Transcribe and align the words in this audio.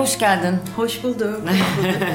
hoş 0.00 0.18
geldin. 0.18 0.58
Hoş 0.76 1.04
bulduk. 1.04 1.40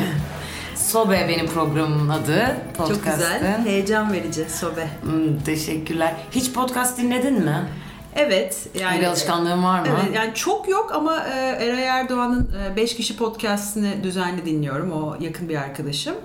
Sobe 0.75 1.25
benim 1.29 1.47
programımın 1.47 2.09
adı. 2.09 2.57
Çok 2.77 3.05
güzel. 3.05 3.65
Heyecan 3.65 4.13
verici 4.13 4.49
Sobe. 4.49 4.87
Hmm, 5.01 5.39
teşekkürler. 5.45 6.15
Hiç 6.31 6.53
podcast 6.53 6.97
dinledin 6.97 7.33
mi? 7.33 7.69
Evet. 8.15 8.67
Yani, 8.79 8.99
bir 8.99 9.05
alışkanlığın 9.05 9.63
var 9.63 9.79
mı? 9.79 9.87
Evet. 10.03 10.15
Yani 10.15 10.33
çok 10.33 10.69
yok 10.69 10.91
ama 10.95 11.27
e, 11.27 11.65
Eray 11.65 11.83
Erdoğan'ın 11.83 12.49
5 12.75 12.93
e, 12.93 12.95
kişi 12.95 13.17
podcastini 13.17 14.03
düzenli 14.03 14.45
dinliyorum. 14.45 14.91
O 14.91 15.15
yakın 15.19 15.49
bir 15.49 15.55
arkadaşım. 15.55 16.15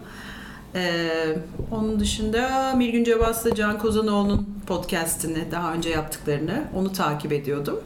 Ee, 0.75 1.37
onun 1.71 2.01
dışında 2.01 2.73
Mirgün 2.77 3.05
Cevaz'la 3.05 3.55
Can 3.55 3.79
Kozanoğlu'nun 3.79 4.49
podcastini 4.67 5.51
daha 5.51 5.73
önce 5.73 5.91
yaptıklarını 5.91 6.65
onu 6.77 6.93
takip 6.93 7.33
ediyordum. 7.33 7.81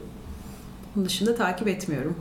Onun 0.97 1.07
dışında 1.07 1.35
takip 1.35 1.69
etmiyorum. 1.69 2.17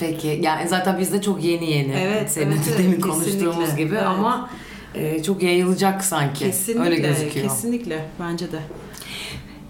Peki. 0.00 0.40
Yani 0.42 0.68
zaten 0.68 0.98
bizde 0.98 1.22
çok 1.22 1.44
yeni 1.44 1.70
yeni. 1.70 1.92
Evet. 1.92 2.30
Senin 2.30 2.52
evet, 2.52 2.78
demin 2.78 2.92
evet, 2.92 3.02
konuştuğumuz 3.02 3.76
gibi 3.76 3.94
evet. 3.94 4.06
ama 4.06 4.50
e, 4.94 5.22
çok 5.22 5.42
yayılacak 5.42 6.04
sanki. 6.04 6.44
Kesinlikle. 6.44 6.84
Öyle 6.84 6.96
gözüküyor. 6.96 7.48
Kesinlikle. 7.48 8.04
Bence 8.20 8.46
de. 8.52 8.58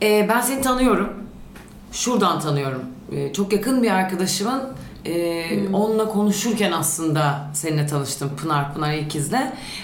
E, 0.02 0.28
ben 0.28 0.40
seni 0.40 0.62
tanıyorum. 0.62 1.12
Şuradan 1.92 2.40
tanıyorum. 2.40 2.82
E, 3.12 3.32
çok 3.32 3.52
yakın 3.52 3.82
bir 3.82 3.90
arkadaşımın 3.90 4.62
e, 5.04 5.44
hmm. 5.50 5.74
onunla 5.74 6.08
konuşurken 6.08 6.72
aslında 6.72 7.50
seninle 7.54 7.86
tanıştım 7.86 8.30
Pınar 8.36 8.74
Pınar 8.74 8.92
İkiz'le 8.92 9.40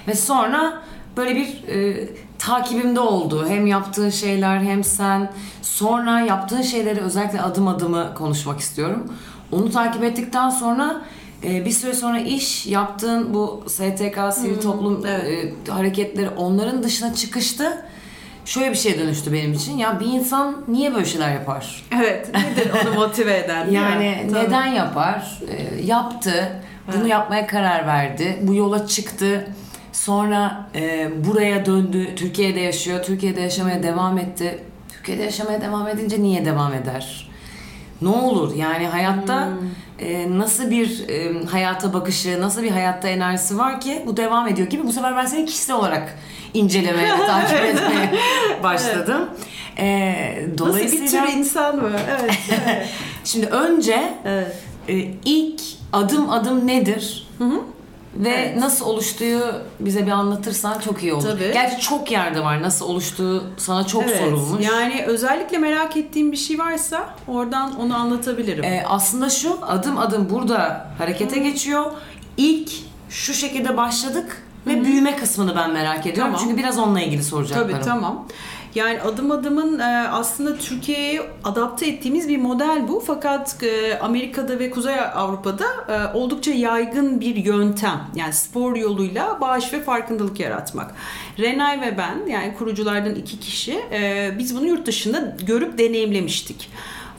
ve 0.09 0.15
sonra 0.15 0.83
böyle 1.17 1.37
bir 1.37 1.69
e, 1.69 2.09
takibimde 2.39 3.01
oldu. 3.01 3.47
Hem 3.49 3.67
yaptığın 3.67 4.11
şeyler 4.11 4.59
hem 4.61 4.85
sen 4.85 5.33
sonra 5.63 6.21
yaptığın 6.21 6.63
şeyleri 6.63 7.01
özellikle 7.01 7.41
adım 7.41 7.69
adımı 7.69 8.15
konuşmak 8.15 8.61
istiyorum. 8.61 9.13
Onu 9.53 9.71
takip 9.71 10.05
ettikten 10.05 10.51
sonra 10.51 11.03
e, 11.45 11.65
bir 11.65 11.71
süre 11.71 11.95
sonra 11.95 12.19
iş 12.19 12.67
yaptığın 12.67 13.35
bu 13.35 13.65
STK, 13.67 14.19
sivil 14.33 14.55
hmm, 14.55 14.61
toplum 14.61 15.07
evet. 15.07 15.53
e, 15.69 15.73
hareketleri 15.73 16.29
onların 16.29 16.83
dışına 16.83 17.15
çıkıştı. 17.15 17.85
Şöyle 18.45 18.71
bir 18.71 18.77
şey 18.77 18.99
dönüştü 18.99 19.33
benim 19.33 19.53
için. 19.53 19.79
Ya 19.79 20.01
bir 20.01 20.07
insan 20.07 20.57
niye 20.69 20.95
böyle 20.95 21.05
şeyler 21.05 21.33
yapar? 21.33 21.85
Evet. 21.97 22.31
Nedir 22.35 22.71
onu 22.83 22.95
motive 22.95 23.37
eden? 23.37 23.67
yani 23.71 24.05
ya, 24.05 24.43
neden 24.43 24.67
yapar? 24.67 25.41
E, 25.49 25.85
yaptı. 25.85 26.63
Bunu 26.87 27.01
evet. 27.01 27.11
yapmaya 27.11 27.47
karar 27.47 27.87
verdi. 27.87 28.39
Bu 28.43 28.55
yola 28.55 28.87
çıktı. 28.87 29.47
Sonra 29.93 30.69
e, 30.75 31.11
buraya 31.25 31.67
döndü. 31.67 32.15
Türkiye'de 32.17 32.61
yaşıyor. 32.61 33.03
Türkiye'de 33.03 33.41
yaşamaya 33.41 33.83
devam 33.83 34.19
etti. 34.19 34.59
Türkiye'de 34.89 35.23
yaşamaya 35.23 35.61
devam 35.61 35.89
edince 35.89 36.23
niye 36.23 36.45
devam 36.45 36.75
eder? 36.75 37.28
Ne 38.03 38.09
olur 38.09 38.55
yani 38.55 38.87
hayatta 38.87 39.47
hmm. 39.47 40.07
e, 40.07 40.39
nasıl 40.39 40.71
bir 40.71 41.09
e, 41.09 41.45
hayata 41.45 41.93
bakışı, 41.93 42.41
nasıl 42.41 42.63
bir 42.63 42.71
hayatta 42.71 43.09
enerjisi 43.09 43.59
var 43.59 43.81
ki 43.81 44.03
bu 44.07 44.17
devam 44.17 44.49
ediyor 44.49 44.69
gibi 44.69 44.87
bu 44.87 44.93
sefer 44.93 45.17
ben 45.17 45.27
seni 45.27 45.47
kişisel 45.47 45.77
olarak 45.77 46.19
incelemeye, 46.55 47.17
takip 47.27 47.65
etmeye 47.65 48.13
başladım. 48.63 49.29
E, 49.79 50.15
dolayısıyla 50.59 51.05
nasıl 51.05 51.27
bir 51.27 51.33
tür 51.33 51.39
insan 51.39 51.77
mı? 51.77 51.91
Evet. 52.21 52.39
evet. 52.67 52.89
Şimdi 53.25 53.47
önce 53.47 54.15
evet. 54.25 54.57
e, 54.89 54.95
ilk 55.25 55.61
adım 55.93 56.31
adım 56.31 56.67
nedir? 56.67 57.29
Hı 57.39 57.45
hı. 57.45 57.61
Ve 58.15 58.29
evet. 58.29 58.57
nasıl 58.57 58.87
oluştuğu 58.87 59.41
bize 59.81 60.07
bir 60.07 60.11
anlatırsan 60.11 60.79
çok 60.79 61.03
iyi 61.03 61.15
olur. 61.15 61.23
Tabii. 61.23 61.51
Gerçi 61.53 61.81
çok 61.81 62.11
yerde 62.11 62.41
var 62.41 62.63
nasıl 62.63 62.87
oluştuğu 62.87 63.45
sana 63.57 63.87
çok 63.87 64.03
evet. 64.03 64.19
sorulmuş. 64.19 64.67
Yani 64.67 65.05
özellikle 65.07 65.59
merak 65.59 65.97
ettiğim 65.97 66.33
bir 66.33 66.37
şey 66.37 66.59
varsa 66.59 67.15
oradan 67.29 67.81
onu 67.81 67.97
anlatabilirim. 67.97 68.65
Ee, 68.65 68.85
aslında 68.89 69.31
şu 69.31 69.59
adım 69.67 69.99
adım 69.99 70.31
burada 70.31 70.87
harekete 70.99 71.37
hmm. 71.37 71.43
geçiyor. 71.43 71.85
İlk 72.37 72.71
şu 73.11 73.35
şekilde 73.35 73.77
başladık 73.77 74.43
ve 74.67 74.77
hmm. 74.77 74.85
büyüme 74.85 75.17
kısmını 75.17 75.57
ben 75.57 75.73
merak 75.73 76.07
ediyorum. 76.07 76.33
Tamam. 76.33 76.41
Çünkü 76.49 76.63
biraz 76.63 76.79
onunla 76.79 77.01
ilgili 77.01 77.23
soracaklarım. 77.23 77.71
Tabii 77.71 77.85
tamam. 77.85 78.27
Yani 78.75 79.01
adım 79.01 79.31
adımın 79.31 79.79
e, 79.79 80.09
aslında 80.09 80.57
Türkiye'ye 80.57 81.23
adapte 81.45 81.87
ettiğimiz 81.87 82.29
bir 82.29 82.39
model 82.39 82.89
bu. 82.89 83.03
Fakat 83.07 83.63
e, 83.63 83.99
Amerika'da 83.99 84.59
ve 84.59 84.71
Kuzey 84.71 85.01
Avrupa'da 85.01 85.67
e, 85.89 86.17
oldukça 86.17 86.51
yaygın 86.51 87.21
bir 87.21 87.37
yöntem. 87.37 88.01
Yani 88.15 88.33
spor 88.33 88.77
yoluyla 88.77 89.41
bağış 89.41 89.73
ve 89.73 89.83
farkındalık 89.83 90.41
yaratmak. 90.41 90.95
Renay 91.39 91.81
ve 91.81 91.99
ben 91.99 92.27
yani 92.27 92.55
kuruculardan 92.55 93.15
iki 93.15 93.41
kişi 93.41 93.81
biz 94.39 94.57
bunu 94.57 94.67
yurt 94.67 94.87
dışında 94.87 95.37
görüp 95.47 95.79
deneyimlemiştik. 95.79 96.71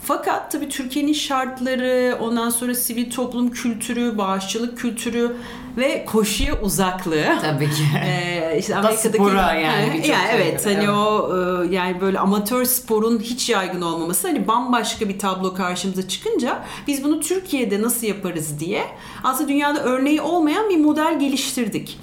Fakat 0.09 0.51
tabii 0.51 0.69
Türkiye'nin 0.69 1.13
şartları, 1.13 2.17
ondan 2.21 2.49
sonra 2.49 2.75
sivil 2.75 3.11
toplum 3.11 3.51
kültürü, 3.51 4.17
bağışçılık 4.17 4.77
kültürü 4.77 5.35
ve 5.77 6.05
koşuya 6.05 6.61
uzaklığı. 6.61 7.25
Tabii 7.41 7.65
ki. 7.65 7.83
Ee, 8.05 8.57
işte 8.59 8.75
Amerika'daki 8.75 9.17
spora 9.17 9.53
yani. 9.53 10.07
yani 10.07 10.29
evet 10.35 10.65
hani 10.65 10.77
evet. 10.77 10.89
o 10.89 11.29
e, 11.63 11.75
yani 11.75 12.01
böyle 12.01 12.19
amatör 12.19 12.65
sporun 12.65 13.19
hiç 13.19 13.49
yaygın 13.49 13.81
olmaması 13.81 14.27
hani 14.27 14.47
bambaşka 14.47 15.09
bir 15.09 15.19
tablo 15.19 15.53
karşımıza 15.53 16.07
çıkınca 16.07 16.63
biz 16.87 17.03
bunu 17.03 17.19
Türkiye'de 17.19 17.81
nasıl 17.81 18.07
yaparız 18.07 18.59
diye 18.59 18.83
aslında 19.23 19.49
dünyada 19.49 19.83
örneği 19.83 20.21
olmayan 20.21 20.69
bir 20.69 20.77
model 20.77 21.19
geliştirdik. 21.19 21.99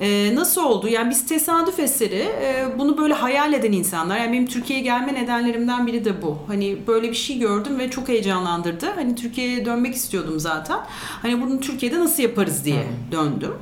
E, 0.00 0.34
nasıl 0.34 0.64
oldu? 0.64 0.88
Yani 0.88 1.10
biz 1.10 1.26
tesadüf 1.26 1.78
eseri 1.78 2.28
e, 2.42 2.66
bunu 2.78 2.98
böyle 2.98 3.14
hayal 3.14 3.52
eden 3.52 3.72
insanlar. 3.72 4.18
Yani 4.18 4.32
benim 4.32 4.46
Türkiye'ye 4.46 4.84
gelme 4.84 5.14
nedenlerimden 5.14 5.86
biri 5.86 6.04
de 6.04 6.22
bu. 6.22 6.38
Hani 6.46 6.78
böyle 6.86 7.10
bir 7.10 7.16
şey 7.16 7.38
gördüm 7.38 7.78
ve 7.78 7.90
çok 7.90 8.08
heyecanlandırdı. 8.08 8.86
Hani 8.94 9.14
Türkiye'ye 9.14 9.64
dönmek 9.64 9.94
istiyordum 9.94 10.40
zaten. 10.40 10.78
Hani 11.22 11.42
bunu 11.42 11.60
Türkiye'de 11.60 12.00
nasıl 12.00 12.22
yaparız 12.22 12.64
diye 12.64 12.86
döndüm. 13.12 13.52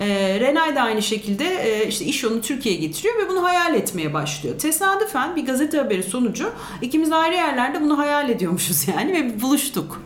E, 0.00 0.40
Renay 0.40 0.76
da 0.76 0.82
aynı 0.82 1.02
şekilde 1.02 1.44
e, 1.44 1.88
işte 1.88 2.04
iş 2.04 2.24
onu 2.24 2.40
Türkiye'ye 2.40 2.80
getiriyor 2.80 3.14
ve 3.18 3.28
bunu 3.28 3.44
hayal 3.44 3.74
etmeye 3.74 4.14
başlıyor. 4.14 4.58
Tesadüfen 4.58 5.36
bir 5.36 5.46
gazete 5.46 5.78
haberi 5.78 6.02
sonucu 6.02 6.52
ikimiz 6.82 7.12
ayrı 7.12 7.34
yerlerde 7.34 7.80
bunu 7.80 7.98
hayal 7.98 8.30
ediyormuşuz 8.30 8.88
yani 8.96 9.12
ve 9.12 9.42
buluştuk. 9.42 10.02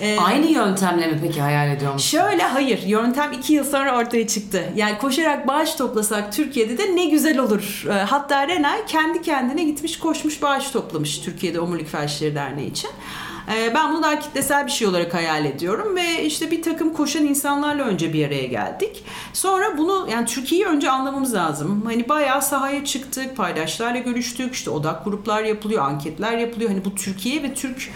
Ee, 0.00 0.18
Aynı 0.18 0.46
yöntemle 0.46 1.06
mi 1.06 1.18
peki 1.22 1.40
hayal 1.40 1.70
ediyor 1.70 1.92
musun? 1.92 2.18
Şöyle 2.18 2.42
hayır. 2.42 2.82
Yöntem 2.86 3.32
iki 3.32 3.52
yıl 3.52 3.64
sonra 3.64 3.98
ortaya 3.98 4.26
çıktı. 4.26 4.64
Yani 4.76 4.98
koşarak 4.98 5.48
bağış 5.48 5.74
toplasak 5.74 6.32
Türkiye'de 6.32 6.78
de 6.78 6.96
ne 6.96 7.04
güzel 7.04 7.38
olur. 7.38 7.84
Ee, 7.88 7.92
hatta 7.92 8.48
Renay 8.48 8.86
kendi 8.86 9.22
kendine 9.22 9.64
gitmiş 9.64 9.98
koşmuş 9.98 10.42
bağış 10.42 10.70
toplamış 10.70 11.18
Türkiye'de 11.18 11.60
Omurilik 11.60 11.88
Felçleri 11.88 12.34
Derneği 12.34 12.70
için. 12.70 12.90
Ee, 13.52 13.74
ben 13.74 13.92
bunu 13.92 14.02
daha 14.02 14.18
kitlesel 14.18 14.66
bir 14.66 14.70
şey 14.70 14.86
olarak 14.86 15.14
hayal 15.14 15.44
ediyorum 15.44 15.96
ve 15.96 16.24
işte 16.24 16.50
bir 16.50 16.62
takım 16.62 16.92
koşan 16.92 17.24
insanlarla 17.24 17.84
önce 17.84 18.12
bir 18.12 18.26
araya 18.26 18.46
geldik. 18.46 19.04
Sonra 19.32 19.78
bunu 19.78 20.08
yani 20.10 20.26
Türkiye'yi 20.26 20.66
önce 20.66 20.90
anlamamız 20.90 21.34
lazım. 21.34 21.82
Hani 21.84 22.08
bayağı 22.08 22.42
sahaya 22.42 22.84
çıktık, 22.84 23.36
paydaşlarla 23.36 23.98
görüştük, 23.98 24.54
işte 24.54 24.70
odak 24.70 25.04
gruplar 25.04 25.44
yapılıyor, 25.44 25.82
anketler 25.82 26.38
yapılıyor. 26.38 26.70
Hani 26.70 26.84
bu 26.84 26.94
Türkiye 26.94 27.42
ve 27.42 27.54
Türk 27.54 27.90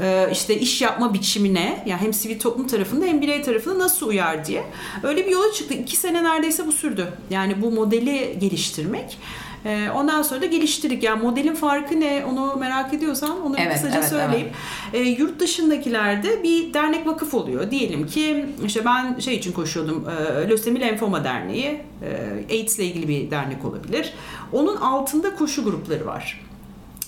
e, 0.00 0.28
işte 0.32 0.60
iş 0.60 0.82
yapma 0.82 1.14
biçimine 1.14 1.84
yani 1.86 2.00
hem 2.00 2.12
sivil 2.12 2.38
toplum 2.40 2.66
tarafında 2.66 3.06
hem 3.06 3.20
birey 3.20 3.42
tarafında 3.42 3.78
nasıl 3.78 4.08
uyar 4.08 4.46
diye. 4.46 4.64
Öyle 5.02 5.26
bir 5.26 5.30
yola 5.30 5.52
çıktık. 5.52 5.80
İki 5.80 5.96
sene 5.96 6.24
neredeyse 6.24 6.66
bu 6.66 6.72
sürdü. 6.72 7.12
Yani 7.30 7.62
bu 7.62 7.70
modeli 7.70 8.36
geliştirmek. 8.40 9.18
E, 9.64 9.90
ondan 9.94 10.22
sonra 10.22 10.40
da 10.40 10.46
geliştirdik. 10.46 11.02
Yani 11.02 11.22
modelin 11.22 11.54
farkı 11.54 12.00
ne 12.00 12.24
onu 12.30 12.56
merak 12.56 12.94
ediyorsan 12.94 13.46
onu 13.46 13.56
evet, 13.58 13.72
kısaca 13.72 13.98
evet, 13.98 14.08
söyleyeyim. 14.08 14.48
Evet. 14.94 15.06
E, 15.06 15.10
yurt 15.10 15.40
dışındakilerde 15.40 16.42
bir 16.42 16.74
dernek 16.74 17.06
vakıf 17.06 17.34
oluyor. 17.34 17.70
Diyelim 17.70 18.06
ki 18.06 18.46
işte 18.66 18.84
ben 18.84 19.18
şey 19.18 19.34
için 19.34 19.52
koşuyordum. 19.52 20.08
E, 20.08 20.48
Lösemi 20.48 20.80
Lenfoma 20.80 21.24
Derneği. 21.24 21.80
E, 22.02 22.54
AIDS 22.54 22.78
ile 22.78 22.86
ilgili 22.86 23.08
bir 23.08 23.30
dernek 23.30 23.64
olabilir. 23.64 24.12
Onun 24.52 24.76
altında 24.76 25.36
koşu 25.36 25.64
grupları 25.64 26.06
var. 26.06 26.40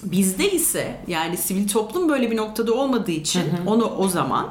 Bizde 0.02 0.50
ise 0.50 0.96
yani 1.06 1.36
sivil 1.36 1.68
toplum 1.68 2.08
böyle 2.08 2.30
bir 2.30 2.36
noktada 2.36 2.74
olmadığı 2.74 3.10
için 3.10 3.40
hı 3.40 3.44
hı. 3.44 3.70
onu 3.70 3.84
o 3.84 4.08
zaman 4.08 4.48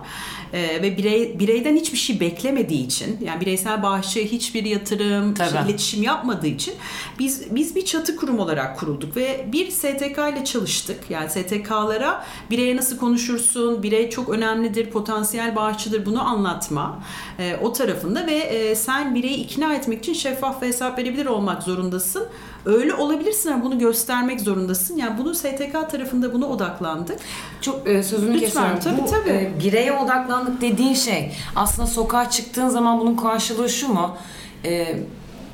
e, 0.53 0.81
ve 0.81 0.97
birey 0.97 1.39
bireyden 1.39 1.75
hiçbir 1.75 1.97
şey 1.97 2.19
beklemediği 2.19 2.85
için 2.85 3.17
yani 3.21 3.41
bireysel 3.41 3.83
bağışçı 3.83 4.19
hiçbir 4.19 4.65
yatırım, 4.65 5.33
işte, 5.33 5.61
iletişim 5.65 6.03
yapmadığı 6.03 6.47
için 6.47 6.73
biz 7.19 7.55
biz 7.55 7.75
bir 7.75 7.85
çatı 7.85 8.15
kurum 8.15 8.39
olarak 8.39 8.79
kurulduk 8.79 9.17
ve 9.17 9.45
bir 9.51 9.71
STK 9.71 10.17
ile 10.17 10.45
çalıştık. 10.45 10.99
Yani 11.09 11.29
STK'lara 11.29 12.25
bireye 12.49 12.75
nasıl 12.75 12.97
konuşursun, 12.97 13.83
birey 13.83 14.09
çok 14.09 14.29
önemlidir, 14.29 14.89
potansiyel 14.89 15.55
bağışçıdır 15.55 16.05
bunu 16.05 16.27
anlatma 16.27 16.99
e, 17.39 17.55
o 17.61 17.73
tarafında 17.73 18.27
ve 18.27 18.33
e, 18.33 18.75
sen 18.75 19.15
bireyi 19.15 19.37
ikna 19.37 19.73
etmek 19.73 19.99
için 19.99 20.13
şeffaf 20.13 20.61
ve 20.61 20.67
hesap 20.67 20.97
verebilir 20.99 21.25
olmak 21.25 21.63
zorundasın. 21.63 22.27
Öyle 22.65 22.93
olabilirsin 22.93 23.51
ama 23.51 23.63
bunu 23.63 23.79
göstermek 23.79 24.41
zorundasın. 24.41 24.97
Yani 24.97 25.17
bunu 25.17 25.35
STK 25.35 25.89
tarafında 25.91 26.33
buna 26.33 26.45
odaklandık. 26.47 27.19
Çok 27.61 27.89
e, 27.89 28.03
sözünü 28.03 28.33
Lütfen, 28.33 28.45
kesiyorum. 28.45 28.79
Tabii, 28.79 29.01
Bu, 29.01 29.05
tabii. 29.11 29.29
E, 29.29 29.51
bireye 29.63 29.93
odaklandık 30.41 30.61
dediğin 30.61 30.93
şey 30.93 31.31
aslında 31.55 31.87
sokağa 31.87 32.29
çıktığın 32.29 32.69
zaman 32.69 32.99
bunun 32.99 33.15
karşılığı 33.15 33.69
şu 33.69 33.93
mu? 33.93 34.17
E, 34.65 34.97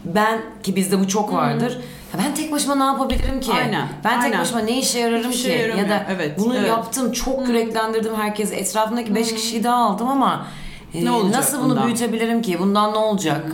ben 0.05 0.41
ki 0.63 0.75
bizde 0.75 0.99
bu 0.99 1.07
çok 1.07 1.33
vardır. 1.33 1.81
Hmm. 2.11 2.21
ben 2.23 2.35
tek 2.35 2.51
başıma 2.51 2.75
ne 2.75 2.83
yapabilirim 2.83 3.39
ki? 3.39 3.51
Aynen. 3.53 3.87
Ben 4.03 4.15
tek 4.15 4.23
aynen. 4.23 4.39
başıma 4.39 4.59
ne 4.59 4.79
işe 4.79 4.99
yararım 4.99 5.31
Hiçbir 5.31 5.71
ki? 5.71 5.73
ya 5.77 5.89
da 5.89 6.05
evet, 6.09 6.39
bunu 6.39 6.57
evet. 6.57 6.67
yaptım, 6.67 7.11
çok 7.11 7.47
yüreklendirdim 7.47 8.15
herkesi. 8.15 8.55
Etrafındaki 8.55 9.15
beş 9.15 9.29
hmm. 9.29 9.37
kişiyi 9.37 9.63
daha 9.63 9.75
aldım 9.75 10.07
ama 10.07 10.47
e, 10.93 11.05
Ne 11.05 11.11
olacak 11.11 11.35
nasıl 11.35 11.59
bunu 11.59 11.69
bundan? 11.69 11.85
büyütebilirim 11.85 12.41
ki? 12.41 12.59
Bundan 12.59 12.93
ne 12.93 12.97
olacak? 12.97 13.45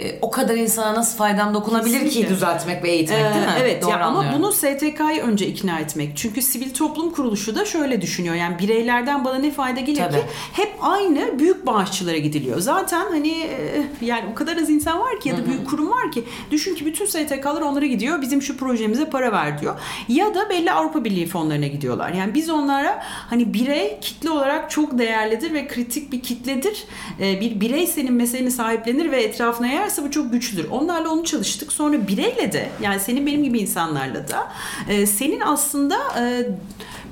E, 0.00 0.18
o 0.22 0.30
kadar 0.30 0.54
insana 0.54 0.94
nasıl 0.94 1.18
faydam 1.18 1.54
dokunabilir 1.54 1.98
ki 1.98 2.04
Kesinlikle. 2.04 2.34
düzeltmek 2.34 2.82
ve 2.84 2.90
eğitmek 2.90 3.18
Ee, 3.18 3.34
değil 3.34 3.46
mi? 3.46 3.52
Evet 3.60 3.82
Doğru 3.82 3.90
ya 3.90 4.00
ama 4.04 4.24
bunu 4.36 4.52
STK'yı 4.52 5.22
önce 5.22 5.46
ikna 5.46 5.78
etmek. 5.80 6.16
Çünkü 6.16 6.42
sivil 6.42 6.74
toplum 6.74 7.10
kuruluşu 7.10 7.54
da 7.54 7.64
şöyle 7.64 8.00
düşünüyor. 8.02 8.34
Yani 8.34 8.58
bireylerden 8.58 9.24
bana 9.24 9.38
ne 9.38 9.50
fayda 9.50 9.80
gelir 9.80 9.98
Tabii. 9.98 10.12
ki 10.16 10.22
hep 10.52 10.72
aynı 10.80 11.38
büyük 11.38 11.66
bağışçılara 11.66 12.16
gidiliyor. 12.16 12.58
Zaten 12.60 13.04
hani 13.10 13.32
e, 13.42 13.84
yani 14.00 14.24
o 14.32 14.34
kadar 14.34 14.56
az 14.56 14.70
insan 14.70 14.98
var 15.00 15.20
ki 15.20 15.28
ya 15.28 15.38
da 15.38 15.46
büyük 15.46 15.68
kurum 15.70 15.90
var 15.90 16.12
ki 16.12 16.24
düşün 16.50 16.74
ki 16.74 16.86
bütün 16.86 17.06
STK'lar 17.06 17.60
onlara 17.60 17.86
gidiyor. 17.86 18.22
Bizim 18.22 18.42
şu 18.42 18.56
projemize 18.56 19.10
para 19.10 19.32
ver 19.32 19.60
diyor. 19.60 19.74
Ya 20.08 20.34
da 20.34 20.50
belli 20.50 20.72
Avrupa 20.72 21.04
Birliği 21.04 21.26
fonlarına 21.26 21.66
gidiyorlar. 21.66 22.12
Yani 22.12 22.34
biz 22.34 22.50
onlara 22.50 23.02
hani 23.02 23.54
birey 23.54 23.98
kitle 24.00 24.30
olarak 24.30 24.70
çok 24.70 24.98
değerlidir 24.98 25.52
ve 25.54 25.66
kritik 25.68 26.12
bir 26.12 26.20
kitledir. 26.22 26.84
Ee, 27.20 27.40
bir 27.40 27.60
birey 27.60 27.86
senin 27.86 28.12
meseleni 28.12 28.50
sahiplenir 28.50 29.10
ve 29.10 29.22
etrafına 29.22 29.66
yayarsa 29.84 30.04
bu 30.04 30.10
çok 30.10 30.32
güçlüdür. 30.32 30.68
Onlarla 30.70 31.10
onu 31.10 31.24
çalıştık. 31.24 31.72
Sonra 31.72 32.08
bireyle 32.08 32.52
de 32.52 32.68
yani 32.82 33.00
senin 33.00 33.26
benim 33.26 33.44
gibi 33.44 33.58
insanlarla 33.58 34.28
da 34.28 34.52
e, 34.88 35.06
senin 35.06 35.40
aslında 35.40 35.96
e, 36.18 36.48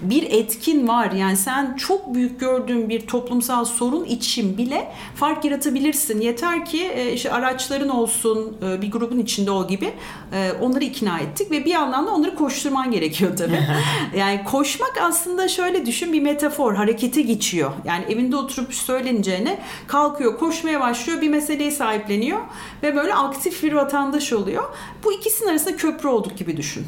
bir 0.02 0.22
etkin 0.30 0.88
var. 0.88 1.12
Yani 1.12 1.36
sen 1.36 1.76
çok 1.76 2.14
büyük 2.14 2.40
gördüğün 2.40 2.88
bir 2.88 3.00
toplumsal 3.00 3.64
sorun 3.64 4.04
için 4.04 4.58
bile 4.58 4.92
fark 5.14 5.44
yaratabilirsin. 5.44 6.20
Yeter 6.20 6.66
ki 6.66 6.84
e, 6.84 7.12
işte 7.12 7.32
araçların 7.32 7.88
olsun, 7.88 8.56
e, 8.62 8.82
bir 8.82 8.90
grubun 8.90 9.18
içinde 9.18 9.50
ol 9.50 9.68
gibi 9.68 9.92
e, 10.32 10.52
onları 10.60 10.84
ikna 10.84 11.18
ettik 11.18 11.50
ve 11.50 11.64
bir 11.64 11.70
yandan 11.70 12.06
da 12.06 12.10
onları 12.10 12.34
koşturman 12.34 12.90
gerekiyor 12.90 13.36
tabii. 13.36 13.60
yani 14.16 14.44
koşmak 14.44 14.98
aslında 15.02 15.48
şöyle 15.48 15.86
düşün 15.86 16.12
bir 16.12 16.22
metafor, 16.22 16.74
harekete 16.74 17.22
geçiyor. 17.22 17.72
Yani 17.84 18.04
evinde 18.08 18.36
oturup 18.36 18.74
söyleneceğine 18.74 19.58
kalkıyor, 19.86 20.38
koşmaya 20.38 20.80
başlıyor, 20.80 21.20
bir 21.20 21.28
meseleyi 21.28 21.72
sahipleniyor 21.72 22.40
ve 22.82 22.96
böyle 22.96 23.14
aktif 23.14 23.62
bir 23.62 23.72
vatandaş 23.72 24.32
oluyor. 24.32 24.64
Bu 25.04 25.12
ikisinin 25.12 25.50
arasında 25.50 25.76
köprü 25.76 26.08
olduk 26.08 26.38
gibi 26.38 26.56
düşün. 26.56 26.86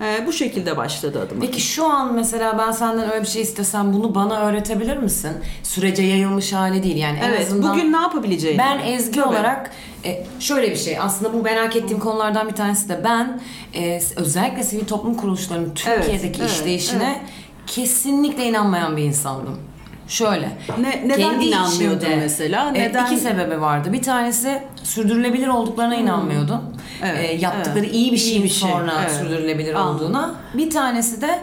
E, 0.00 0.26
bu 0.26 0.32
şekilde 0.32 0.76
başladı 0.76 1.22
adım. 1.26 1.38
Peki 1.40 1.60
şu 1.60 1.84
an 1.86 2.14
mesela 2.14 2.58
ben 2.58 2.70
senden 2.72 3.10
öyle 3.10 3.22
bir 3.22 3.28
şey 3.28 3.42
istesem 3.42 3.92
bunu 3.92 4.14
bana 4.14 4.40
öğretebilir 4.40 4.96
misin? 4.96 5.32
Sürece 5.62 6.02
yayılmış 6.02 6.52
hali 6.52 6.82
değil 6.82 6.96
yani 6.96 7.18
en 7.18 7.28
Evet, 7.28 7.46
azından. 7.46 7.72
bugün 7.72 7.92
ne 7.92 7.96
yapabileceğini. 8.00 8.58
Ben 8.58 8.78
Ezgi 8.78 9.20
Tabii. 9.20 9.28
olarak 9.28 9.70
e, 10.04 10.24
şöyle 10.40 10.70
bir 10.70 10.76
şey 10.76 10.98
aslında 10.98 11.32
bu 11.32 11.42
merak 11.42 11.76
ettiğim 11.76 12.00
konulardan 12.00 12.48
bir 12.48 12.54
tanesi 12.54 12.88
de 12.88 13.00
ben 13.04 13.40
e, 13.74 14.00
özellikle 14.16 14.62
sivil 14.62 14.84
toplum 14.86 15.14
kuruluşlarının 15.14 15.74
Türkiye'deki 15.74 16.40
evet, 16.40 16.50
işleyişine 16.50 17.22
kesinlikle 17.66 18.44
inanmayan 18.44 18.96
bir 18.96 19.02
insandım. 19.02 19.58
Şöyle. 20.08 20.50
Ne, 20.80 21.02
neden 21.04 21.16
kendi 21.30 21.44
inanmıyordun 21.44 22.08
mesela? 22.18 22.70
e, 22.74 22.80
Neden? 22.80 23.06
iki 23.06 23.16
sebebi 23.16 23.60
vardı. 23.60 23.92
Bir 23.92 24.02
tanesi 24.02 24.62
sürdürülebilir 24.82 25.48
olduklarına 25.48 25.94
inanmıyordum. 25.94 26.60
Evet, 27.04 27.30
E, 27.30 27.32
yaptıkları 27.34 27.78
evet. 27.84 27.94
iyi 27.94 28.12
bir 28.12 28.16
İyi 28.16 28.20
şeyin 28.28 28.42
bir 28.44 28.48
şey, 28.48 28.70
sonra 28.70 28.92
evet. 29.00 29.12
sürdürülebilir 29.12 29.74
Anladım. 29.74 30.06
olduğuna. 30.06 30.34
Bir 30.54 30.70
tanesi 30.70 31.20
de 31.22 31.38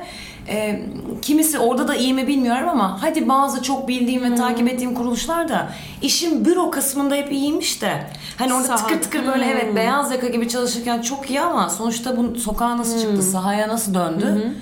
e, 0.50 0.82
kimisi 1.22 1.60
orada 1.60 1.88
da 1.88 1.96
iyi 1.96 2.14
mi 2.14 2.28
bilmiyorum 2.28 2.70
ama 2.70 2.98
hadi 3.02 3.30
bazı 3.30 3.62
çok 3.64 3.88
bildiğim 3.88 4.24
ve 4.32 4.36
takip 4.36 4.68
ettiğim 4.68 4.96
kuruluşlar 4.96 5.50
da 5.50 5.70
işin 6.02 6.46
büro 6.46 6.72
kısmında 6.72 7.16
hep 7.16 7.32
iyiymiş 7.32 7.82
de. 7.82 7.92
Hani 8.38 8.54
orada 8.54 8.68
Saha- 8.68 8.78
tıkır 8.88 9.02
tıkır 9.02 9.28
böyle 9.28 9.46
evet 9.46 9.76
beyaz 9.76 10.12
yaka 10.12 10.28
gibi 10.28 10.48
çalışırken 10.50 11.02
çok 11.02 11.30
iyi 11.30 11.42
ama 11.42 11.70
sonuçta 11.70 12.18
bu 12.18 12.36
sokağa 12.40 12.78
nasıl 12.78 13.00
çıktı, 13.02 13.22
sahaya 13.22 13.68
nasıl 13.68 13.94
döndü? 13.94 14.54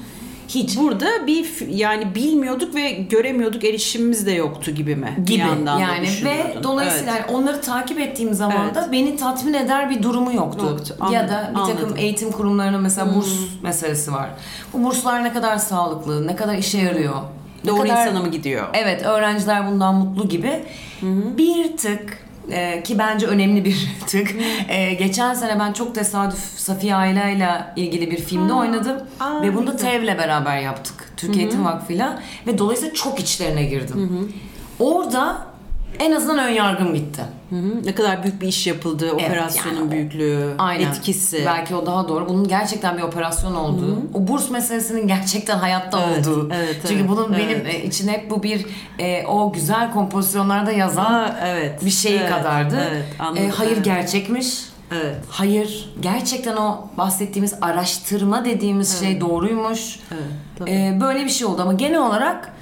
Hiç. 0.48 0.78
Burada 0.78 1.28
bir 1.28 1.68
yani 1.70 2.16
bilmiyorduk 2.16 2.76
ve 2.76 2.92
göremiyorduk 2.92 3.64
erişimimiz 3.64 4.26
de 4.26 4.32
yoktu 4.32 4.72
gibi 4.72 4.96
mi? 4.96 5.14
Bir 5.18 5.26
gibi 5.26 5.40
yandan 5.40 5.78
da 5.78 5.82
yani 5.82 6.08
ve 6.26 6.64
dolayısıyla 6.64 7.14
Evet. 7.18 7.30
onları 7.34 7.62
takip 7.62 8.00
ettiğim 8.00 8.34
zaman 8.34 8.66
Evet. 8.66 8.76
da 8.76 8.92
beni 8.92 9.16
tatmin 9.16 9.54
eder 9.54 9.90
bir 9.90 10.04
durumu 10.04 10.34
yoktu. 10.34 10.66
Yoktu. 10.70 10.96
Ya 11.12 11.28
da 11.30 11.50
bir 11.52 11.56
takım 11.56 11.72
anladım. 11.72 11.90
Hmm. 11.90 11.98
eğitim 11.98 12.32
kurumlarının 12.32 12.82
mesela 12.82 13.16
burs 13.16 13.34
meselesi 13.62 14.12
var. 14.14 14.30
Bu 14.74 14.84
burslar 14.84 15.24
ne 15.24 15.34
kadar 15.34 15.58
sağlıklı, 15.58 16.28
ne 16.28 16.36
kadar 16.36 16.56
işe 16.58 16.78
yarıyor? 16.78 17.14
Doğru 17.68 17.82
kadar- 17.82 18.08
insana 18.08 18.20
mı 18.20 18.32
gidiyor? 18.32 18.68
Evet, 18.74 19.06
öğrenciler 19.06 19.68
bundan 19.72 19.96
mutlu 19.96 20.30
gibi. 20.30 20.64
Bir 21.38 21.78
tık 21.78 22.23
e, 22.52 22.84
ki 22.84 22.98
bence 23.00 23.28
önemli 23.28 23.66
bir 23.66 23.88
tık. 24.08 24.36
E, 24.70 24.94
geçen 24.94 25.34
sene 25.34 25.60
ben 25.60 25.74
çok 25.74 25.96
tesadüf 25.96 26.40
Safiye 26.58 26.96
Ayla 26.96 27.30
ile 27.30 27.66
ilgili 27.76 28.12
bir 28.12 28.18
filmde 28.18 28.54
Aa, 28.54 28.58
oynadım 28.58 28.98
aa, 29.20 29.42
ve 29.42 29.56
bunu 29.56 29.68
da 29.68 29.72
güzel. 29.72 29.92
TEV'le 29.92 30.18
beraber 30.18 30.60
yaptık. 30.60 31.14
Türkiye 31.18 31.44
Eğitim 31.44 31.66
Vakfı'yla 31.66 32.20
ve 32.48 32.58
dolayısıyla 32.58 32.94
çok 32.94 33.20
içlerine 33.20 33.64
girdim. 33.64 34.34
Orada 34.80 35.38
en 36.00 36.12
azından 36.12 36.40
ön 36.40 36.50
yargım 36.50 36.94
gitti. 36.94 37.22
Hı 37.54 37.58
hı. 37.58 37.86
Ne 37.86 37.96
kadar 37.96 38.24
büyük 38.24 38.42
bir 38.42 38.48
iş 38.48 38.68
yapıldı, 38.68 39.12
operasyonun 39.12 39.76
yani 39.78 39.92
büyüklüğü, 39.92 40.54
Aynen. 40.58 40.90
etkisi. 40.90 41.44
Belki 41.46 41.76
o 41.76 41.86
daha 41.86 42.08
doğru. 42.08 42.30
Bunun 42.30 42.48
gerçekten 42.48 42.98
bir 42.98 43.02
operasyon 43.02 43.56
olduğu, 43.56 43.98
o 44.14 44.28
burs 44.28 44.50
meselesinin 44.50 45.08
gerçekten 45.08 45.58
hayatta 45.58 46.10
Evet, 46.10 46.28
olduğu. 46.28 46.50
evet, 46.54 46.76
Çünkü 46.82 47.00
evet, 47.00 47.10
bunun 47.10 47.34
evet. 47.34 47.66
benim 47.66 47.66
e, 47.66 47.84
için 47.84 48.08
hep 48.08 48.30
bu 48.30 48.44
bir 48.44 48.66
e, 49.00 49.26
o 49.26 49.54
güzel 49.54 49.92
kompozisyonlarda 49.92 50.72
yazan 50.72 51.14
Aa, 51.14 51.40
evet. 51.46 51.86
bir 51.86 51.90
şey 51.90 52.18
Evet, 52.18 52.30
kadardı. 52.30 52.88
Evet, 52.92 53.06
anladım. 53.20 53.46
E, 53.46 53.50
hayır 53.50 53.72
evet. 53.72 53.86
gerçekmiş. 53.86 54.48
Evet. 54.92 55.16
Hayır 55.30 55.94
gerçekten 56.00 56.58
o 56.58 56.88
bahsettiğimiz 56.98 57.54
araştırma 57.62 58.46
dediğimiz 58.46 59.00
şey 59.00 59.22
doğruymuş. 59.22 60.00
Evet, 60.12 60.24
tabii. 60.60 60.72
E, 60.72 60.98
böyle 61.02 61.26
bir 61.26 61.30
şey 61.30 61.48
oldu 61.48 61.62
ama 61.62 61.74
genel 61.74 62.00
olarak 62.00 62.54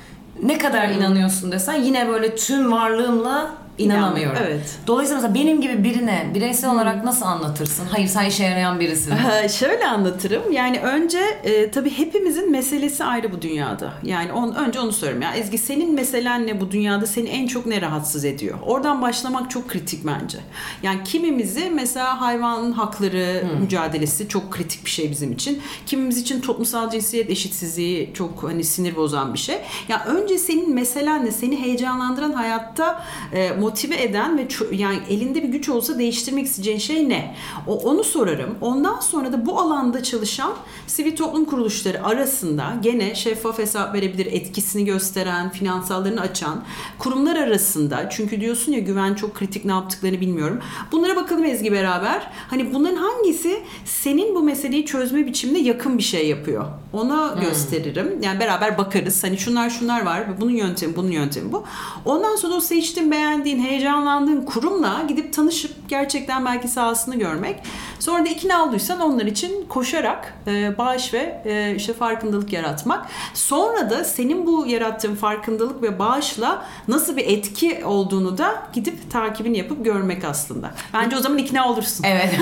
ne 0.44 0.58
kadar 0.58 0.90
inanıyorsun 0.90 1.52
desen 1.52 1.74
yine 1.84 2.08
böyle 2.08 2.36
tüm 2.36 2.72
varlığımla 2.72 3.61
inanamıyorum. 3.86 4.38
evet. 4.46 4.76
Dolayısıyla 4.88 5.22
mesela 5.22 5.36
benim 5.46 5.62
gibi 5.62 5.84
birine 5.84 6.32
bireysel 6.36 6.72
olarak 6.72 7.04
nasıl 7.04 7.26
anlatırsın? 7.26 7.86
Hayır 7.92 8.08
sen 8.08 8.26
işe 8.26 8.44
yarayan 8.44 8.80
birisin. 8.80 9.14
Ee, 9.44 9.50
Şöyle 9.50 9.88
anlatırım. 9.88 10.52
Yani 10.52 10.80
önce 10.80 11.20
e, 11.44 11.72
tabii 11.72 11.90
hepimizin 11.98 12.52
meselesi 12.52 13.04
ayrı 13.04 13.32
bu 13.32 13.42
dünyada. 13.42 13.94
Yani 14.04 14.32
on, 14.32 14.54
önce 14.56 14.80
onu 14.80 14.92
söyleyeyim. 14.92 15.22
Ya 15.22 15.34
Ezgi 15.34 15.58
senin 15.58 15.94
meselen 15.94 16.48
ne 16.48 16.62
bu 16.62 16.72
dünyada? 16.72 17.06
Seni 17.06 17.30
en 17.30 17.48
çok 17.48 17.66
ne 17.66 17.82
rahatsız 17.82 18.26
ediyor? 18.26 18.58
Oradan 18.66 19.02
başlamak 19.02 19.52
çok 19.52 19.70
kritik 19.70 20.06
bence. 20.06 20.38
Yani 20.84 21.00
kimimizi 21.04 21.70
mesela 21.74 22.22
hayvanın 22.22 22.72
hakları 22.72 23.44
mücadelesi 23.62 24.28
çok 24.28 24.52
kritik 24.52 24.86
bir 24.86 24.90
şey 24.90 25.12
bizim 25.12 25.32
için. 25.32 25.62
Kimimiz 25.86 26.18
için 26.18 26.42
toplumsal 26.42 26.90
cinsiyet 26.90 27.30
eşitsizliği 27.30 28.12
çok 28.14 28.44
hani 28.44 28.64
sinir 28.64 28.96
bozan 28.96 29.34
bir 29.34 29.40
şey. 29.40 29.58
Ya 29.88 30.06
önce 30.06 30.38
senin 30.38 30.74
meselen 30.76 31.26
ne? 31.26 31.32
Seni 31.32 31.62
heyecanlandıran 31.62 32.32
hayatta 32.34 33.04
e, 33.34 33.52
motive 33.72 34.04
eden 34.04 34.38
ve 34.38 34.48
yani 34.72 35.00
elinde 35.10 35.44
bir 35.44 35.48
güç 35.48 35.70
olsa 35.70 36.00
değiştirmek 36.00 36.46
isteyeceğin 36.46 36.80
şey 36.80 37.10
ne? 37.10 37.36
O 37.68 37.76
onu 37.76 38.04
sorarım. 38.04 38.56
Ondan 38.62 39.00
sonra 39.00 39.34
da 39.34 39.46
bu 39.46 39.60
alanda 39.60 40.04
çalışan 40.04 40.54
sivil 40.88 41.16
toplum 41.16 41.46
kuruluşları 41.46 42.06
arasında 42.06 42.74
gene 42.82 43.16
şeffaf 43.16 43.60
hesap 43.60 43.96
verebilir, 43.96 44.26
etkisini 44.26 44.86
gösteren, 44.86 45.50
finansallarını 45.50 46.22
açan 46.22 46.64
kurumlar 47.00 47.36
arasında 47.36 48.10
çünkü 48.10 48.42
diyorsun 48.42 48.72
ya 48.72 48.80
güven 48.80 49.14
çok 49.14 49.36
kritik 49.36 49.66
ne 49.66 49.72
yaptıklarını 49.72 50.22
bilmiyorum. 50.22 50.60
Bunlara 50.92 51.16
bakalım 51.16 51.46
Ezgi 51.46 51.72
beraber. 51.72 52.28
Hani 52.50 52.74
bunların 52.74 52.96
hangisi 52.96 53.64
senin 53.86 54.36
bu 54.36 54.44
meseleyi 54.44 54.86
çözme 54.86 55.26
biçimine 55.26 55.60
yakın 55.60 55.98
bir 55.98 56.04
şey 56.04 56.28
yapıyor? 56.28 56.66
Ona 56.94 57.36
gösteririm. 57.42 58.20
Yani 58.22 58.40
beraber 58.40 58.78
bakarız. 58.78 59.24
Hani 59.24 59.38
şunlar 59.38 59.70
şunlar 59.70 60.06
var. 60.06 60.42
Bunun 60.42 60.52
yöntemi, 60.52 60.96
bunun 60.96 61.12
yöntemi 61.12 61.52
bu. 61.52 61.64
Ondan 62.06 62.36
sonra 62.36 62.56
o 62.56 62.62
seçtiğin, 62.62 63.12
beğendiğin, 63.12 63.60
heyecanlandığın 63.62 64.42
kurumla 64.42 65.04
gidip 65.08 65.34
tanışıp 65.34 65.81
gerçekten 66.02 66.46
belki 66.46 66.68
sahasını 66.68 67.16
görmek. 67.16 67.56
Sonra 68.00 68.26
da 68.26 68.30
ikna 68.30 68.64
olduysan 68.66 69.00
onlar 69.00 69.26
için 69.26 69.66
koşarak 69.70 70.34
e, 70.48 70.78
bağış 70.78 71.14
ve 71.14 71.42
e, 71.46 71.76
işte 71.76 71.94
farkındalık 71.94 72.54
yaratmak. 72.54 73.06
Sonra 73.34 73.90
da 73.90 74.04
senin 74.04 74.48
bu 74.48 74.66
yarattığın 74.68 75.16
farkındalık 75.16 75.84
ve 75.84 76.00
bağışla 76.00 76.66
nasıl 76.88 77.18
bir 77.18 77.26
etki 77.28 77.86
olduğunu 77.86 78.38
da 78.38 78.64
gidip 78.74 79.12
takibini 79.12 79.58
yapıp 79.58 79.86
görmek 79.86 80.24
aslında. 80.24 80.72
Bence 80.94 81.18
o 81.18 81.20
zaman 81.20 81.38
ikna 81.38 81.70
olursun. 81.70 82.04
Evet. 82.08 82.36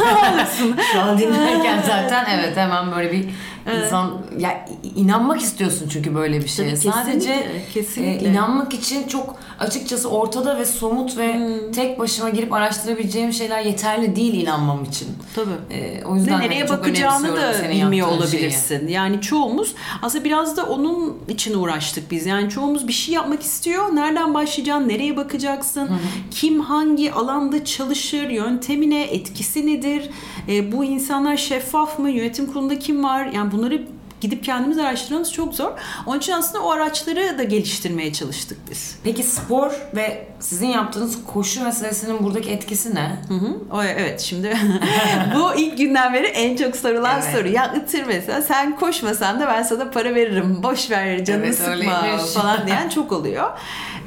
Şu 0.93 1.01
an 1.01 1.17
dinlerken 1.17 1.81
zaten 1.87 2.25
evet 2.39 2.57
hemen 2.57 2.91
böyle 2.91 3.11
bir 3.11 3.29
insan 3.85 4.17
ya 4.37 4.65
inanmak 4.95 5.41
istiyorsun 5.41 5.89
çünkü 5.93 6.15
böyle 6.15 6.39
bir 6.41 6.47
şeye. 6.47 6.69
Tabii, 6.69 6.75
kesinlikle, 6.81 7.03
Sadece 7.03 7.45
kesinlikle. 7.73 8.27
e, 8.27 8.31
inanmak 8.31 8.73
için 8.73 9.07
çok 9.07 9.35
açıkçası 9.59 10.09
ortada 10.09 10.57
ve 10.59 10.65
somut 10.65 11.17
ve 11.17 11.29
Hmm. 11.39 11.71
tek 11.71 11.99
başıma 11.99 12.29
girip 12.29 12.53
araştırabileceğim 12.53 13.33
şeyler 13.39 13.62
yeterli 13.62 14.15
değil 14.15 14.34
inanmam 14.34 14.84
için. 14.84 15.08
Tabii. 15.36 15.75
E, 15.75 16.05
o 16.05 16.15
yüzden 16.15 16.39
nereye 16.39 16.60
hani 16.60 16.69
çok 16.69 16.79
bakacağını 16.79 17.36
da 17.38 17.53
bilmiyor 17.69 18.10
yaptığın 18.10 18.27
şeyi. 18.27 18.39
olabilirsin. 18.41 18.88
Yani 18.88 19.22
çoğumuz 19.22 19.75
aslında 20.01 20.25
biraz 20.25 20.58
da 20.58 20.65
onun 20.65 21.17
için 21.27 21.53
uğraştık 21.53 22.12
biz. 22.12 22.25
Yani 22.25 22.50
çoğumuz 22.50 22.88
bir 22.88 22.93
şey 22.93 23.15
yapmak 23.15 23.41
istiyor. 23.41 23.96
Nereden 23.96 24.34
başlayacaksın? 24.34 24.89
Nereye 24.89 25.17
bakacaksın? 25.17 25.89
Kim 26.31 26.60
hangi 26.60 27.13
alanda 27.13 27.65
çalışır? 27.65 28.29
Yöntemi 28.29 28.89
ne? 28.89 29.03
Etkisi 29.03 29.67
nedir? 29.67 30.10
E, 30.48 30.72
bu 30.72 30.84
insanlar 30.84 31.38
şeffaf 31.38 32.00
mı? 32.00 32.10
Yönetim 32.10 32.46
kurulunda 32.48 32.79
kim 32.79 33.03
var? 33.03 33.25
Yani 33.25 33.51
bunları 33.51 33.88
gidip 34.21 34.43
kendimiz 34.43 34.77
araştırmamız 34.77 35.33
çok 35.33 35.53
zor. 35.55 35.71
Onun 36.05 36.17
için 36.19 36.33
aslında 36.33 36.63
o 36.63 36.71
araçları 36.71 37.38
da 37.38 37.43
geliştirmeye 37.43 38.13
çalıştık 38.13 38.57
biz. 38.71 38.95
Peki 39.03 39.23
spor 39.23 39.71
ve 39.95 40.27
sizin 40.39 40.67
yaptığınız 40.67 41.17
koşu 41.33 41.63
meselesinin 41.63 42.23
buradaki 42.23 42.49
etkisi 42.49 42.95
ne? 42.95 43.21
Hı 43.27 43.33
hı. 43.33 43.57
O, 43.71 43.83
evet 43.83 44.21
şimdi 44.21 44.57
bu 45.35 45.55
ilk 45.55 45.77
günden 45.77 46.13
beri 46.13 46.27
en 46.27 46.57
çok 46.57 46.75
sorulan 46.75 47.21
Evet. 47.23 47.35
soru. 47.38 47.47
Ya 47.47 47.73
ıtır 47.77 48.03
mesela 48.07 48.41
sen 48.41 48.75
koşmasan 48.79 49.39
da 49.39 49.47
ben 49.47 49.63
sana 49.63 49.91
para 49.91 50.15
veririm. 50.15 50.63
Boş 50.63 50.91
ver 50.91 51.25
canını 51.25 51.45
Evet, 51.45 51.55
sıkma 51.55 51.71
öyleymiş. 51.73 52.33
falan 52.33 52.67
diyen 52.67 52.89
çok 52.89 53.11
oluyor. 53.11 53.49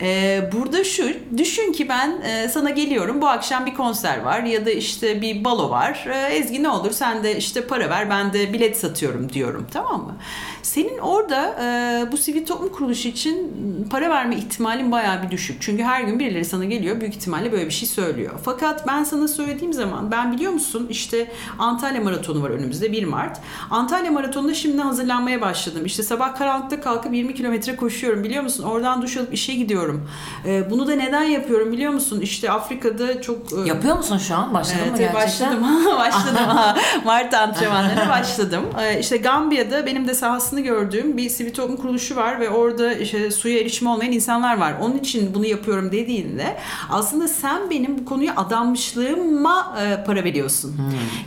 Ee, 0.03 0.49
burada 0.53 0.85
şu 0.85 1.09
düşün 1.37 1.73
ki 1.73 1.89
ben 1.89 2.21
e, 2.23 2.49
sana 2.49 2.71
geliyorum 2.71 3.23
bu 3.23 3.29
akşam 3.29 3.67
bir 3.67 3.75
konser 3.75 4.21
var 4.21 4.43
ya 4.43 4.67
da 4.67 4.71
işte 4.71 5.21
bir 5.21 5.45
balo 5.45 5.71
var. 5.71 6.07
Ee, 6.13 6.35
Ezgi 6.37 6.63
ne 6.63 6.69
olur 6.69 6.91
sen 6.91 7.25
de 7.25 7.37
işte 7.37 7.67
para 7.67 7.91
ver 7.91 8.11
ben 8.11 8.33
de 8.33 8.53
bilet 8.53 8.77
satıyorum 8.79 9.33
diyorum 9.33 9.67
tamam 9.73 10.03
mı? 10.03 10.17
Senin 10.63 10.99
orada 10.99 11.47
e, 11.63 12.13
bu 12.13 12.17
sivil 12.17 12.47
toplum 12.47 12.69
kuruluşu 12.69 13.09
için 13.09 13.53
para 13.91 14.11
verme 14.11 14.37
ihtimalin 14.37 14.93
bayağı 14.93 15.23
bir 15.23 15.31
düşük. 15.31 15.63
Çünkü 15.63 15.83
her 15.83 16.01
gün 16.03 16.19
birileri 16.19 16.45
sana 16.45 16.65
geliyor 16.65 17.01
büyük 17.01 17.15
ihtimalle 17.17 17.53
böyle 17.53 17.67
bir 17.67 17.71
şey 17.71 17.89
söylüyor. 17.89 18.33
Fakat 18.45 18.87
ben 18.89 19.05
sana 19.05 19.29
söylediğim 19.29 19.73
zaman 19.73 20.11
ben 20.11 20.33
biliyor 20.33 20.53
musun 20.53 20.87
işte 20.91 21.33
Antalya 21.59 22.01
Maratonu 22.01 22.43
var 22.43 22.51
önümüzde 22.51 22.93
1 22.93 23.05
Mart. 23.05 23.39
Antalya 23.71 24.11
Maratonu'na 24.13 24.55
şimdi 24.55 24.83
hazırlanmaya 24.83 25.41
başladım. 25.41 25.83
İşte 25.87 26.03
sabah 26.03 26.37
karanlıkta 26.39 26.81
kalkıp 26.81 27.15
20 27.15 27.35
kilometre 27.35 27.77
koşuyorum 27.77 28.25
biliyor 28.25 28.43
musun? 28.43 28.65
Oradan 28.65 29.03
duş 29.03 29.17
alıp 29.17 29.35
işe 29.35 29.55
gidiyorum. 29.55 30.09
E, 30.47 30.71
bunu 30.71 30.87
da 30.89 30.93
neden 30.95 31.25
yapıyorum 31.25 31.73
biliyor 31.73 31.93
musun? 31.93 32.21
İşte 32.21 32.51
Afrika'da 32.51 33.23
çok... 33.23 33.39
e, 33.53 33.69
Yapıyor 33.69 33.97
musun 33.97 34.19
şu 34.19 34.35
an? 34.37 34.55
Başladın 34.55 34.79
Evet, 34.83 34.93
mı 34.93 34.99
gerçekten? 34.99 35.63
başladım. 35.63 35.67
başladım. 35.99 36.47
Mart 37.05 37.35
antrenmanlarına 37.35 38.09
başladım. 38.09 38.63
Ee, 38.83 39.01
işte 39.01 39.17
Gambiya'da 39.17 39.87
benim 39.87 40.09
de 40.09 40.15
sahasını 40.53 40.61
gördüğüm 40.61 41.17
bir 41.17 41.31
sivil 41.31 41.55
toplum 41.55 41.77
kuruluşu 41.77 42.17
var 42.17 42.41
ve 42.41 42.51
orada 42.51 42.93
işte 42.95 43.31
suya 43.31 43.59
erişimi 43.59 43.91
olmayan 43.91 44.13
insanlar 44.13 44.59
var. 44.59 44.75
Onun 44.81 44.99
için 44.99 45.35
bunu 45.35 45.47
yapıyorum 45.47 45.93
dediğinde 45.93 46.57
aslında 46.91 47.29
sen 47.29 47.71
benim 47.71 47.99
bu 47.99 48.05
konuya 48.05 48.37
adanmışlığıma 48.37 49.77
e, 49.83 50.05
para 50.05 50.25
veriyorsun. 50.25 50.77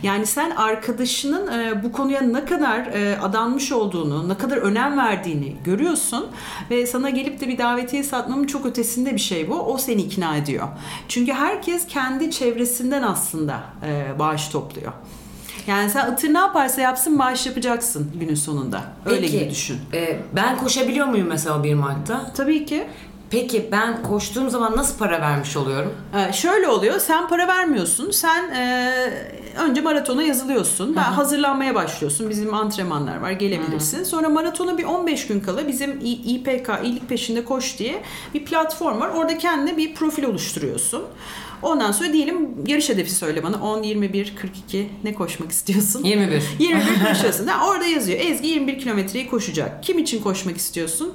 Yani 0.02 0.26
sen 0.26 0.50
arkadaşının 0.50 1.46
e, 1.46 1.82
bu 1.82 1.92
konuya 1.92 2.20
ne 2.20 2.44
kadar 2.44 2.78
e, 2.78 3.18
adanmış 3.20 3.72
olduğunu, 3.72 4.28
ne 4.28 4.36
kadar 4.38 4.56
önem 4.56 4.98
verdiğini 4.98 5.56
görüyorsun 5.64 6.26
ve 6.70 6.86
sana 6.86 7.10
gelip 7.10 7.40
de 7.40 7.48
bir 7.48 7.58
davetiye 7.58 8.02
satmamın 8.02 8.46
çok 8.46 8.66
ötesinde 8.66 9.12
bir 9.12 9.20
şey 9.20 9.50
bu. 9.50 9.54
O 9.54 9.78
seni 9.78 10.02
ikna 10.02 10.36
ediyor. 10.36 10.68
Çünkü 11.08 11.32
herkes 11.32 11.86
kendi 11.86 12.30
çevresinden 12.30 13.02
aslında 13.02 13.60
e, 13.86 14.18
bağış 14.18 14.48
topluyor. 14.48 14.92
Yani 15.66 15.90
sen 15.90 16.12
ıtır 16.12 16.34
ne 16.34 16.38
yaparsa 16.38 16.80
yapsın 16.80 17.18
bağış 17.18 17.46
yapacaksın 17.46 18.10
günün 18.20 18.34
sonunda. 18.34 18.82
Öyle 19.06 19.20
Peki, 19.20 19.38
gibi 19.38 19.50
düşün. 19.50 19.78
e, 19.94 20.20
ben 20.36 20.58
koşabiliyor 20.58 21.06
muyum 21.06 21.26
mesela 21.28 21.64
1 21.64 21.74
Mart'ta? 21.74 22.32
Tabii 22.36 22.66
ki. 22.66 22.86
Peki 23.30 23.68
ben 23.72 24.02
koştuğum 24.02 24.50
zaman 24.50 24.76
nasıl 24.76 24.98
para 24.98 25.20
vermiş 25.20 25.56
oluyorum? 25.56 25.94
Ee, 26.16 26.32
şöyle 26.32 26.68
oluyor. 26.68 26.98
Sen 26.98 27.28
para 27.28 27.48
vermiyorsun. 27.48 28.10
Sen 28.10 28.50
e, 28.50 28.92
önce 29.58 29.80
maratona 29.80 30.22
yazılıyorsun. 30.22 30.96
Ben 30.96 31.00
hazırlanmaya 31.02 31.74
başlıyorsun. 31.74 32.30
Bizim 32.30 32.54
antrenmanlar 32.54 33.16
var. 33.16 33.30
Gelebilirsin. 33.30 34.04
Sonra 34.04 34.28
maratona 34.28 34.78
bir 34.78 34.84
15 34.84 35.26
gün 35.26 35.40
kala 35.40 35.68
bizim 35.68 36.00
İ- 36.00 36.34
İPK 36.34 36.70
iyilik 36.84 37.08
peşinde 37.08 37.44
koş 37.44 37.78
diye 37.78 38.02
bir 38.34 38.44
platform 38.44 39.00
var. 39.00 39.08
Orada 39.08 39.38
kendine 39.38 39.76
bir 39.76 39.94
profil 39.94 40.24
oluşturuyorsun. 40.24 41.02
Ondan 41.62 41.92
sonra 41.92 42.12
diyelim 42.12 42.66
yarış 42.66 42.88
hedefi 42.88 43.10
söyle 43.10 43.42
bana. 43.42 43.56
10, 43.56 43.82
21, 43.82 44.36
42 44.36 44.88
ne 45.04 45.14
koşmak 45.14 45.50
istiyorsun? 45.50 46.04
21. 46.04 46.42
21 46.58 46.84
koşuyorsun. 47.08 47.46
Ha, 47.46 47.68
orada 47.68 47.84
yazıyor. 47.84 48.20
Ezgi 48.20 48.48
21 48.48 48.78
kilometreyi 48.78 49.30
koşacak. 49.30 49.82
Kim 49.82 49.98
için 49.98 50.22
koşmak 50.22 50.56
istiyorsun? 50.56 51.14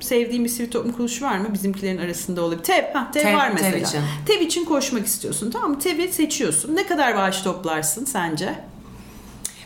Sevdiğin 0.00 0.44
bir 0.44 0.48
sivil 0.48 0.70
toplum 0.70 0.92
kuruluşu 0.92 1.24
var 1.24 1.38
mı? 1.38 1.48
Bizimkilerin 1.54 1.98
arasında 1.98 2.42
olabilir. 2.42 2.62
TEV, 2.62 2.84
ha, 2.92 3.10
TEV, 3.12 3.22
TEV, 3.22 3.34
var 3.36 3.56
TEV 3.56 3.64
mesela. 3.64 3.88
için. 3.88 4.00
TEV 4.26 4.40
için 4.40 4.64
koşmak 4.64 5.06
istiyorsun. 5.06 5.50
Tamam 5.50 5.70
mı? 5.70 5.78
TEV'i 5.78 6.12
seçiyorsun. 6.12 6.76
Ne 6.76 6.86
kadar 6.86 7.16
bağış 7.16 7.42
toplarsın 7.42 8.04
sence? 8.04 8.54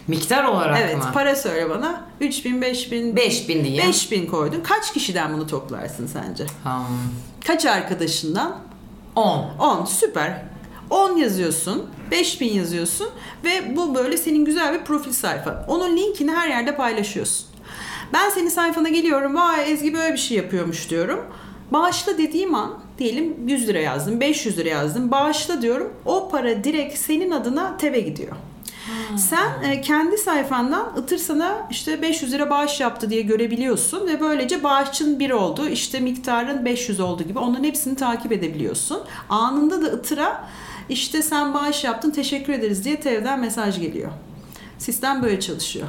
Miktar 0.09 0.45
olarak 0.45 0.79
evet, 0.83 0.97
mı? 0.97 1.11
para 1.14 1.37
söyle 1.37 1.71
bana. 1.71 2.05
3000, 2.21 2.62
5000, 2.62 3.17
5000 3.17 3.64
diye. 3.64 3.83
5000 3.83 4.26
koydun. 4.26 4.61
Kaç 4.61 4.93
kişiden 4.93 5.33
bunu 5.33 5.47
toplarsın 5.47 6.07
sence? 6.07 6.45
Hmm. 6.62 6.83
Kaç 7.47 7.67
arkadaşından? 7.67 8.59
10. 9.16 9.45
10 9.59 9.85
süper. 9.85 10.42
10 10.90 11.16
yazıyorsun, 11.16 11.90
5000 12.11 12.52
yazıyorsun 12.52 13.09
ve 13.45 13.76
bu 13.76 13.95
böyle 13.95 14.16
senin 14.16 14.45
güzel 14.45 14.75
bir 14.75 14.85
profil 14.85 15.12
sayfa. 15.12 15.64
Onun 15.69 15.97
linkini 15.97 16.33
her 16.33 16.49
yerde 16.49 16.76
paylaşıyorsun. 16.76 17.47
Ben 18.12 18.31
senin 18.31 18.49
sayfana 18.49 18.88
geliyorum, 18.88 19.35
vay 19.35 19.73
Ezgi 19.73 19.95
böyle 19.95 20.12
bir 20.12 20.19
şey 20.19 20.37
yapıyormuş 20.37 20.90
diyorum. 20.90 21.26
Bağışla 21.71 22.19
dediğim 22.19 22.54
an 22.54 22.78
diyelim 22.99 23.49
100 23.49 23.69
lira 23.69 23.78
yazdım, 23.78 24.21
500 24.21 24.59
lira 24.59 24.69
yazdım. 24.69 25.11
Bağışla 25.11 25.62
diyorum. 25.62 25.92
O 26.04 26.28
para 26.28 26.64
direkt 26.64 26.99
senin 26.99 27.31
adına 27.31 27.76
TEV'e 27.76 28.00
gidiyor. 28.00 28.37
Sen 29.16 29.62
e, 29.62 29.80
kendi 29.80 30.18
sayfandan 30.18 30.92
Itır 31.02 31.18
sana 31.18 31.66
işte 31.70 32.02
500 32.02 32.32
lira 32.32 32.50
bağış 32.50 32.80
yaptı 32.80 33.10
diye 33.10 33.22
görebiliyorsun 33.22 34.06
ve 34.06 34.20
böylece 34.20 34.64
bağışçın 34.64 35.20
bir 35.20 35.30
oldu. 35.30 35.68
İşte 35.68 36.00
miktarın 36.00 36.64
500 36.64 37.00
oldu 37.00 37.22
gibi 37.22 37.38
onların 37.38 37.64
hepsini 37.64 37.96
takip 37.96 38.32
edebiliyorsun. 38.32 39.00
Anında 39.28 39.82
da 39.82 39.96
Itır'a 39.96 40.44
işte 40.88 41.22
sen 41.22 41.54
bağış 41.54 41.84
yaptın 41.84 42.10
teşekkür 42.10 42.52
ederiz 42.52 42.84
diye 42.84 43.00
TEV'den 43.00 43.40
mesaj 43.40 43.80
geliyor. 43.80 44.10
Sistem 44.78 45.22
böyle 45.22 45.40
çalışıyor. 45.40 45.88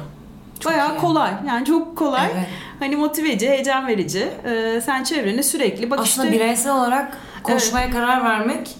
Çok 0.60 0.72
Bayağı 0.72 0.96
iyi. 0.96 0.98
kolay. 0.98 1.32
Yani 1.46 1.64
çok 1.64 1.96
kolay. 1.96 2.30
Evet. 2.34 2.46
Hani 2.78 2.96
motiveci, 2.96 3.48
heyecan 3.48 3.86
verici. 3.86 4.28
Ee, 4.44 4.80
sen 4.84 5.04
çevrene 5.04 5.42
sürekli 5.42 5.90
bak 5.90 5.98
Aslında 6.00 6.26
işte 6.26 6.38
bireysel 6.38 6.76
olarak 6.76 7.18
koşmaya 7.42 7.90
karar 7.90 8.24
vermek, 8.24 8.76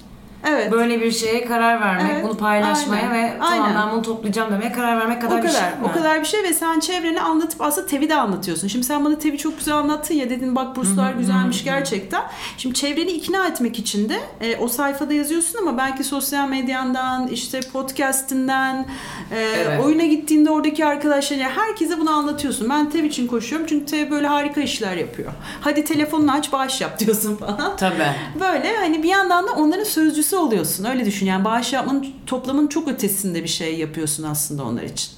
evet. 0.49 0.73
böyle 0.73 1.01
bir 1.01 1.13
şeye 1.13 1.45
karar 1.45 1.81
vermek, 1.81 2.13
Evet, 2.13 2.25
bunu 2.25 2.37
paylaşmaya 2.37 3.11
aynen, 3.11 3.25
ve 3.25 3.39
tamam 3.39 3.63
aynen. 3.63 3.77
ben 3.77 3.93
bunu 3.93 4.03
toplayacağım 4.03 4.53
demeye 4.53 4.73
karar 4.73 4.99
vermek 4.99 5.23
kadar, 5.23 5.39
o 5.39 5.41
kadar, 5.41 5.53
bir 5.53 5.59
şey 5.59 5.69
mi? 5.69 5.75
o 5.85 5.93
kadar 5.93 6.21
bir 6.21 6.25
şey 6.27 6.43
ve 6.43 6.53
sen 6.53 6.81
çevrene 6.81 7.21
anlatıp 7.21 7.61
aslında 7.61 7.87
TEV'i 7.87 8.09
de 8.09 8.15
anlatıyorsun. 8.15 8.69
Şimdi 8.69 8.87
sen 8.87 9.05
bana 9.05 9.19
TEV'i 9.19 9.39
çok 9.39 9.59
güzel 9.59 9.75
anlattın 9.77 10.15
ya 10.15 10.31
dedin 10.31 10.57
bak 10.57 10.77
burslar 10.77 11.13
güzelmiş 11.13 11.65
gerçekten. 11.65 12.23
Şimdi 12.59 12.75
çevreni 12.75 13.11
ikna 13.11 13.47
etmek 13.47 13.79
için 13.79 14.09
de 14.09 14.21
e, 14.41 14.57
o 14.57 14.69
sayfada 14.69 15.13
yazıyorsun 15.15 15.59
ama 15.59 15.79
belki 15.79 16.05
sosyal 16.05 16.49
medyandan, 16.49 17.27
işte 17.29 17.61
podcastinden, 17.73 18.87
e, 19.31 19.39
Evet. 19.39 19.85
oyuna 19.85 20.05
gittiğinde 20.05 20.51
oradaki 20.51 20.87
arkadaşlarına 20.87 21.45
herkese 21.45 22.01
bunu 22.01 22.11
anlatıyorsun. 22.11 22.71
Ben 22.71 22.91
TEV 22.91 23.05
için 23.05 23.27
koşuyorum 23.27 23.67
çünkü 23.67 23.87
TEV 23.87 24.11
böyle 24.11 24.27
harika 24.27 24.61
işler 24.61 24.97
yapıyor. 24.97 25.33
Hadi 25.61 25.85
telefonunu 25.85 26.33
aç 26.33 26.53
bağış 26.53 26.81
yap 26.81 26.99
diyorsun 27.01 27.37
falan. 27.37 27.77
Tabii. 27.77 28.07
Böyle 28.41 28.77
hani 28.77 29.03
bir 29.03 29.09
yandan 29.09 29.47
da 29.47 29.53
onların 29.53 29.85
sözcüsü 29.85 30.34
oluyorsun. 30.37 30.85
Öyle 30.85 31.05
düşün 31.05 31.27
yani 31.27 31.45
bağış 31.45 31.73
yapmanın 31.73 32.07
toplamın 32.27 32.67
çok 32.67 32.89
ötesinde 32.89 33.43
bir 33.43 33.49
şey 33.49 33.79
yapıyorsun 33.79 34.23
aslında 34.25 34.65
onlar 34.65 34.83
için. 34.83 35.11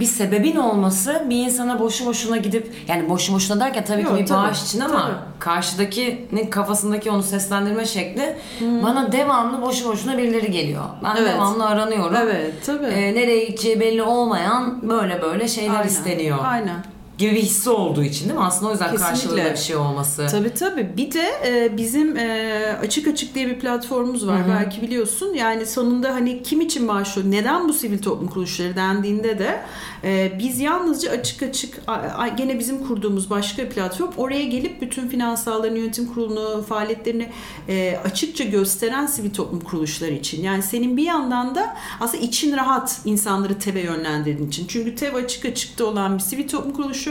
Bir 0.00 0.04
sebebin 0.06 0.56
olması 0.56 1.26
bir 1.30 1.36
insana 1.36 1.80
boşu 1.80 2.06
boşuna 2.06 2.36
gidip 2.36 2.74
yani 2.88 3.08
boşu 3.08 3.34
boşuna 3.34 3.60
derken 3.60 3.84
tabii 3.84 4.02
Yok, 4.02 4.16
ki 4.16 4.22
bir 4.22 4.26
tabii, 4.26 4.38
bağış 4.48 4.62
için 4.62 4.80
ama 4.80 5.02
tabii. 5.02 5.14
karşıdakinin 5.38 6.46
kafasındaki 6.50 7.10
onu 7.10 7.22
seslendirme 7.22 7.84
şekli 7.86 8.36
bana 8.60 9.12
devamlı 9.12 9.62
boşu 9.62 9.88
boşuna 9.88 10.18
birileri 10.18 10.50
geliyor. 10.50 10.84
Ben 11.04 11.16
Evet. 11.16 11.34
devamlı 11.34 11.66
aranıyorum. 11.66 12.16
Evet 12.22 12.52
tabii. 12.66 12.86
Ee, 12.86 13.14
nereye 13.14 13.44
gideceği 13.44 13.80
belli 13.80 14.02
olmayan 14.02 14.88
böyle 14.88 15.22
böyle 15.22 15.48
şeyler 15.48 15.74
Aynen, 15.74 15.88
isteniyor. 15.88 16.38
Aynen. 16.44 16.84
Gibi 17.18 17.32
bir 17.32 17.42
hissi 17.42 17.70
olduğu 17.70 18.02
için 18.04 18.24
değil 18.28 18.38
mi? 18.38 18.44
Aslında 18.44 18.68
o 18.68 18.72
yüzden 18.72 18.90
Kesinlikle. 18.90 19.14
karşılığında 19.14 19.52
bir 19.52 19.56
şey 19.56 19.76
olması. 19.76 20.26
Tabii 20.30 20.54
tabii. 20.54 20.88
Bir 20.96 21.12
de 21.12 21.24
e, 21.46 21.76
bizim 21.76 22.16
e, 22.16 22.76
Açık 22.80 23.08
Açık 23.08 23.34
diye 23.34 23.46
bir 23.46 23.58
platformumuz 23.58 24.26
var. 24.26 24.40
Belki 24.48 24.82
biliyorsun. 24.82 25.34
Yani 25.34 25.66
sonunda 25.66 26.14
hani 26.14 26.42
kim 26.42 26.60
için 26.60 26.88
başlıyor? 26.88 27.30
Neden 27.30 27.68
bu 27.68 27.72
sivil 27.72 28.02
toplum 28.02 28.28
kuruluşları 28.28 28.76
dendiğinde 28.76 29.38
de 29.38 29.60
e, 30.04 30.32
biz 30.38 30.60
yalnızca 30.60 31.10
Açık 31.10 31.42
Açık 31.42 31.78
a- 31.86 32.28
gene 32.28 32.58
bizim 32.58 32.86
kurduğumuz 32.86 33.30
başka 33.30 33.62
bir 33.62 33.68
platform. 33.70 34.10
Oraya 34.16 34.44
gelip 34.44 34.80
bütün 34.80 35.08
finansalların 35.08 35.76
yönetim 35.76 36.06
kurulunu, 36.06 36.62
faaliyetlerini 36.62 37.28
e, 37.68 37.96
açıkça 38.04 38.44
gösteren 38.44 39.06
sivil 39.06 39.30
toplum 39.30 39.60
kuruluşları 39.60 40.12
için. 40.12 40.42
Yani 40.42 40.62
senin 40.62 40.96
bir 40.96 41.04
yandan 41.04 41.54
da 41.54 41.76
aslında 42.00 42.22
için 42.24 42.56
rahat 42.56 43.00
insanları 43.04 43.58
TEV'e 43.58 43.80
yönlendirdiğin 43.80 44.48
için. 44.48 44.66
Çünkü 44.68 44.94
TEV 44.94 45.14
açık 45.14 45.44
açıkta 45.44 45.84
olan 45.84 46.14
bir 46.18 46.22
sivil 46.22 46.48
toplum 46.48 46.72
kuruluşu 46.72 47.03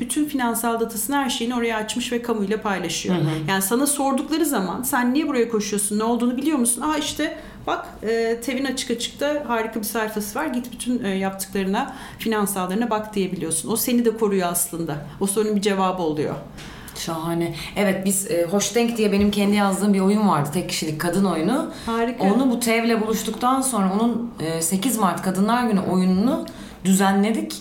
bütün 0.00 0.24
finansal 0.24 0.80
datasını 0.80 1.16
her 1.16 1.30
şeyini 1.30 1.54
oraya 1.54 1.76
açmış 1.76 2.12
ve 2.12 2.22
kamuyla 2.22 2.62
paylaşıyor. 2.62 3.16
Yani 3.48 3.62
sana 3.62 3.86
sordukları 3.86 4.46
zaman 4.46 4.82
sen 4.82 5.14
niye 5.14 5.28
buraya 5.28 5.48
koşuyorsun 5.48 5.98
ne 5.98 6.04
olduğunu 6.04 6.36
biliyor 6.36 6.58
musun? 6.58 6.82
Aa 6.82 6.96
işte 6.96 7.38
bak 7.66 7.86
e, 8.02 8.40
TEV'in 8.40 8.64
açık 8.64 8.90
açıkta 8.90 9.44
harika 9.46 9.80
bir 9.80 9.84
sayfası 9.86 10.38
var. 10.38 10.46
Git 10.46 10.72
bütün 10.72 11.04
e, 11.04 11.08
yaptıklarına, 11.08 11.94
finansallarına 12.18 12.90
bak 12.90 13.14
diyebiliyorsun. 13.14 13.70
O 13.72 13.76
seni 13.76 14.04
de 14.04 14.16
koruyor 14.16 14.48
aslında. 14.52 14.96
O 15.20 15.26
sorunun 15.26 15.56
bir 15.56 15.60
cevabı 15.60 16.02
oluyor. 16.02 16.34
Şahane. 16.96 17.54
Evet 17.76 18.04
biz 18.04 18.30
e, 18.30 18.46
Hoş 18.50 18.74
Denk 18.74 18.96
diye 18.96 19.12
benim 19.12 19.30
kendi 19.30 19.56
yazdığım 19.56 19.94
bir 19.94 20.00
oyun 20.00 20.28
vardı. 20.28 20.50
Tek 20.54 20.68
kişilik 20.68 21.00
kadın 21.00 21.24
oyunu. 21.24 21.70
Harika. 21.86 22.24
Onu 22.24 22.50
bu 22.50 22.60
TEV'le 22.60 23.00
buluştuktan 23.00 23.60
sonra 23.60 23.92
onun 23.94 24.30
e, 24.40 24.62
8 24.62 24.98
Mart 24.98 25.22
Kadınlar 25.22 25.64
Günü 25.68 25.80
oyununu 25.80 26.46
düzenledik. 26.84 27.56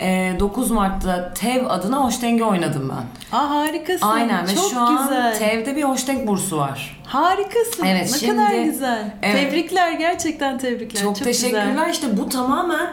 E, 0.00 0.36
9 0.40 0.70
Mart'ta 0.70 1.34
TEV 1.34 1.66
adına 1.68 2.04
hoştenge 2.04 2.44
oynadım 2.44 2.92
ben. 2.92 3.36
Aa 3.38 3.50
harikasın. 3.50 4.06
Aynen 4.06 4.46
ve 4.46 4.54
Çok 4.54 4.70
şu 4.70 4.80
an 4.80 5.02
güzel. 5.02 5.38
TEV'de 5.38 5.76
bir 5.76 5.82
hoştenk 5.82 6.26
bursu 6.26 6.58
var. 6.58 7.02
Harikasın. 7.06 7.84
Evet, 7.84 8.10
ne 8.12 8.18
şimdi- 8.18 8.36
kadar 8.36 8.64
güzel. 8.64 9.14
Evet. 9.22 9.50
Tebrikler 9.50 9.92
gerçekten 9.92 10.58
tebrikler. 10.58 11.02
Çok, 11.02 11.16
teşekkürler. 11.16 11.66
Güzel. 11.70 11.90
İşte 11.90 12.16
bu 12.18 12.28
tamamen 12.28 12.90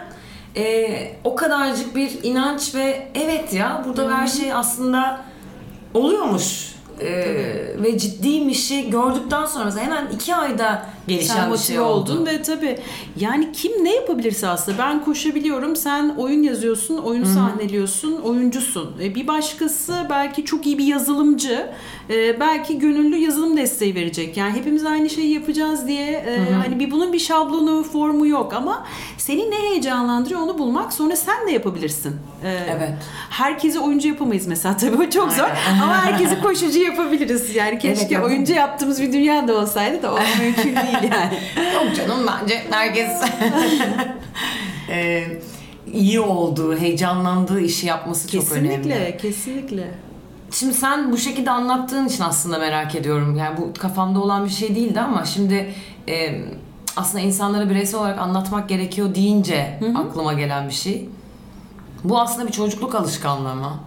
e, 0.56 0.88
o 1.24 1.36
kadarcık 1.36 1.96
bir 1.96 2.24
inanç 2.24 2.76
ve 2.76 3.08
evet 3.16 3.54
ya 3.54 3.84
burada 3.88 4.18
her 4.18 4.28
şey 4.28 4.54
aslında 4.54 5.22
oluyormuş. 5.94 6.76
E, 7.00 7.08
ve 7.84 7.98
ciddiymişi 7.98 8.90
gördükten 8.90 9.46
sonra 9.46 9.76
hemen 9.78 10.08
iki 10.08 10.36
ayda 10.36 10.86
gelişen 11.08 11.34
Sen 11.36 11.44
bir 11.46 11.50
motive 11.50 11.68
şey 11.68 11.80
oldu. 11.80 12.12
oldun 12.14 12.26
ve 12.26 12.42
tabii 12.42 12.80
yani 13.20 13.52
kim 13.52 13.72
ne 13.84 13.96
yapabilirse 13.96 14.48
aslında 14.48 14.78
ben 14.78 15.04
koşabiliyorum 15.06 15.76
sen 15.76 16.16
oyun 16.18 16.44
yazıyorsun 16.44 16.98
oyunu 16.98 17.26
sahneliyorsun 17.26 18.18
oyuncusun 18.22 18.96
E, 19.04 19.16
bir 19.16 19.28
başkası 19.28 19.96
belki 20.10 20.46
çok 20.46 20.66
iyi 20.66 20.78
bir 20.78 20.86
yazılımcı 20.86 21.70
e, 22.10 22.40
belki 22.40 22.80
gönüllü 22.80 23.16
yazılım 23.18 23.58
desteği 23.58 23.96
verecek 23.96 24.38
yani 24.38 24.54
hepimiz 24.54 24.86
aynı 24.86 25.10
şeyi 25.10 25.34
yapacağız 25.34 25.88
diye 25.88 26.12
e, 26.12 26.54
hani 26.54 26.80
bir 26.80 26.92
bunun 26.92 27.14
bir 27.14 27.20
şablonu 27.20 27.84
formu 27.84 28.28
yok 28.28 28.54
ama 28.54 28.86
seni 29.18 29.52
ne 29.52 29.56
heyecanlandırıyor 29.70 30.42
onu 30.42 30.58
bulmak 30.58 30.94
sonra 30.94 31.16
sen 31.16 31.48
de 31.48 31.52
yapabilirsin. 31.52 32.16
E, 32.44 32.58
Evet. 32.78 32.94
Herkesi 33.30 33.80
oyuncu 33.80 34.08
yapamayız 34.08 34.48
mesela 34.48 34.78
tabii 34.78 34.98
o 35.08 35.10
çok 35.10 35.32
zor 35.32 35.44
Aynen. 35.44 35.82
ama 35.84 36.06
herkesi 36.06 36.42
koşucu 36.42 36.80
yapabiliriz 36.80 37.56
yani 37.56 37.80
keşke 37.80 38.16
Evet 38.16 38.26
oyuncu 38.26 38.54
yaptığımız 38.54 39.02
bir 39.02 39.14
dünya 39.14 39.48
da 39.48 39.58
olsaydı 39.58 40.02
da 40.04 40.14
o 40.14 40.20
mümkün 40.42 40.64
değil 40.76 40.97
yani. 41.12 41.40
Yok 41.74 41.96
canım 41.96 42.28
bence 42.28 42.64
herkes 42.70 43.12
e, 44.90 45.24
iyi 45.94 46.20
olduğu, 46.20 46.78
heyecanlandığı 46.78 47.62
işi 47.62 47.88
yapması 47.88 48.32
çok 48.32 48.52
önemli. 48.52 48.76
Kesinlikle, 48.76 49.18
kesinlikle. 49.18 49.92
Şimdi 50.52 50.74
sen 50.74 51.12
bu 51.12 51.18
şekilde 51.18 51.52
anlattığın 51.52 52.08
için 52.08 52.24
aslında 52.24 52.60
merak 52.60 52.96
ediyorum. 52.96 53.36
Yani 53.36 53.58
bu 53.58 53.74
kafamda 53.74 54.20
olan 54.20 54.46
bir 54.46 54.50
şey 54.50 54.76
değildi 54.76 55.00
ama 55.00 55.26
şimdi 55.26 55.74
e, 56.10 56.42
aslında 56.98 57.24
insanlara 57.24 57.70
bireysel 57.70 58.00
olarak 58.00 58.20
anlatmak 58.20 58.70
gerekiyor 58.70 59.16
deyince 59.16 59.80
aklıma 59.96 60.34
gelen 60.34 60.68
bir 60.68 60.74
şey. 60.74 61.10
Bu 62.04 62.20
aslında 62.20 62.48
bir 62.48 62.54
çocukluk 62.54 62.96
alışkanlığı 62.96 63.56
mı? 63.56 63.80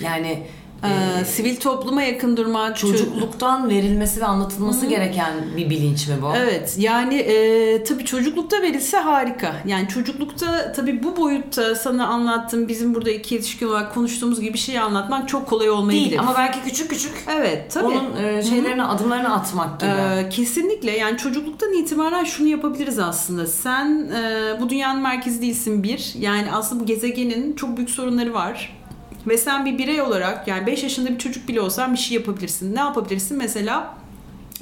Yani 0.00 0.46
Ee, 0.84 1.24
sivil 1.24 1.56
topluma 1.56 2.02
yakın 2.02 2.36
çocuk 2.36 2.76
çocukluktan 2.76 3.68
verilmesi 3.68 4.20
ve 4.20 4.24
anlatılması 4.24 4.86
gereken 4.86 5.32
bir 5.56 5.70
bilinç 5.70 6.08
mi 6.08 6.14
bu? 6.22 6.32
Evet 6.36 6.74
yani 6.78 7.14
e, 7.14 7.84
tabii 7.84 8.04
çocuklukta 8.04 8.62
verilse 8.62 8.96
harika. 8.96 9.52
Yani 9.66 9.88
çocuklukta 9.88 10.72
tabii 10.72 11.02
bu 11.02 11.16
boyutta 11.16 11.74
sana 11.74 12.06
anlattığım 12.06 12.68
bizim 12.68 12.94
burada 12.94 13.10
iki 13.10 13.34
yetişkin 13.34 13.66
olarak 13.66 13.94
konuştuğumuz 13.94 14.40
gibi 14.40 14.54
bir 14.54 14.58
şey 14.58 14.78
anlatmak 14.78 15.28
çok 15.28 15.46
kolay 15.46 15.70
olmayabilir. 15.70 16.10
Değil 16.10 16.20
ama 16.20 16.34
belki 16.38 16.62
küçük 16.62 16.90
küçük 16.90 17.24
evet 17.28 17.70
tabii. 17.72 17.86
onun 17.86 18.16
e, 18.24 18.42
şeylerini 18.42 18.82
adımlarını 18.82 19.34
atmak 19.34 19.80
gibi. 19.80 19.90
Ee, 19.90 20.28
kesinlikle 20.28 20.90
yani 20.90 21.18
çocukluktan 21.18 21.72
itibaren 21.72 22.24
şunu 22.24 22.48
yapabiliriz 22.48 22.98
aslında. 22.98 23.46
Sen 23.46 24.10
e, 24.14 24.60
bu 24.60 24.70
dünyanın 24.70 25.02
merkezi 25.02 25.42
değilsin 25.42 25.82
bir. 25.82 26.14
Yani 26.18 26.52
aslında 26.52 26.80
bu 26.82 26.86
gezegenin 26.86 27.56
çok 27.56 27.76
büyük 27.76 27.90
sorunları 27.90 28.34
var. 28.34 28.79
Ve 29.26 29.38
sen 29.38 29.64
bir 29.66 29.78
birey 29.78 30.02
olarak 30.02 30.48
yani 30.48 30.66
5 30.66 30.82
yaşında 30.82 31.10
bir 31.10 31.18
çocuk 31.18 31.48
bile 31.48 31.60
olsan 31.60 31.92
bir 31.92 31.98
şey 31.98 32.16
yapabilirsin. 32.16 32.74
Ne 32.74 32.80
yapabilirsin? 32.80 33.36
Mesela 33.36 33.94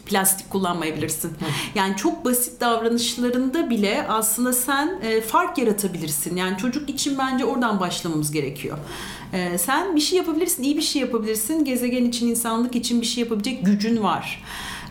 plastik 0.07 0.51
kullanmayabilirsin. 0.51 1.33
Yani 1.75 1.97
çok 1.97 2.25
basit 2.25 2.61
davranışlarında 2.61 3.71
bile 3.71 4.07
aslında 4.09 4.53
sen 4.53 5.01
e, 5.03 5.21
fark 5.21 5.59
yaratabilirsin. 5.59 6.37
Yani 6.37 6.59
çocuk 6.59 6.91
için 6.91 7.19
bence 7.19 7.45
oradan 7.45 7.81
başlamamız 7.81 8.33
gerekiyor. 8.33 8.79
E, 9.33 9.59
sen 9.59 9.97
bir 9.97 10.01
şey 10.01 10.19
yapabilirsin, 10.19 10.63
iyi 10.63 10.77
bir 10.77 10.83
şey 10.83 11.03
yapabilirsin. 11.03 11.65
Gezegen 11.65 12.05
için, 12.05 12.29
insanlık 12.29 12.77
için 12.77 13.01
bir 13.01 13.07
şey 13.07 13.25
yapabilecek 13.25 13.67
gücün 13.67 14.03
var. 14.03 14.43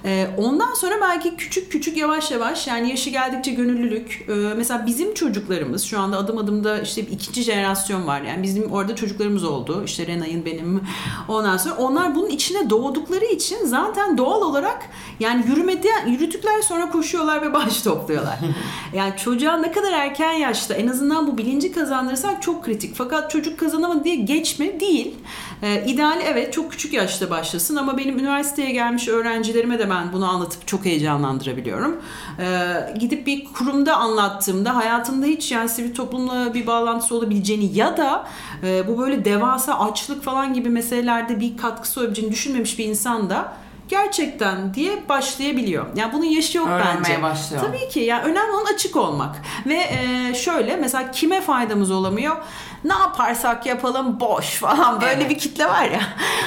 E, 0.05 0.27
ondan 0.38 0.73
sonra 0.73 0.95
belki 1.01 1.36
küçük 1.36 1.71
küçük 1.71 1.97
yavaş 1.97 2.31
yavaş 2.31 2.67
yani 2.67 2.89
yaşı 2.89 3.10
geldikçe 3.10 3.51
gönüllülük. 3.51 4.25
E, 4.29 4.33
mesela 4.33 4.86
bizim 4.86 5.13
çocuklarımız 5.13 5.83
şu 5.83 5.99
anda 5.99 6.17
adım 6.17 6.38
adımda 6.38 6.81
işte 6.81 7.01
ikinci 7.01 7.43
jenerasyon 7.43 8.07
var. 8.07 8.21
Yani 8.21 8.43
bizim 8.43 8.71
orada 8.71 8.95
çocuklarımız 8.95 9.43
oldu. 9.43 9.83
İşte 9.86 10.07
Renay'ın 10.07 10.45
benim. 10.45 10.81
Ondan 11.27 11.57
sonra 11.57 11.75
onlar 11.75 12.15
bunun 12.15 12.29
içine 12.29 12.69
doğdukları 12.69 13.25
için 13.25 13.57
zaten 13.65 14.17
doğal 14.17 14.41
olarak 14.41 14.86
yani 15.19 15.45
yürümede 15.47 15.89
yürüdükler 16.07 16.62
sonra 16.62 16.89
koşuyorlar 16.89 17.41
ve 17.41 17.53
baş 17.53 17.81
topluyorlar. 17.81 18.39
yani 18.93 19.13
çocuğa 19.17 19.57
ne 19.57 19.71
kadar 19.71 19.91
erken 19.91 20.31
yaşta 20.31 20.73
en 20.73 20.88
azından 20.88 21.27
bu 21.27 21.38
bilinci 21.38 21.71
kazandırırsak 21.71 22.41
çok 22.41 22.65
kritik. 22.65 22.95
Fakat 22.95 23.31
çocuk 23.31 23.60
kazanamadı 23.60 24.03
diye 24.03 24.15
geçme 24.15 24.79
değil. 24.79 25.15
Ee, 25.63 25.84
ideal 25.88 26.22
evet 26.26 26.54
çok 26.54 26.72
küçük 26.72 26.93
yaşta 26.93 27.30
başlasın 27.30 27.76
ama 27.76 27.98
benim 27.98 28.20
üniversiteye 28.20 28.72
gelmiş 28.72 29.08
öğrencilerime 29.08 29.80
de 29.80 29.89
ben 29.89 30.13
bunu 30.13 30.30
anlatıp 30.30 30.67
çok 30.67 30.86
heyecanlandırabiliyorum. 30.86 32.02
Ee, 32.39 32.74
gidip 33.00 33.28
bir 33.28 33.46
kurumda 33.46 33.98
anlattığımda 33.98 34.76
hayatında 34.76 35.26
hiç 35.26 35.52
yani 35.52 35.70
sivil 35.70 35.96
toplumla 35.96 36.54
bir 36.54 36.67
bağlantısı 36.67 37.15
olabileceğini 37.15 37.78
ya 37.78 37.98
da 37.98 38.28
e, 38.63 38.88
bu 38.88 39.00
böyle 39.00 39.26
devasa 39.26 39.80
açlık 39.80 40.24
falan 40.24 40.54
gibi 40.54 40.70
meselelerde 40.70 41.39
bir 41.39 41.58
katkısı 41.58 42.00
olabileceğini 42.00 42.32
düşünmemiş 42.32 42.80
bir 42.80 42.86
insan 42.86 43.30
da 43.30 43.54
gerçekten 43.88 44.73
diye 44.73 45.10
başlayabiliyor. 45.10 45.86
Yani 45.95 46.13
bunun 46.13 46.26
yaşı 46.26 46.58
yok 46.58 46.67
Öğrenmeye 46.67 47.04
bence. 47.15 47.21
başlıyor. 47.21 47.63
Tabii 47.65 47.89
ki. 47.89 48.00
Yani 48.00 48.23
önemli 48.23 48.52
olan 48.52 48.73
açık 48.73 48.95
olmak. 48.95 49.36
Ve 49.65 49.76
e, 49.76 50.34
şöyle 50.36 50.76
mesela 50.76 51.12
kime 51.12 51.41
faydamız 51.41 51.91
olamıyor? 51.91 52.36
Ne 52.84 52.93
yaparsak 52.93 53.65
yapalım 53.65 54.19
boş 54.19 54.45
falan 54.56 55.02
böyle 55.02 55.13
Evet. 55.13 55.30
bir 55.30 55.38
kitle 55.38 55.65
var 55.65 55.84
ya. 55.84 56.02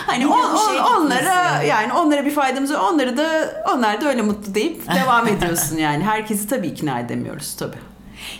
Hani 0.06 0.26
on, 0.26 0.54
bu 0.54 0.70
şey 0.70 0.80
on- 0.80 0.96
onlara 1.06 1.62
yani 1.62 1.92
onlara 1.92 2.24
bir 2.24 2.30
faydamız 2.30 2.70
yok. 2.70 2.90
Onları 2.92 3.16
da 3.16 3.54
onlar 3.74 4.00
da 4.00 4.08
öyle 4.08 4.22
mutlu 4.22 4.54
deyip 4.54 4.82
devam 4.94 5.28
ediyorsun 5.28 5.76
yani. 5.76 6.04
Herkesi 6.04 6.48
tabii 6.48 6.66
ikna 6.66 7.00
edemiyoruz 7.00 7.56
tabii. 7.56 7.76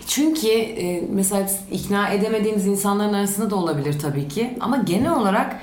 Çünkü 0.06 0.48
e, 0.48 1.04
mesela 1.10 1.46
ikna 1.70 2.08
edemediğimiz 2.08 2.66
insanların 2.66 3.12
arasında 3.14 3.50
da 3.50 3.56
olabilir 3.56 3.98
tabii 3.98 4.28
ki. 4.28 4.56
Ama 4.60 4.76
genel 4.76 5.12
olarak 5.12 5.56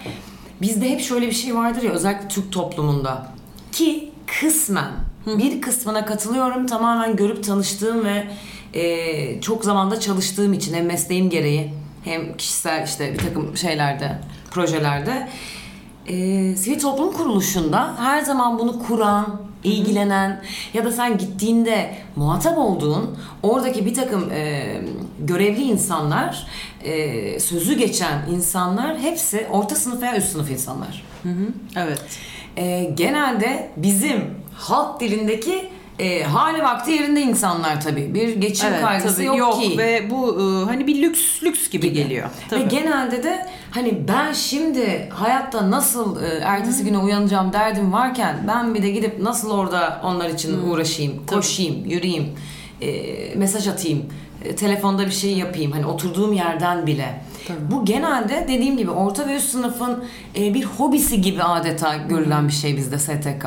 bizde 0.61 0.89
hep 0.89 1.01
şöyle 1.01 1.27
bir 1.27 1.31
şey 1.31 1.55
vardır 1.55 1.81
ya 1.83 1.91
özellikle 1.91 2.27
Türk 2.27 2.51
toplumunda. 2.51 3.27
Ki 3.71 4.11
kısmen 4.39 4.91
bir 5.27 5.61
kısmına 5.61 6.05
katılıyorum 6.05 6.67
tamamen 6.67 7.15
görüp 7.15 7.43
tanıştığım 7.43 8.05
ve 8.05 8.27
e, 8.73 9.41
çok 9.41 9.65
zamanda 9.65 9.99
çalıştığım 9.99 10.53
için 10.53 10.73
hem 10.73 10.85
mesleğim 10.85 11.29
gereği 11.29 11.73
hem 12.03 12.37
kişisel 12.37 12.83
işte 12.85 13.13
bir 13.13 13.17
takım 13.17 13.57
şeylerde, 13.57 14.17
projelerde 14.51 15.27
e, 16.07 16.55
sivil 16.55 16.79
toplum 16.79 17.13
kuruluşunda 17.13 17.95
her 17.99 18.21
zaman 18.21 18.59
bunu 18.59 18.83
kuran, 18.83 19.41
ilgilenen 19.63 20.41
ya 20.73 20.85
da 20.85 20.91
sen 20.91 21.17
gittiğinde 21.17 21.95
muhatap 22.15 22.57
olduğun 22.57 23.17
oradaki 23.43 23.85
bir 23.85 23.93
takım 23.93 24.31
e, 24.31 24.75
görevli 25.19 25.61
insanlar, 25.61 26.47
e, 26.83 27.39
sözü 27.39 27.77
geçen 27.77 28.29
insanlar 28.31 28.99
hepsi 28.99 29.47
orta 29.51 29.75
sınıf 29.75 30.01
veya 30.01 30.17
üst 30.17 30.31
sınıf 30.31 30.51
insanlar. 30.51 31.03
Evet. 31.75 32.01
E, 32.57 32.83
genelde 32.83 33.69
bizim 33.77 34.23
halk 34.53 34.99
dilindeki 34.99 35.69
e, 35.99 36.23
hali 36.23 36.63
vakti 36.63 36.91
yerinde 36.91 37.21
insanlar 37.21 37.81
tabii. 37.81 38.13
Bir 38.13 38.35
geçim 38.35 38.69
Evet, 38.71 38.81
kaygısı 38.81 39.15
tabii. 39.15 39.25
yok, 39.25 39.37
yok 39.37 39.61
ki. 39.61 39.77
ve 39.77 40.09
bu 40.09 40.39
e, 40.41 40.65
hani 40.65 40.87
bir 40.87 41.01
lüks 41.01 41.43
lüks 41.43 41.69
gibi, 41.69 41.93
geliyor. 41.93 42.29
Tabii. 42.49 42.59
Ve 42.59 42.65
genelde 42.65 43.23
de 43.23 43.45
hani 43.71 44.07
ben 44.07 44.33
şimdi 44.33 45.09
hayatta 45.13 45.71
nasıl 45.71 46.23
e, 46.23 46.27
ertesi 46.27 46.83
güne 46.83 46.97
uyanacağım 46.97 47.53
derdim 47.53 47.93
varken 47.93 48.35
ben 48.47 48.75
bir 48.75 48.83
de 48.83 48.89
gidip 48.89 49.19
nasıl 49.19 49.51
orada 49.51 50.01
onlar 50.03 50.29
için 50.29 50.69
uğraşayım, 50.69 51.25
koşayım, 51.25 51.85
yürüyeyim, 51.85 52.29
e, 52.81 52.89
mesaj 53.35 53.67
atayım, 53.67 54.05
e, 54.45 54.55
telefonda 54.55 55.05
bir 55.05 55.11
şey 55.11 55.37
yapayım 55.37 55.71
hani 55.71 55.85
oturduğum 55.85 56.33
yerden 56.33 56.87
bile. 56.87 57.21
Bu 57.71 57.85
genelde 57.85 58.45
dediğim 58.47 58.77
gibi 58.77 58.91
orta 58.91 59.27
ve 59.27 59.35
üst 59.35 59.49
sınıfın 59.49 60.03
e, 60.35 60.53
bir 60.53 60.63
hobisi 60.63 61.21
gibi 61.21 61.43
adeta 61.43 61.95
görülen 61.95 62.47
bir 62.47 62.53
şey 62.53 62.77
bizde 62.77 62.99
STK. 62.99 63.45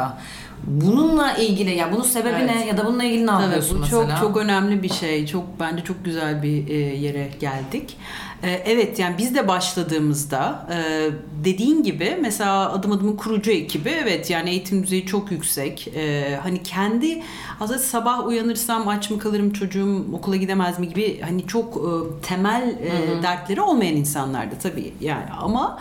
Bununla 0.66 1.36
ilgili 1.36 1.76
ya 1.76 1.92
bunun 1.92 2.02
sebebi 2.02 2.34
Evet. 2.40 2.50
ne 2.54 2.66
ya 2.66 2.76
da 2.78 2.86
bununla 2.86 3.04
ilgili 3.04 3.26
ne 3.26 3.30
Evet, 3.30 3.42
yapıyorsun 3.42 3.76
bu 3.76 3.80
mesela? 3.80 4.08
çok 4.08 4.18
çok 4.18 4.36
önemli 4.36 4.82
bir 4.82 4.88
şey. 4.88 5.26
Çok 5.26 5.44
bence 5.60 5.84
çok 5.84 6.04
güzel 6.04 6.42
bir 6.42 6.68
e, 6.68 6.74
yere 6.76 7.30
geldik. 7.40 7.96
E, 8.42 8.50
evet 8.50 8.98
yani 8.98 9.14
biz 9.18 9.34
de 9.34 9.48
başladığımızda 9.48 10.66
e, 10.72 11.10
dediğin 11.44 11.82
gibi 11.82 12.18
mesela 12.20 12.72
adım 12.72 12.92
adımın 12.92 13.16
kurucu 13.16 13.50
ekibi 13.50 13.88
evet 13.88 14.30
yani 14.30 14.50
eğitim 14.50 14.82
düzeyi 14.82 15.06
çok 15.06 15.30
yüksek. 15.30 15.88
E, 15.88 16.36
hani 16.42 16.62
kendi 16.62 17.22
aslında 17.60 17.78
sabah 17.78 18.26
uyanırsam 18.26 18.88
aç 18.88 19.10
mı 19.10 19.18
kalırım 19.18 19.52
çocuğum 19.52 20.04
okula 20.12 20.36
gidemez 20.36 20.78
mi 20.78 20.88
gibi 20.88 21.20
hani 21.20 21.46
çok 21.46 21.76
e, 21.76 21.90
temel 22.22 22.68
e, 22.68 23.22
dertleri 23.22 23.60
olmayan 23.60 23.96
insanlardı 23.96 24.54
tabii 24.62 24.92
yani 25.00 25.26
ama 25.40 25.78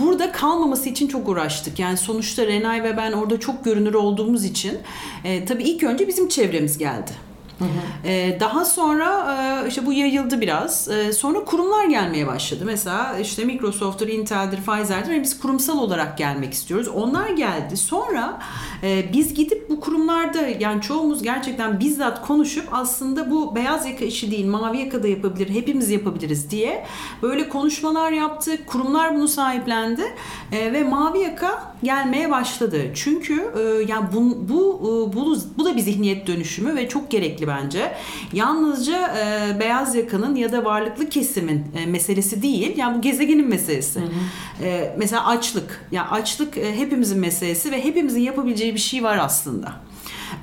burada 0.00 0.32
kalmaması 0.32 0.88
için 0.88 1.08
çok 1.08 1.28
uğraştık. 1.28 1.78
Yani 1.78 1.96
sonuçta 1.96 2.46
Renay 2.46 2.82
ve 2.82 2.96
ben 2.96 3.12
orada 3.12 3.40
çok 3.40 3.64
görünür 3.64 3.94
olduğumuz 3.94 4.44
için 4.44 4.78
tabii 5.48 5.62
ilk 5.62 5.82
önce 5.82 6.08
bizim 6.08 6.28
çevremiz 6.28 6.78
geldi. 6.78 7.27
Ee, 8.04 8.36
daha 8.40 8.64
sonra 8.64 9.36
e, 9.64 9.68
işte 9.68 9.86
bu 9.86 9.92
yayıldı 9.92 10.40
biraz. 10.40 10.88
Ee, 10.88 11.12
sonra 11.12 11.44
kurumlar 11.44 11.84
gelmeye 11.84 12.26
başladı. 12.26 12.62
Mesela 12.66 13.18
işte 13.18 13.44
Microsoft'tur, 13.44 14.08
Intel'dir, 14.08 14.58
Pfizer'dir 14.62 15.10
ve 15.10 15.22
biz 15.22 15.40
kurumsal 15.40 15.78
olarak 15.78 16.18
gelmek 16.18 16.52
istiyoruz. 16.52 16.88
Onlar 16.88 17.28
geldi. 17.28 17.76
Sonra 17.76 18.38
e, 18.82 19.12
biz 19.12 19.34
gidip 19.34 19.70
bu 19.70 19.80
kurumlarda 19.80 20.38
yani 20.60 20.82
çoğumuz 20.82 21.22
gerçekten 21.22 21.80
bizzat 21.80 22.26
konuşup 22.26 22.68
aslında 22.72 23.30
bu 23.30 23.54
beyaz 23.54 23.86
yaka 23.86 24.04
işi 24.04 24.30
değil 24.30 24.46
mavi 24.46 24.78
yaka 24.78 25.02
da 25.02 25.08
yapabilir, 25.08 25.50
hepimiz 25.50 25.90
yapabiliriz 25.90 26.50
diye 26.50 26.86
böyle 27.22 27.48
konuşmalar 27.48 28.12
yaptık. 28.12 28.66
Kurumlar 28.66 29.16
bunu 29.16 29.28
sahiplendi 29.28 30.02
E, 30.52 30.72
ve 30.72 30.84
mavi 30.84 31.18
yaka 31.18 31.74
gelmeye 31.82 32.30
başladı. 32.30 32.82
Çünkü 32.94 33.34
e, 33.34 33.60
yani 33.92 34.06
bu, 34.12 34.48
bu, 34.48 34.78
e, 34.82 35.16
bu, 35.16 35.36
bu 35.58 35.64
da 35.64 35.76
bir 35.76 35.80
zihniyet 35.80 36.26
dönüşümü 36.26 36.76
ve 36.76 36.88
çok 36.88 37.10
gerekli 37.10 37.46
bence. 37.46 37.92
Yalnızca 38.32 39.14
e, 39.18 39.60
beyaz 39.60 39.94
yakanın 39.94 40.34
ya 40.34 40.52
da 40.52 40.64
varlıklı 40.64 41.08
kesimin 41.08 41.64
e, 41.76 41.86
meselesi 41.86 42.42
değil. 42.42 42.76
Yani 42.76 42.98
bu 42.98 43.00
gezegenin 43.00 43.48
meselesi. 43.48 44.00
E, 44.62 44.94
mesela 44.98 45.26
açlık. 45.26 45.86
Yani 45.92 46.08
açlık 46.08 46.58
e, 46.58 46.76
hepimizin 46.76 47.18
meselesi 47.18 47.72
ve 47.72 47.84
hepimizin 47.84 48.20
yapabileceği 48.20 48.74
bir 48.74 48.80
şey 48.80 49.02
var 49.02 49.18
aslında. 49.18 49.87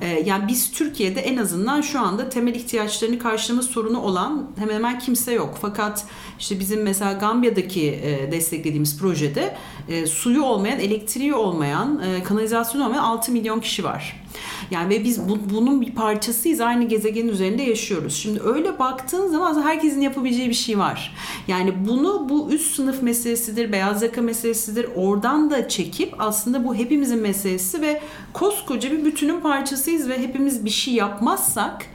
E, 0.00 0.22
Yani 0.26 0.48
biz 0.48 0.70
Türkiye'de 0.70 1.20
en 1.20 1.36
azından 1.36 1.80
şu 1.80 2.00
anda 2.00 2.28
temel 2.28 2.54
ihtiyaçlarını 2.54 3.18
karşılama 3.18 3.62
sorunu 3.62 4.00
olan 4.00 4.50
hemen 4.58 4.74
hemen 4.74 4.98
kimse 4.98 5.32
yok. 5.32 5.58
Fakat 5.62 6.04
işte 6.38 6.60
bizim 6.60 6.82
mesela 6.82 7.12
Gambiya'daki 7.12 7.90
e, 7.90 8.32
desteklediğimiz 8.32 8.98
projede 8.98 9.56
e, 9.88 10.06
suyu 10.06 10.42
olmayan, 10.42 10.80
elektriği 10.80 11.34
olmayan, 11.34 12.02
e, 12.02 12.22
kanalizasyonu 12.22 12.84
olmayan 12.84 13.02
6 13.02 13.32
milyon 13.32 13.60
kişi 13.60 13.84
var. 13.84 14.25
Yani 14.70 14.94
ve 14.94 15.04
biz 15.04 15.28
bu, 15.28 15.38
bunun 15.54 15.80
bir 15.80 15.94
parçasıyız. 15.94 16.60
Aynı 16.60 16.84
gezegenin 16.84 17.28
üzerinde 17.28 17.62
yaşıyoruz. 17.62 18.16
Şimdi 18.16 18.40
öyle 18.42 18.78
baktığın 18.78 19.28
zaman 19.28 19.62
herkesin 19.62 20.00
yapabileceği 20.00 20.48
bir 20.48 20.54
şey 20.54 20.78
var. 20.78 21.14
Yani 21.48 21.74
bunu 21.88 22.28
bu 22.28 22.50
üst 22.50 22.74
sınıf 22.74 23.02
meselesidir, 23.02 23.72
beyaz 23.72 24.02
yaka 24.02 24.22
meselesidir. 24.22 24.86
Oradan 24.96 25.50
da 25.50 25.68
çekip 25.68 26.14
aslında 26.18 26.64
bu 26.64 26.74
hepimizin 26.74 27.18
meselesi 27.18 27.82
ve 27.82 28.00
koskoca 28.32 28.92
bir 28.92 29.04
bütünün 29.04 29.40
parçasıyız 29.40 30.08
ve 30.08 30.18
hepimiz 30.18 30.64
bir 30.64 30.70
şey 30.70 30.94
yapmazsak 30.94 31.86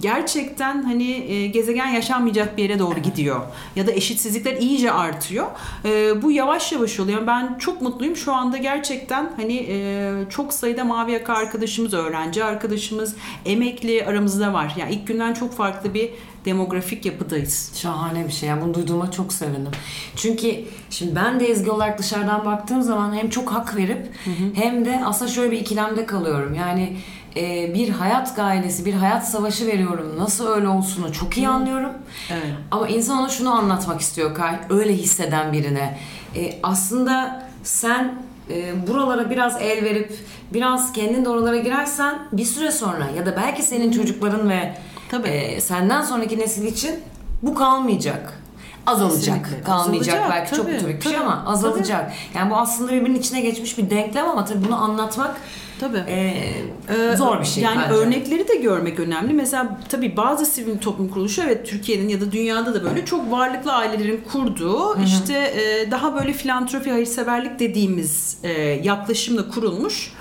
gerçekten 0.00 0.82
hani 0.82 1.10
e, 1.10 1.46
gezegen 1.46 1.86
yaşanmayacak 1.86 2.56
bir 2.56 2.62
yere 2.62 2.78
doğru 2.78 2.98
gidiyor. 2.98 3.40
Ya 3.76 3.86
da 3.86 3.92
eşitsizlikler 3.92 4.56
iyice 4.56 4.92
artıyor. 4.92 5.46
E, 5.84 6.22
bu 6.22 6.32
yavaş 6.32 6.72
yavaş 6.72 7.00
oluyor. 7.00 7.26
Ben 7.26 7.58
çok 7.58 7.82
mutluyum. 7.82 8.16
Şu 8.16 8.32
anda 8.32 8.56
gerçekten 8.56 9.32
hani 9.36 9.66
e, 9.68 10.12
çok 10.30 10.52
sayıda 10.52 10.84
mavi 10.84 11.12
yaka 11.12 11.34
arkadaşımız, 11.34 11.94
öğrenci 11.94 12.44
arkadaşımız, 12.44 13.16
emekli 13.46 14.06
aramızda 14.06 14.52
var. 14.52 14.74
Yani 14.76 14.94
ilk 14.94 15.06
günden 15.06 15.34
çok 15.34 15.52
farklı 15.52 15.94
bir 15.94 16.10
demografik 16.44 17.06
yapıdayız. 17.06 17.72
Şahane 17.74 18.26
bir 18.26 18.32
şey. 18.32 18.48
Yani 18.48 18.62
bunu 18.62 18.74
duyduğuma 18.74 19.10
çok 19.10 19.32
sevindim. 19.32 19.72
Çünkü 20.16 20.64
şimdi 20.90 21.16
ben 21.16 21.40
de 21.40 21.46
Ezgi 21.46 21.70
olarak 21.70 21.98
dışarıdan 21.98 22.44
baktığım 22.44 22.82
zaman 22.82 23.14
hem 23.14 23.30
çok 23.30 23.52
hak 23.52 23.76
verip 23.76 24.08
hem 24.54 24.84
de 24.84 25.02
aslında 25.04 25.30
şöyle 25.30 25.50
bir 25.50 25.58
ikilemde 25.58 26.06
kalıyorum. 26.06 26.54
Yani 26.54 26.96
e, 27.36 27.74
bir 27.74 27.88
hayat 27.88 28.36
gailesi, 28.36 28.84
bir 28.84 28.94
hayat 28.94 29.28
savaşı 29.28 29.66
veriyorum. 29.66 30.14
Nasıl 30.18 30.48
öyle 30.48 30.68
olsunu 30.68 31.12
çok 31.12 31.36
iyi 31.36 31.48
anlıyorum. 31.48 31.90
Evet. 32.30 32.54
Ama 32.70 32.88
insan 32.88 33.18
ona 33.18 33.28
şunu 33.28 33.54
anlatmak 33.54 34.00
istiyor 34.00 34.34
Kay, 34.34 34.54
öyle 34.70 34.92
hisseden 34.92 35.52
birine. 35.52 35.98
E, 36.36 36.58
aslında 36.62 37.42
sen 37.62 38.14
e, 38.50 38.86
buralara 38.88 39.30
biraz 39.30 39.62
el 39.62 39.84
verip 39.84 40.18
biraz 40.52 40.92
kendin 40.92 41.24
de 41.24 41.28
oralara 41.28 41.56
girersen 41.56 42.18
bir 42.32 42.44
süre 42.44 42.70
sonra 42.72 43.06
ya 43.16 43.26
da 43.26 43.36
belki 43.36 43.62
senin 43.62 43.92
çocukların 43.92 44.50
ve 44.50 44.74
Tabii. 45.10 45.28
e, 45.28 45.60
senden 45.60 46.02
sonraki 46.02 46.38
nesil 46.38 46.66
için 46.66 47.00
bu 47.42 47.54
kalmayacak. 47.54 48.40
Azalacak. 48.86 49.44
Kesinlikle. 49.44 49.64
Kalmayacak. 49.64 50.14
Azalacak, 50.14 50.30
belki 50.30 50.56
çok 50.56 50.66
tabii, 50.66 50.76
ütopik 50.76 50.96
bir 50.96 51.02
şey 51.02 51.12
tabii, 51.12 51.24
ama 51.24 51.44
azalacak. 51.46 52.12
Yani 52.34 52.50
bu 52.50 52.56
aslında 52.56 52.92
birbirinin 52.92 53.18
içine 53.18 53.40
geçmiş 53.40 53.78
bir 53.78 53.90
denklem 53.90 54.28
ama 54.28 54.44
tabii 54.44 54.64
bunu 54.64 54.82
anlatmak 54.82 55.36
Tabii. 55.80 55.98
e, 56.08 56.42
Ee, 56.88 57.16
zor 57.16 57.40
bir 57.40 57.44
şey 57.44 57.62
Yani 57.62 57.80
bence. 57.84 57.94
örnekleri 57.94 58.48
de 58.48 58.54
görmek 58.54 59.00
önemli. 59.00 59.32
Mesela 59.34 59.80
tabii 59.88 60.16
bazı 60.16 60.46
sivil 60.46 60.78
toplum 60.78 61.08
kuruluşu 61.08 61.42
evet 61.42 61.66
Türkiye'nin 61.66 62.08
ya 62.08 62.20
da 62.20 62.32
dünyada 62.32 62.74
da 62.74 62.84
böyle 62.84 63.04
çok 63.04 63.30
varlıklı 63.30 63.72
ailelerin 63.72 64.20
kurduğu 64.32 64.98
işte 65.06 65.34
e, 65.34 65.90
daha 65.90 66.14
böyle 66.14 66.32
filantrofi 66.32 66.90
hayırseverlik 66.90 67.58
dediğimiz 67.58 68.38
e, 68.42 68.52
yaklaşımla 68.62 69.48
kurulmuş 69.50 70.12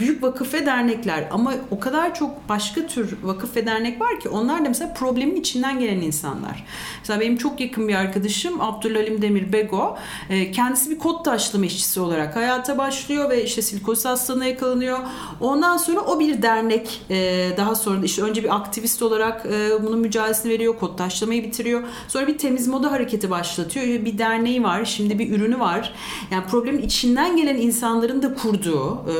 büyük 0.00 0.22
vakıf 0.22 0.54
ve 0.54 0.66
dernekler 0.66 1.28
ama 1.30 1.54
o 1.70 1.80
kadar 1.80 2.14
çok 2.14 2.48
başka 2.48 2.86
tür 2.86 3.16
vakıf 3.22 3.56
ve 3.56 3.66
dernek 3.66 4.00
var 4.00 4.20
ki 4.20 4.28
onlar 4.28 4.64
da 4.64 4.68
mesela 4.68 4.94
problemin 4.94 5.36
içinden 5.36 5.78
gelen 5.78 6.00
insanlar. 6.00 6.64
Mesela 6.98 7.20
benim 7.20 7.36
çok 7.36 7.60
yakın 7.60 7.88
bir 7.88 7.94
arkadaşım 7.94 8.60
Abdülhalim 8.60 9.22
Demir 9.22 9.52
Bego 9.52 9.98
e, 10.30 10.52
kendisi 10.52 10.90
bir 10.90 10.98
kod 10.98 11.24
taşlama 11.24 11.66
işçisi 11.66 12.00
olarak 12.00 12.36
hayata 12.36 12.78
başlıyor 12.78 13.30
ve 13.30 13.44
işte 13.44 13.62
silikoz 13.62 14.04
hastalığına 14.04 14.44
yakalanıyor. 14.44 14.98
Ondan 15.40 15.76
sonra 15.76 16.00
o 16.00 16.20
bir 16.20 16.42
dernek 16.42 17.02
e, 17.10 17.48
daha 17.56 17.74
sonra 17.74 18.04
işte 18.04 18.22
önce 18.22 18.44
bir 18.44 18.54
aktivist 18.54 19.02
olarak 19.02 19.46
e, 19.46 19.82
bunun 19.82 19.98
mücadelesini 19.98 20.52
veriyor. 20.52 20.78
Kod 20.78 20.98
taşlamayı 20.98 21.42
bitiriyor. 21.42 21.82
Sonra 22.08 22.26
bir 22.26 22.38
temiz 22.38 22.68
moda 22.68 22.92
hareketi 22.92 23.30
başlatıyor. 23.30 24.04
Bir 24.04 24.18
derneği 24.18 24.62
var. 24.62 24.84
Şimdi 24.84 25.18
bir 25.18 25.30
ürünü 25.30 25.60
var. 25.60 25.94
Yani 26.30 26.44
problemin 26.46 26.82
içinden 26.82 27.36
gelen 27.36 27.56
insanların 27.56 28.22
da 28.22 28.34
kurduğu 28.34 29.04
e, 29.08 29.14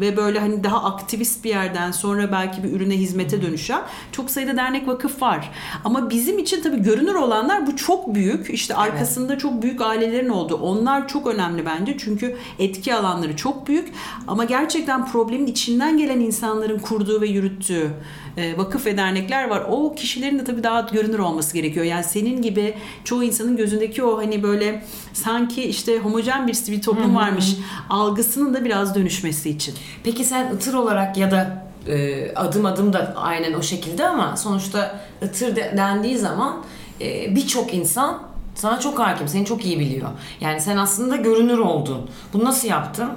ve 0.00 0.16
böyle 0.16 0.38
hani 0.38 0.64
daha 0.64 0.84
aktivist 0.84 1.44
bir 1.44 1.50
yerden 1.50 1.90
sonra 1.90 2.32
belki 2.32 2.62
bir 2.62 2.72
ürüne 2.72 2.96
hizmete 2.96 3.42
dönüşen 3.42 3.82
çok 4.12 4.30
sayıda 4.30 4.56
dernek 4.56 4.88
vakıf 4.88 5.22
var. 5.22 5.50
Ama 5.84 6.10
bizim 6.10 6.38
için 6.38 6.62
tabii 6.62 6.82
görünür 6.82 7.14
olanlar 7.14 7.66
bu 7.66 7.76
çok 7.76 8.14
büyük. 8.14 8.50
İşte 8.50 8.74
arkasında 8.74 9.38
çok 9.38 9.62
büyük 9.62 9.80
ailelerin 9.80 10.28
olduğu. 10.28 10.56
Onlar 10.56 11.08
çok 11.08 11.26
önemli 11.26 11.66
bence. 11.66 11.96
Çünkü 11.98 12.36
etki 12.58 12.94
alanları 12.94 13.36
çok 13.36 13.68
büyük. 13.68 13.92
Ama 14.26 14.44
gerçekten 14.44 15.06
problemin 15.06 15.46
içinden 15.46 15.98
gelen 15.98 16.20
insanların 16.20 16.78
kurduğu 16.78 17.20
ve 17.20 17.26
yürüttüğü 17.26 17.90
e, 18.36 18.58
vakıf 18.58 18.86
ve 18.86 18.96
dernekler 18.96 19.48
var. 19.48 19.62
O 19.70 19.94
kişilerin 19.94 20.38
de 20.38 20.44
tabii 20.44 20.62
daha 20.62 20.80
görünür 20.80 21.18
olması 21.18 21.54
gerekiyor. 21.54 21.84
Yani 21.86 22.04
senin 22.04 22.42
gibi 22.42 22.74
çoğu 23.04 23.24
insanın 23.24 23.56
gözündeki 23.56 24.02
o 24.04 24.18
hani 24.18 24.42
böyle 24.42 24.84
sanki 25.12 25.62
işte 25.64 25.98
homojen 25.98 26.46
bir 26.48 26.54
sivil 26.54 26.82
toplum 26.82 27.14
varmış 27.16 27.56
algısının 27.90 28.54
da 28.54 28.64
biraz 28.64 28.94
dönüşmesi 28.94 29.50
için. 29.50 29.74
Peki 30.04 30.24
sen 30.24 30.52
ıtır 30.54 30.74
olarak 30.74 31.16
ya 31.16 31.30
da 31.30 31.64
e, 31.88 32.30
adım 32.34 32.66
adım 32.66 32.92
da 32.92 33.14
aynen 33.16 33.52
o 33.54 33.62
şekilde 33.62 34.06
ama 34.08 34.36
sonuçta 34.36 35.00
ıtır 35.22 35.56
de- 35.56 35.74
dendiği 35.76 36.18
zaman 36.18 36.56
e, 37.00 37.34
birçok 37.36 37.74
insan 37.74 38.22
sana 38.54 38.80
çok 38.80 38.98
hakim, 38.98 39.28
seni 39.28 39.44
çok 39.44 39.64
iyi 39.64 39.80
biliyor. 39.80 40.08
Yani 40.40 40.60
sen 40.60 40.76
aslında 40.76 41.16
görünür 41.16 41.58
oldun. 41.58 42.10
Bunu 42.32 42.44
nasıl 42.44 42.68
yaptın? 42.68 43.10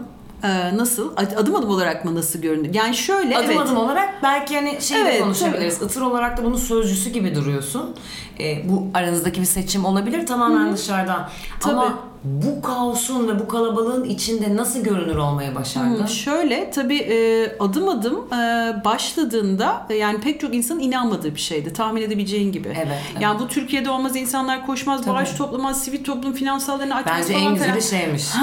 Ee, 0.44 0.78
nasıl? 0.78 1.12
Adım 1.18 1.56
adım 1.56 1.70
olarak 1.70 2.06
mı 2.06 2.16
nasıl 2.16 2.40
görünür? 2.40 2.74
Yani 2.74 2.96
şöyle 2.96 3.38
Adım 3.38 3.50
evet. 3.50 3.60
adım 3.60 3.78
olarak 3.78 4.24
belki 4.24 4.56
hani 4.56 4.82
şey 4.82 5.02
Evet, 5.02 5.22
konuşabiliriz. 5.22 5.82
Itır 5.82 6.02
olarak 6.02 6.38
da 6.38 6.44
bunun 6.44 6.58
sözcüsü 6.58 7.10
gibi 7.10 7.36
duruyorsun. 7.36 7.96
E, 8.40 8.70
bu 8.70 8.88
aranızdaki 8.94 9.42
bir 9.42 9.46
seçim 9.46 9.86
olabilir 9.86 10.26
tamamen 10.26 10.74
dışarıdan. 10.74 11.30
Tabii. 11.60 11.74
Ama 11.74 12.00
bu 12.28 12.62
kaosun 12.62 13.28
ve 13.28 13.40
bu 13.40 13.48
kalabalığın 13.48 14.04
içinde 14.04 14.56
nasıl 14.56 14.84
görünür 14.84 15.16
olmayı 15.16 15.56
başardın? 15.56 16.00
Hmm, 16.00 16.08
Şöyle 16.08 16.72
tabii 16.72 16.98
e, 16.98 17.46
adım 17.60 17.90
adım 17.90 18.34
e, 18.34 18.36
başladığında 18.86 19.86
e, 19.90 19.94
yani 19.96 20.20
pek 20.22 20.40
çok 20.40 20.56
insanın 20.56 20.80
inanmadığı 20.80 21.36
bir 21.36 21.40
şeydi. 21.40 21.74
Tahmin 21.74 22.02
edebileceğin 22.02 22.52
gibi. 22.52 22.68
Evet, 22.68 22.88
evet. 22.88 23.22
Yani 23.22 23.40
bu 23.40 23.48
Türkiye'de 23.48 23.90
olmaz 23.90 24.16
insanlar 24.16 24.66
koşmaz, 24.66 25.02
Tabii. 25.06 25.16
bağış 25.16 25.32
toplamaz, 25.32 25.84
sivil 25.84 26.04
toplum 26.04 26.34
finansallarını 26.34 26.96
açmaz 26.96 27.16
Bence 27.22 27.34
falan 27.34 27.46
en 27.52 27.58
filan. 27.58 27.76
güzeli 27.76 28.00
şeymiş. 28.02 28.24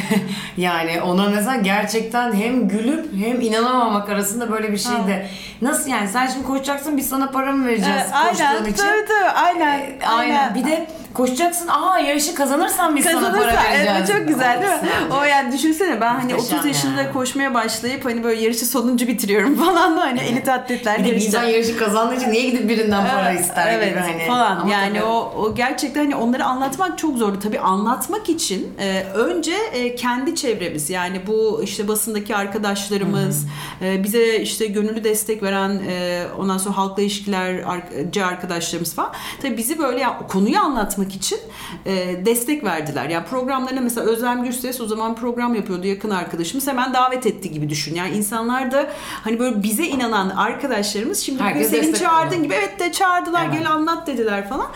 yani 0.56 1.02
ona 1.02 1.28
mesela 1.28 1.56
gerçekten 1.56 2.32
hem 2.32 2.68
gülüp 2.68 3.06
hem 3.24 3.40
inanamamak 3.40 4.08
arasında 4.08 4.50
böyle 4.52 4.72
bir 4.72 4.78
şey 4.78 4.92
de. 5.06 5.26
Nasıl 5.62 5.90
yani 5.90 6.08
sen 6.08 6.26
şimdi 6.26 6.46
koşacaksın 6.46 6.96
biz 6.96 7.08
sana 7.08 7.30
para 7.30 7.52
mı 7.52 7.66
vereceğiz 7.66 7.94
Evet, 8.00 8.10
aynen, 8.14 8.30
koştuğun 8.52 8.72
için? 8.72 8.82
tabii 8.82 9.04
tabii, 9.08 9.30
aynen, 9.30 9.80
Ee, 9.80 9.98
aynen. 10.06 10.54
Bir 10.54 10.64
de 10.64 10.86
koşacaksın 11.14 11.68
aa 11.68 11.98
yarışı 11.98 12.34
kazanırsan 12.34 12.96
biz 12.96 13.04
sana 13.04 13.14
para 13.20 13.32
Kazanırsa 13.32 13.62
vereceğiz. 13.64 13.88
evet 13.96 14.08
çok 14.08 14.28
güzel 14.28 14.62
değil 14.62 14.72
mi? 14.72 15.14
O 15.20 15.24
yani 15.24 15.52
düşünsene 15.52 16.00
ben 16.00 16.14
hani 16.14 16.34
Muhteşem 16.34 16.58
30 16.58 16.68
yaşında 16.68 17.02
yani. 17.02 17.12
koşmaya 17.12 17.54
başlayıp 17.54 18.04
hani 18.04 18.24
böyle 18.24 18.40
yarışı 18.42 18.66
sonuncu 18.66 19.06
bitiriyorum 19.06 19.54
falan 19.64 19.96
da 19.96 20.00
hani 20.00 20.20
elit 20.20 20.48
atletler 20.48 21.04
Bir 21.04 21.12
insan 21.12 21.44
yarışı 21.44 21.76
kazandığı 21.78 22.14
için 22.14 22.30
niye 22.32 22.50
gidip 22.50 22.68
birinden 22.68 23.06
para 23.08 23.30
Evet, 23.30 23.40
ister 23.40 23.72
evet, 23.72 23.88
gibi 23.90 24.00
hani. 24.00 24.26
falan. 24.26 24.56
Ama 24.56 24.72
yani 24.72 24.98
tabii- 24.98 25.04
o 25.04 25.32
o 25.36 25.54
gerçekten 25.54 26.00
hani 26.00 26.16
onları 26.16 26.44
anlatmak 26.44 26.98
çok 26.98 27.16
zordu. 27.18 27.38
Tabii 27.42 27.58
anlatmak 27.60 28.28
için 28.28 28.72
e, 28.80 29.02
önce 29.14 29.54
e, 29.72 29.94
kendi 29.96 30.34
çevremiz 30.34 30.90
yani 30.90 31.20
bu 31.26 31.60
işte 31.64 31.88
basındaki 31.88 32.36
arkadaşlarımız, 32.36 33.46
e, 33.82 34.04
bize 34.04 34.36
işte 34.36 34.66
gönüllü 34.66 35.04
destek 35.04 35.42
veren 35.42 35.80
e, 35.88 36.22
ondan 36.38 36.58
sonra 36.58 36.76
halkla 36.76 37.02
ilişkilerci 37.02 38.24
arkadaşlarımız 38.24 38.94
falan. 38.94 39.12
Tabii 39.42 39.56
bizi 39.56 39.78
böyle 39.78 40.00
ya, 40.00 40.18
konuyu 40.28 40.58
anlatmak 40.58 41.03
anlatmak 41.04 41.16
için 41.16 41.38
e, 41.86 42.24
destek 42.26 42.64
verdiler. 42.64 43.08
Yani 43.08 43.26
programlarına 43.26 43.80
mesela 43.80 44.06
Özlem 44.06 44.44
Gürses 44.44 44.80
o 44.80 44.86
zaman 44.86 45.14
program 45.14 45.54
yapıyordu 45.54 45.86
yakın 45.86 46.10
arkadaşımız 46.10 46.66
hemen 46.66 46.94
davet 46.94 47.26
etti 47.26 47.50
gibi 47.50 47.68
düşün. 47.68 47.94
Yani 47.94 48.16
insanlar 48.16 48.72
da 48.72 48.90
hani 49.24 49.38
böyle 49.38 49.62
bize 49.62 49.84
inanan 49.84 50.30
arkadaşlarımız 50.30 51.18
şimdi 51.18 51.42
Herkes 51.42 51.70
senin 51.70 51.92
çağırdığın 51.92 52.42
gibi 52.42 52.54
evet 52.54 52.80
de 52.80 52.92
çağırdılar 52.92 53.44
Evet. 53.44 53.58
gel 53.58 53.70
anlat 53.70 54.06
dediler 54.06 54.48
falan. 54.48 54.66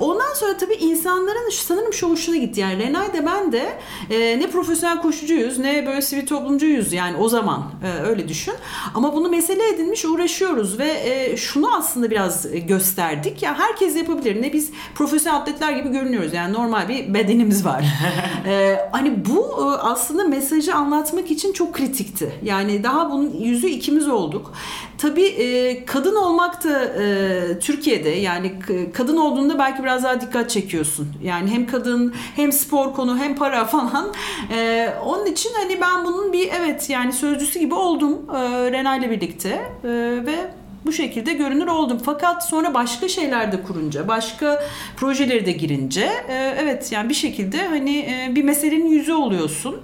Ondan 0.00 0.34
sonra 0.34 0.56
tabii 0.56 0.74
insanların 0.74 1.50
sanırım 1.50 1.92
şu 1.92 2.10
hoşuna 2.10 2.36
gitti. 2.36 2.60
Yani 2.60 2.82
Renay 2.82 3.12
de 3.12 3.26
ben 3.26 3.52
de 3.52 3.78
e, 4.10 4.38
ne 4.38 4.50
profesyonel 4.50 5.02
koşucuyuz 5.02 5.58
ne 5.58 5.86
böyle 5.86 6.02
sivil 6.02 6.26
toplumcuyuz 6.26 6.92
yani 6.92 7.16
o 7.16 7.28
zaman 7.28 7.62
e, 7.84 8.06
öyle 8.06 8.28
düşün. 8.28 8.54
Ama 8.94 9.12
bunu 9.12 9.28
mesele 9.28 9.68
edinmiş 9.68 10.04
uğraşıyoruz 10.04 10.78
ve 10.78 10.92
e, 11.04 11.36
şunu 11.36 11.76
aslında 11.76 12.10
biraz 12.10 12.46
gösterdik. 12.66 13.42
Ya 13.42 13.58
herkes 13.58 13.96
yapabilir. 13.96 14.42
Ne 14.42 14.52
biz 14.52 14.70
profesyonel 14.94 15.40
atletler 15.40 15.72
gibi 15.76 15.88
görünüyoruz. 15.88 16.34
Yani 16.34 16.52
normal 16.52 16.88
bir 16.88 17.14
bedenimiz 17.14 17.64
var. 17.64 17.84
e, 18.46 18.78
hani 18.92 19.24
bu 19.26 19.40
e, 19.40 19.64
aslında 19.76 20.24
mesajı 20.24 20.74
anlatmak 20.74 21.30
için 21.30 21.52
çok 21.52 21.74
kritikti. 21.74 22.32
Yani 22.42 22.82
daha 22.82 23.10
bunun 23.10 23.30
yüzü 23.30 23.66
ikimiz 23.66 24.08
olduk. 24.08 24.52
Tabii 24.98 25.26
e, 25.26 25.84
kadın 25.84 26.16
olmak 26.16 26.64
da 26.64 26.84
e, 26.84 27.58
Türkiye'de 27.58 28.08
yani 28.08 28.52
kadın 28.94 29.16
olduğunda 29.16 29.58
belki 29.58 29.82
biraz 29.82 30.04
daha 30.04 30.20
dikkat 30.20 30.50
çekiyorsun. 30.50 31.08
Yani 31.22 31.50
hem 31.50 31.66
kadın 31.66 32.14
hem 32.36 32.52
spor 32.52 32.94
konu 32.94 33.18
hem 33.18 33.34
para 33.34 33.64
falan. 33.76 34.12
E, 34.56 34.88
onun 35.04 35.26
için 35.26 35.50
hani 35.54 35.80
ben 35.80 36.04
bunun 36.04 36.32
bir 36.32 36.48
evet 36.60 36.90
yani 36.90 37.12
sözcüsü 37.12 37.58
gibi 37.58 37.74
oldum 37.74 38.18
e, 38.34 38.72
Rena 38.72 38.96
ile 38.96 39.10
birlikte 39.10 39.48
E, 39.84 39.88
ve 40.26 40.50
bu 40.86 40.92
şekilde 40.92 41.32
görünür 41.32 41.66
oldum. 41.66 41.98
Fakat 42.04 42.48
sonra 42.48 42.74
başka 42.74 43.08
şeyler 43.08 43.52
de 43.52 43.62
kurunca, 43.62 44.08
başka 44.08 44.64
projeleri 44.96 45.46
de 45.46 45.52
girince 45.52 46.10
e, 46.28 46.56
evet 46.58 46.92
yani 46.92 47.08
bir 47.08 47.14
şekilde 47.14 47.66
hani 47.66 47.98
e, 47.98 48.32
bir 48.34 48.44
meselenin 48.44 48.86
yüzü 48.86 49.12
oluyorsun. 49.12 49.80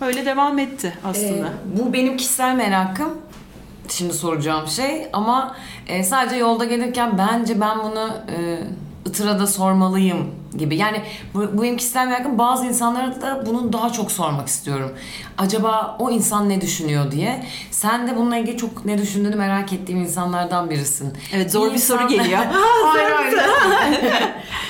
Öyle 0.00 0.26
devam 0.26 0.58
etti 0.58 0.92
aslında. 1.04 1.46
Ee, 1.46 1.78
bu 1.78 1.92
benim 1.92 2.16
kişisel 2.16 2.54
merakım. 2.56 3.18
Şimdi 3.88 4.14
soracağım 4.14 4.68
şey 4.68 5.08
ama 5.12 5.56
e, 5.86 6.04
sadece 6.04 6.36
yolda 6.36 6.64
gelirken 6.64 7.18
bence 7.18 7.60
ben 7.60 7.78
bunu 7.78 8.08
e, 8.08 8.58
Itır'a 9.06 9.38
da 9.38 9.46
sormalıyım 9.46 10.34
gibi. 10.58 10.76
Yani 10.76 11.02
bu, 11.34 11.58
bu 11.58 11.62
benim 11.62 11.76
kişisel 11.76 12.06
merakım. 12.08 12.38
Bazı 12.38 12.66
insanlara 12.66 13.20
da 13.20 13.46
bunu 13.46 13.72
daha 13.72 13.92
çok 13.92 14.12
sormak 14.12 14.48
istiyorum. 14.48 14.92
Acaba 15.38 15.96
o 15.98 16.10
insan 16.10 16.48
ne 16.48 16.60
düşünüyor 16.60 17.10
diye. 17.10 17.46
Sen 17.70 18.08
de 18.08 18.16
bununla 18.16 18.36
ilgili 18.36 18.56
çok 18.56 18.84
ne 18.84 18.98
düşündüğünü 18.98 19.36
merak 19.36 19.72
ettiğim 19.72 20.00
insanlardan 20.00 20.70
birisin. 20.70 21.12
Evet 21.32 21.52
zor 21.52 21.72
bir 21.72 21.78
soru 21.78 22.02
insan- 22.02 22.08
geliyor. 22.08 22.40
hayır 22.86 23.10
hayır. 23.10 23.38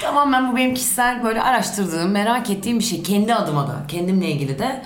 Tamamen 0.02 0.52
bu 0.52 0.56
benim 0.56 0.74
kişisel 0.74 1.24
böyle 1.24 1.42
araştırdığım, 1.42 2.10
merak 2.10 2.50
ettiğim 2.50 2.78
bir 2.78 2.84
şey. 2.84 3.02
Kendi 3.02 3.34
adıma 3.34 3.66
da, 3.68 3.76
kendimle 3.88 4.30
ilgili 4.30 4.58
de. 4.58 4.82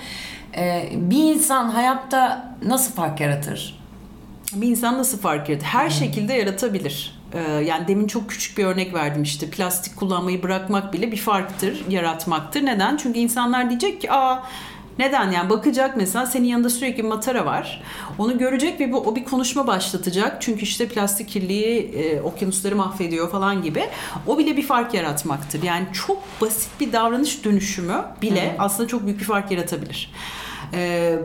Ee, 0.56 0.88
bir 0.94 1.34
insan 1.34 1.68
hayatta 1.68 2.54
nasıl 2.62 2.94
fark 2.94 3.20
yaratır? 3.20 3.80
Bir 4.54 4.68
insan 4.68 4.98
nasıl 4.98 5.18
fark 5.18 5.48
yaratır? 5.48 5.66
Her 5.66 5.90
şekilde 5.90 6.32
yaratabilir. 6.34 7.19
Ee, 7.34 7.38
yani 7.40 7.88
demin 7.88 8.06
çok 8.06 8.30
küçük 8.30 8.58
bir 8.58 8.64
örnek 8.64 8.94
verdim 8.94 9.22
işte 9.22 9.50
plastik 9.50 9.96
kullanmayı 9.96 10.42
bırakmak 10.42 10.92
bile 10.92 11.12
bir 11.12 11.16
farktır, 11.16 11.84
yaratmaktır. 11.88 12.66
Neden? 12.66 12.96
Çünkü 12.96 13.18
insanlar 13.18 13.70
diyecek 13.70 14.00
ki 14.00 14.12
aa 14.12 14.42
neden 14.98 15.30
yani 15.30 15.50
bakacak 15.50 15.96
mesela 15.96 16.26
senin 16.26 16.48
yanında 16.48 16.70
sürekli 16.70 17.02
matara 17.02 17.46
var. 17.46 17.82
Onu 18.18 18.38
görecek 18.38 18.80
ve 18.80 18.92
bu 18.92 18.98
o 18.98 19.16
bir 19.16 19.24
konuşma 19.24 19.66
başlatacak. 19.66 20.36
Çünkü 20.42 20.62
işte 20.62 20.88
plastik 20.88 21.28
kirliliği 21.28 21.78
e, 21.80 22.20
okyanusları 22.20 22.76
mahvediyor 22.76 23.30
falan 23.30 23.62
gibi. 23.62 23.84
O 24.26 24.38
bile 24.38 24.56
bir 24.56 24.62
fark 24.62 24.94
yaratmaktır. 24.94 25.62
Yani 25.62 25.86
çok 25.92 26.22
basit 26.40 26.70
bir 26.80 26.92
davranış 26.92 27.44
dönüşümü 27.44 28.04
bile 28.22 28.56
aslında 28.58 28.88
çok 28.88 29.06
büyük 29.06 29.20
bir 29.20 29.24
fark 29.24 29.50
yaratabilir. 29.50 30.12
Ee, 30.74 31.18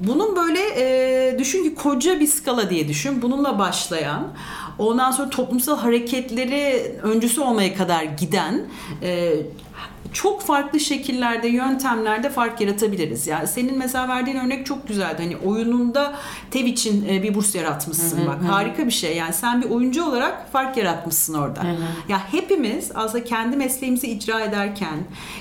bunun 0.00 0.36
böyle 0.36 0.60
e, 0.76 1.38
düşün 1.38 1.62
ki 1.62 1.74
koca 1.74 2.20
bir 2.20 2.26
skala 2.26 2.70
diye 2.70 2.88
düşün. 2.88 3.22
Bununla 3.22 3.58
başlayan, 3.58 4.28
ondan 4.78 5.10
sonra 5.10 5.30
toplumsal 5.30 5.78
hareketleri 5.78 6.92
öncüsü 7.02 7.40
olmaya 7.40 7.74
kadar 7.74 8.02
giden 8.02 8.66
e, 9.02 9.32
çok 10.12 10.42
farklı 10.42 10.80
şekillerde, 10.80 11.48
yöntemlerde 11.48 12.30
fark 12.30 12.60
yaratabiliriz. 12.60 13.26
Yani 13.26 13.46
senin 13.46 13.78
mesela 13.78 14.08
verdiğin 14.08 14.36
örnek 14.36 14.66
çok 14.66 14.88
güzeldi. 14.88 15.22
Hani 15.22 15.36
oyununda 15.36 16.12
TEV 16.50 16.64
için 16.64 17.08
e, 17.08 17.22
bir 17.22 17.34
burs 17.34 17.54
yaratmışsın. 17.54 18.26
Bak 18.26 18.38
harika 18.50 18.86
bir 18.86 18.90
şey. 18.90 19.16
Yani 19.16 19.32
sen 19.32 19.62
bir 19.62 19.70
oyuncu 19.70 20.04
olarak 20.04 20.52
fark 20.52 20.76
yaratmışsın 20.76 21.34
orada. 21.34 21.60
Ya 22.08 22.20
hepimiz 22.32 22.90
aslında 22.94 23.24
kendi 23.24 23.56
mesleğimizi 23.56 24.06
icra 24.06 24.40
ederken, 24.40 24.98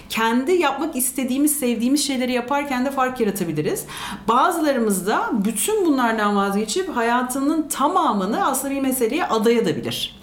kendi 0.09 0.51
yapmak 0.51 0.95
istediğimiz, 0.95 1.59
sevdiğimiz 1.59 2.07
şeyleri 2.07 2.31
yaparken 2.31 2.85
de 2.85 2.91
fark 2.91 3.19
yaratabiliriz. 3.19 3.85
Bazılarımız 4.27 5.07
da 5.07 5.29
bütün 5.45 5.85
bunlardan 5.85 6.35
vazgeçip 6.35 6.95
hayatının 6.95 7.67
tamamını 7.67 8.47
aslında 8.47 8.73
bir 8.75 8.81
meseleye 8.81 9.25
adayabilir. 9.25 10.20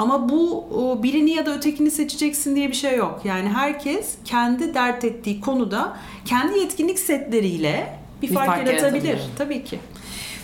Ama 0.00 0.28
bu 0.28 0.64
birini 1.02 1.30
ya 1.30 1.46
da 1.46 1.54
ötekini 1.54 1.90
seçeceksin 1.90 2.56
diye 2.56 2.68
bir 2.68 2.74
şey 2.74 2.96
yok. 2.96 3.20
Yani 3.24 3.48
herkes 3.48 4.14
kendi 4.24 4.74
dert 4.74 5.04
ettiği 5.04 5.40
konuda 5.40 5.96
kendi 6.24 6.58
yetkinlik 6.58 6.98
setleriyle 6.98 7.98
bir, 8.22 8.28
Bir 8.28 8.34
fark, 8.34 8.46
fark 8.46 8.66
yaratabilir. 8.66 9.08
yaratabilir. 9.08 9.30
Tabii 9.38 9.64
ki. 9.64 9.78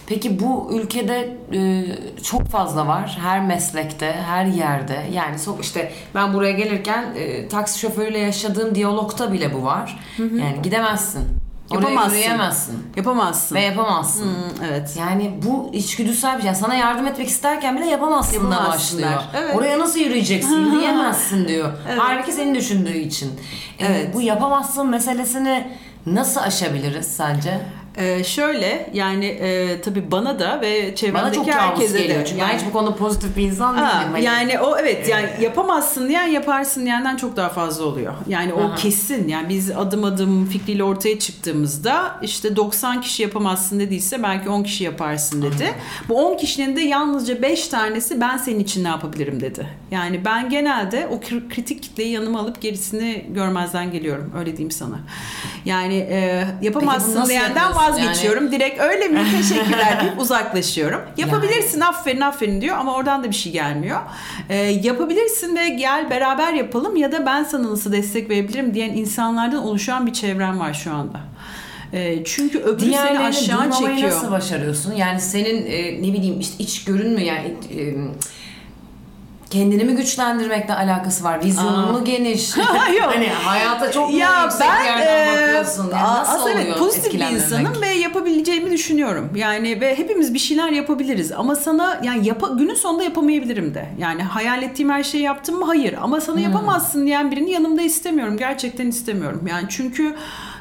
Peki 0.06 0.40
bu 0.40 0.70
ülkede 0.72 1.36
e, 1.52 1.84
çok 2.22 2.48
fazla 2.48 2.86
var. 2.86 3.18
Her 3.22 3.44
meslekte, 3.46 4.12
her 4.12 4.44
yerde. 4.46 5.06
Yani 5.12 5.36
so- 5.36 5.60
işte 5.60 5.92
ben 6.14 6.34
buraya 6.34 6.52
gelirken 6.52 7.04
e, 7.16 7.48
taksi 7.48 7.78
şoförüyle 7.78 8.18
yaşadığım 8.18 8.74
diyalogta 8.74 9.32
bile 9.32 9.54
bu 9.54 9.62
var. 9.62 9.98
Yani 10.18 10.62
gidemezsin. 10.62 11.24
Oraya 11.70 11.74
Yapamazsın. 11.80 12.10
yürüyemezsin. 12.16 12.86
Yapamazsın. 12.96 13.54
Ve 13.54 13.60
yapamazsın. 13.60 14.24
Hmm, 14.24 14.64
evet. 14.68 14.96
Yani 14.98 15.34
bu 15.46 15.70
içgüdüsel 15.72 16.36
bir 16.36 16.40
şey. 16.42 16.46
Yani 16.46 16.56
sana 16.58 16.74
yardım 16.74 17.06
etmek 17.06 17.28
isterken 17.28 17.76
bile 17.76 17.86
yapamazsın 17.86 18.50
da 18.50 18.64
başlıyor. 18.68 19.22
Evet. 19.34 19.56
Oraya 19.56 19.78
nasıl 19.78 19.98
yürüyeceksin? 19.98 20.56
Yürüyemezsin 20.66 21.48
diyor. 21.48 21.72
Evet. 21.88 21.98
Halbuki 22.02 22.32
senin 22.32 22.54
düşündüğü 22.54 22.98
için. 22.98 23.40
Ee, 23.78 23.86
Evet. 23.86 24.14
bu 24.14 24.20
yapamazsın 24.20 24.88
meselesini 24.88 25.66
nasıl 26.06 26.40
aşabiliriz 26.40 27.06
sence? 27.06 27.60
Ee, 27.98 28.24
şöyle 28.24 28.90
yani 28.92 29.24
e, 29.26 29.80
tabii 29.80 30.10
bana 30.10 30.38
da 30.38 30.60
ve 30.60 30.82
Bana 30.86 30.94
çevremdeki 30.94 31.34
çok 31.36 31.46
kabus 31.46 31.58
herkese 31.60 31.98
geliyor. 32.02 32.20
de. 32.20 32.24
Çünkü 32.26 32.40
yani, 32.40 32.52
ben 32.52 32.58
hiç 32.58 32.66
bu 32.66 32.72
konuda 32.72 32.94
pozitif 32.96 33.36
bir 33.36 33.42
insan 33.42 33.74
değilim. 33.76 33.86
Ha, 33.86 34.04
Hani- 34.12 34.24
yani 34.24 34.58
o 34.60 34.76
evet 34.78 35.08
yani 35.08 35.28
yapamazsın 35.40 36.08
diyen 36.08 36.26
yaparsın 36.26 36.84
diyenden 36.84 37.16
çok 37.16 37.36
daha 37.36 37.48
fazla 37.48 37.84
oluyor. 37.84 38.14
Yani 38.28 38.52
o 38.52 38.60
Aha. 38.64 38.74
kesin. 38.74 39.28
Yani 39.28 39.48
biz 39.48 39.70
adım 39.70 40.04
adım 40.04 40.46
fikriyle 40.46 40.84
ortaya 40.84 41.18
çıktığımızda 41.18 42.16
işte 42.22 42.56
90 42.56 43.00
kişi 43.00 43.22
yapamazsın 43.22 43.80
dediyse 43.80 44.22
belki 44.22 44.48
10 44.48 44.62
kişi 44.62 44.84
yaparsın 44.84 45.42
dedi. 45.42 45.74
Bu 46.08 46.26
10 46.26 46.36
kişinin 46.36 46.76
de 46.76 46.80
yalnızca 46.80 47.42
5 47.42 47.68
tanesi 47.68 48.20
ben 48.20 48.36
senin 48.36 48.58
için 48.60 48.84
ne 48.84 48.88
yapabilirim 48.88 49.40
dedi. 49.40 49.66
Yani 49.90 50.24
ben 50.24 50.50
genelde 50.50 51.06
o 51.10 51.14
kri- 51.16 51.48
kritik 51.48 51.82
kitleyi 51.82 52.12
yanıma 52.12 52.40
alıp 52.40 52.60
gerisini 52.60 53.24
görmezden 53.30 53.92
geliyorum. 53.92 54.32
Öyle 54.38 54.50
diyeyim 54.56 54.70
sana. 54.70 54.98
Yani 55.64 55.96
e, 55.96 56.44
Peki 56.44 56.56
bunu 56.58 56.64
yapamazsın 56.84 57.16
nasıl 57.16 57.28
diyenden 57.30 57.48
yapıyorsun? 57.48 57.76
Vazgeçiyorum. 57.90 58.52
Direkt 58.52 58.80
öyle 58.80 59.08
mi 59.08 59.20
teşekkürler 59.38 60.00
deyip 60.00 60.20
uzaklaşıyorum. 60.20 61.00
Yapabilirsin 61.16 61.80
aferin 61.80 62.20
aferin 62.20 62.60
diyor 62.60 62.76
ama 62.78 62.94
oradan 62.94 63.24
da 63.24 63.28
bir 63.30 63.34
şey 63.34 63.52
gelmiyor. 63.52 64.00
Ee, 64.48 64.56
yapabilirsin 64.56 65.56
ve 65.56 65.68
gel 65.68 66.10
beraber 66.10 66.52
yapalım 66.52 66.96
ya 66.96 67.12
da 67.12 67.26
ben 67.26 67.44
sana 67.44 67.70
nasıl 67.70 67.92
destek 67.92 68.30
verebilirim 68.30 68.74
diyen 68.74 68.90
insanlardan 68.90 69.62
oluşan 69.66 70.06
bir 70.06 70.12
çevrem 70.12 70.60
var 70.60 70.74
şu 70.74 70.92
anda. 70.94 71.20
Ee, 71.92 72.24
çünkü 72.24 72.58
öbürü 72.58 72.80
seni 72.80 72.90
Diğerlerini 72.90 73.18
aşağı 73.26 73.58
duymamayı 73.60 73.94
çekiyor. 73.94 74.10
nasıl 74.10 74.30
başarıyorsun? 74.30 74.92
Yani 74.94 75.20
senin 75.20 75.66
e, 75.66 76.02
ne 76.02 76.12
bileyim 76.12 76.40
işte 76.40 76.54
iç 76.64 76.84
görünmü 76.84 77.20
yani 77.20 77.54
e, 77.78 77.94
kendini 79.50 79.84
mi 79.84 79.96
güçlendirmekle 79.96 80.74
alakası 80.74 81.24
var? 81.24 81.44
Vizyonun 81.44 81.92
mu 81.92 82.04
geniş? 82.04 82.56
Yok. 82.56 82.66
hani 83.14 83.28
hayata 83.28 83.92
çok 83.92 84.10
mu 84.10 84.16
ya 84.16 84.42
yüksek 84.42 84.66
ben 84.68 84.84
yerden 84.84 85.26
e, 85.26 85.32
bakıyorsun? 85.46 85.90
Yani 85.92 86.02
nasıl 86.02 86.32
aslında 86.32 86.42
oluyor 86.52 86.66
evet 86.66 86.78
pozitif 86.78 87.14
bir 87.14 87.18
insanım 87.20 87.80
ve 87.82 87.86
yapabileceğimi 87.88 88.70
düşünüyorum. 88.70 89.30
Yani 89.34 89.80
ve 89.80 89.98
hepimiz 89.98 90.34
bir 90.34 90.38
şeyler 90.38 90.68
yapabiliriz 90.68 91.32
ama 91.32 91.56
sana 91.56 92.00
yani 92.02 92.26
yapa, 92.28 92.46
günün 92.48 92.74
sonunda 92.74 93.02
yapamayabilirim 93.04 93.74
de. 93.74 93.86
Yani 93.98 94.22
hayal 94.22 94.62
ettiğim 94.62 94.90
her 94.90 95.02
şeyi 95.02 95.22
yaptım 95.24 95.58
mı? 95.58 95.64
Hayır. 95.66 95.94
Ama 96.02 96.16
Hmm. 96.16 96.22
sana 96.22 96.40
yapamazsın 96.40 97.06
diyen 97.06 97.30
birini 97.30 97.50
yanımda 97.50 97.82
istemiyorum. 97.82 98.36
Gerçekten 98.36 98.86
istemiyorum. 98.86 99.42
Yani 99.50 99.64
çünkü 99.68 100.16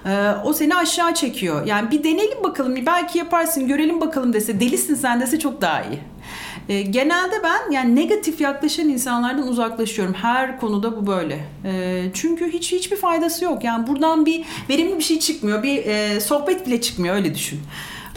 e, 0.05 0.31
o 0.43 0.53
seni 0.53 0.75
aşağı 0.75 1.13
çekiyor. 1.13 1.65
Yani 1.65 1.91
bir 1.91 2.03
deneyelim 2.03 2.43
bakalım. 2.43 2.75
Belki 2.85 3.17
yaparsın, 3.17 3.67
görelim 3.67 4.01
bakalım 4.01 4.33
dese, 4.33 4.59
delisin 4.59 4.95
sen 4.95 5.21
dese 5.21 5.39
çok 5.39 5.61
daha 5.61 5.81
iyi. 5.81 5.99
E, 6.69 6.81
genelde 6.81 7.35
ben 7.43 7.71
yani 7.71 7.95
negatif 7.95 8.41
yaklaşan 8.41 8.89
insanlardan 8.89 9.47
uzaklaşıyorum. 9.47 10.13
Her 10.13 10.59
konuda 10.59 10.97
bu 10.97 11.07
böyle. 11.07 11.39
E, 11.65 12.03
çünkü 12.13 12.53
hiç 12.53 12.71
hiçbir 12.71 12.97
faydası 12.97 13.45
yok. 13.45 13.63
Yani 13.63 13.87
buradan 13.87 14.25
bir 14.25 14.45
verimli 14.69 14.97
bir 14.97 15.03
şey 15.03 15.19
çıkmıyor. 15.19 15.63
Bir 15.63 15.85
e, 15.85 16.19
sohbet 16.19 16.67
bile 16.67 16.81
çıkmıyor 16.81 17.15
öyle 17.15 17.35
düşün. 17.35 17.59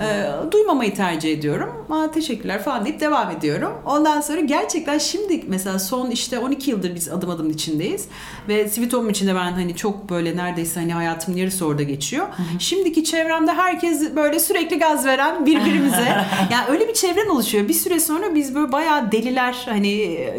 Ee, 0.00 0.30
duymamayı 0.52 0.94
tercih 0.94 1.32
ediyorum. 1.32 1.86
Aa, 1.90 2.10
teşekkürler 2.10 2.62
falan 2.62 2.84
deyip 2.84 3.00
devam 3.00 3.30
ediyorum. 3.30 3.72
Ondan 3.86 4.20
sonra 4.20 4.40
gerçekten 4.40 4.98
şimdi 4.98 5.44
mesela 5.48 5.78
son 5.78 6.10
işte 6.10 6.38
12 6.38 6.70
yıldır 6.70 6.94
biz 6.94 7.08
adım 7.08 7.30
adım 7.30 7.50
içindeyiz. 7.50 8.08
Ve 8.48 8.68
Home 8.92 9.10
içinde 9.10 9.34
ben 9.34 9.52
hani 9.52 9.76
çok 9.76 10.10
böyle 10.10 10.36
neredeyse 10.36 10.80
hani 10.80 10.94
hayatımın 10.94 11.38
yarısı 11.38 11.66
orada 11.66 11.82
geçiyor. 11.82 12.26
Şimdiki 12.58 13.04
çevremde 13.04 13.52
herkes 13.52 14.16
böyle 14.16 14.38
sürekli 14.38 14.78
gaz 14.78 15.06
veren 15.06 15.46
birbirimize. 15.46 16.24
yani 16.52 16.64
öyle 16.68 16.88
bir 16.88 16.94
çevren 16.94 17.28
oluşuyor. 17.28 17.68
Bir 17.68 17.74
süre 17.74 18.00
sonra 18.00 18.34
biz 18.34 18.54
böyle 18.54 18.72
bayağı 18.72 19.12
deliler 19.12 19.56
hani 19.68 19.88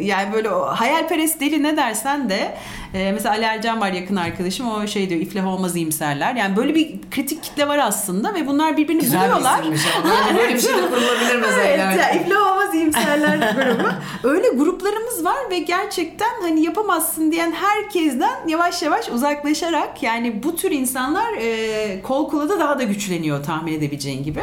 yani 0.01 0.33
böyle 0.33 0.49
hayalperest 0.49 1.39
deli 1.41 1.63
ne 1.63 1.77
dersen 1.77 2.29
de 2.29 2.57
e, 2.93 3.11
mesela 3.11 3.35
Ali 3.35 3.43
Ercan 3.43 3.81
var 3.81 3.91
yakın 3.91 4.15
arkadaşım 4.15 4.69
o 4.69 4.87
şey 4.87 5.09
diyor 5.09 5.21
iflah 5.21 5.47
olmaz 5.47 5.75
iyimserler. 5.75 6.35
Yani 6.35 6.55
böyle 6.55 6.75
bir 6.75 6.95
kritik 7.11 7.43
kitle 7.43 7.67
var 7.67 7.77
aslında 7.77 8.33
ve 8.33 8.47
bunlar 8.47 8.77
birbirini 8.77 9.01
Güzel 9.01 9.19
buluyorlar. 9.19 9.48
İsimmiş 9.59 9.81
ama 10.03 10.13
böyle, 10.37 10.53
bir 10.55 10.59
şey 10.59 10.73
de 10.73 10.81
kurulabilir 10.81 11.35
mesela. 11.41 11.63
Evet, 11.63 11.75
ileride. 11.75 12.01
ya 12.01 12.11
iflah 12.11 12.51
olmaz 12.51 12.75
iyimserler 12.75 13.37
grubu. 13.55 13.87
Öyle 14.23 14.49
gruplarımız 14.49 15.25
var 15.25 15.37
ve 15.49 15.59
gerçekten 15.59 16.41
hani 16.41 16.63
yapamazsın 16.65 17.31
diyen 17.31 17.51
herkesten 17.51 18.47
yavaş 18.47 18.81
yavaş 18.81 19.09
uzaklaşarak 19.09 20.03
yani 20.03 20.43
bu 20.43 20.55
tür 20.55 20.71
insanlar 20.71 21.33
e, 21.41 22.01
kol 22.01 22.29
kola 22.29 22.49
da 22.49 22.59
daha 22.59 22.79
da 22.79 22.83
güçleniyor 22.83 23.43
tahmin 23.43 23.73
edebileceğin 23.73 24.23
gibi. 24.23 24.41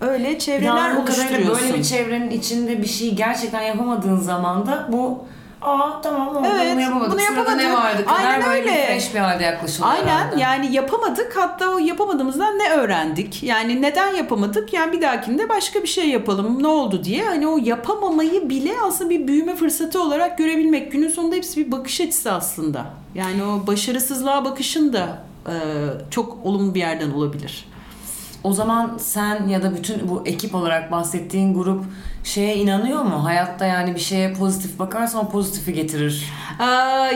Öyle 0.00 0.38
çevreler 0.38 0.76
Yani 0.76 0.98
oluşturuyorsun. 0.98 1.64
böyle 1.66 1.78
bir 1.78 1.84
çevrenin 1.84 2.30
içinde 2.30 2.82
bir 2.82 2.86
şeyi 2.88 3.16
gerçekten 3.16 3.62
yapamadığın 3.62 4.16
zaman 4.16 4.66
da 4.66 4.88
bu 4.92 5.24
aa 5.62 6.00
tamam 6.02 6.28
oldu 6.36 6.46
Evet, 6.54 6.72
bunu 6.72 6.80
yapamadık. 6.80 7.12
bunu 7.12 7.20
Sırada 7.20 7.54
ne 7.54 7.62
yapamadık. 7.62 7.94
vardı? 7.94 8.04
Kadar 8.04 8.24
Aynen 8.24 8.46
böyle 8.50 8.64
bir 8.64 8.68
öyle. 8.70 8.86
fresh 8.86 9.14
bir 9.14 9.18
halde 9.18 9.42
yaklaşılıyor 9.44 9.92
Aynen 9.94 10.06
herhalde. 10.06 10.40
yani 10.42 10.72
yapamadık 10.74 11.36
hatta 11.36 11.70
o 11.70 11.78
yapamadığımızdan 11.78 12.58
ne 12.58 12.70
öğrendik? 12.70 13.42
Yani 13.42 13.82
neden 13.82 14.14
yapamadık? 14.14 14.72
Yani 14.72 14.92
bir 14.92 15.02
dahakinde 15.02 15.48
başka 15.48 15.82
bir 15.82 15.88
şey 15.88 16.08
yapalım 16.08 16.62
ne 16.62 16.66
oldu 16.66 17.04
diye 17.04 17.24
hani 17.24 17.46
o 17.48 17.58
yapamamayı 17.62 18.48
bile 18.48 18.72
aslında 18.84 19.10
bir 19.10 19.28
büyüme 19.28 19.56
fırsatı 19.56 20.02
olarak 20.02 20.38
görebilmek. 20.38 20.92
Günün 20.92 21.08
sonunda 21.08 21.34
hepsi 21.36 21.66
bir 21.66 21.72
bakış 21.72 22.00
açısı 22.00 22.32
aslında. 22.32 22.84
Yani 23.14 23.42
o 23.44 23.66
başarısızlığa 23.66 24.44
bakışın 24.44 24.92
da 24.92 25.18
e, 25.46 25.54
çok 26.10 26.38
olumlu 26.46 26.74
bir 26.74 26.80
yerden 26.80 27.10
olabilir. 27.10 27.68
O 28.44 28.52
zaman 28.52 28.92
sen 29.00 29.48
ya 29.48 29.62
da 29.62 29.76
bütün 29.76 30.08
bu 30.08 30.22
ekip 30.26 30.54
olarak 30.54 30.92
bahsettiğin 30.92 31.54
grup 31.54 31.84
şeye 32.28 32.56
inanıyor 32.56 33.02
mu? 33.02 33.24
Hayatta 33.24 33.66
yani 33.66 33.94
bir 33.94 34.00
şeye 34.00 34.32
pozitif 34.32 34.78
bakarsan 34.78 35.24
o 35.26 35.28
pozitifi 35.30 35.72
getirir. 35.72 36.24
Ee, 36.60 36.64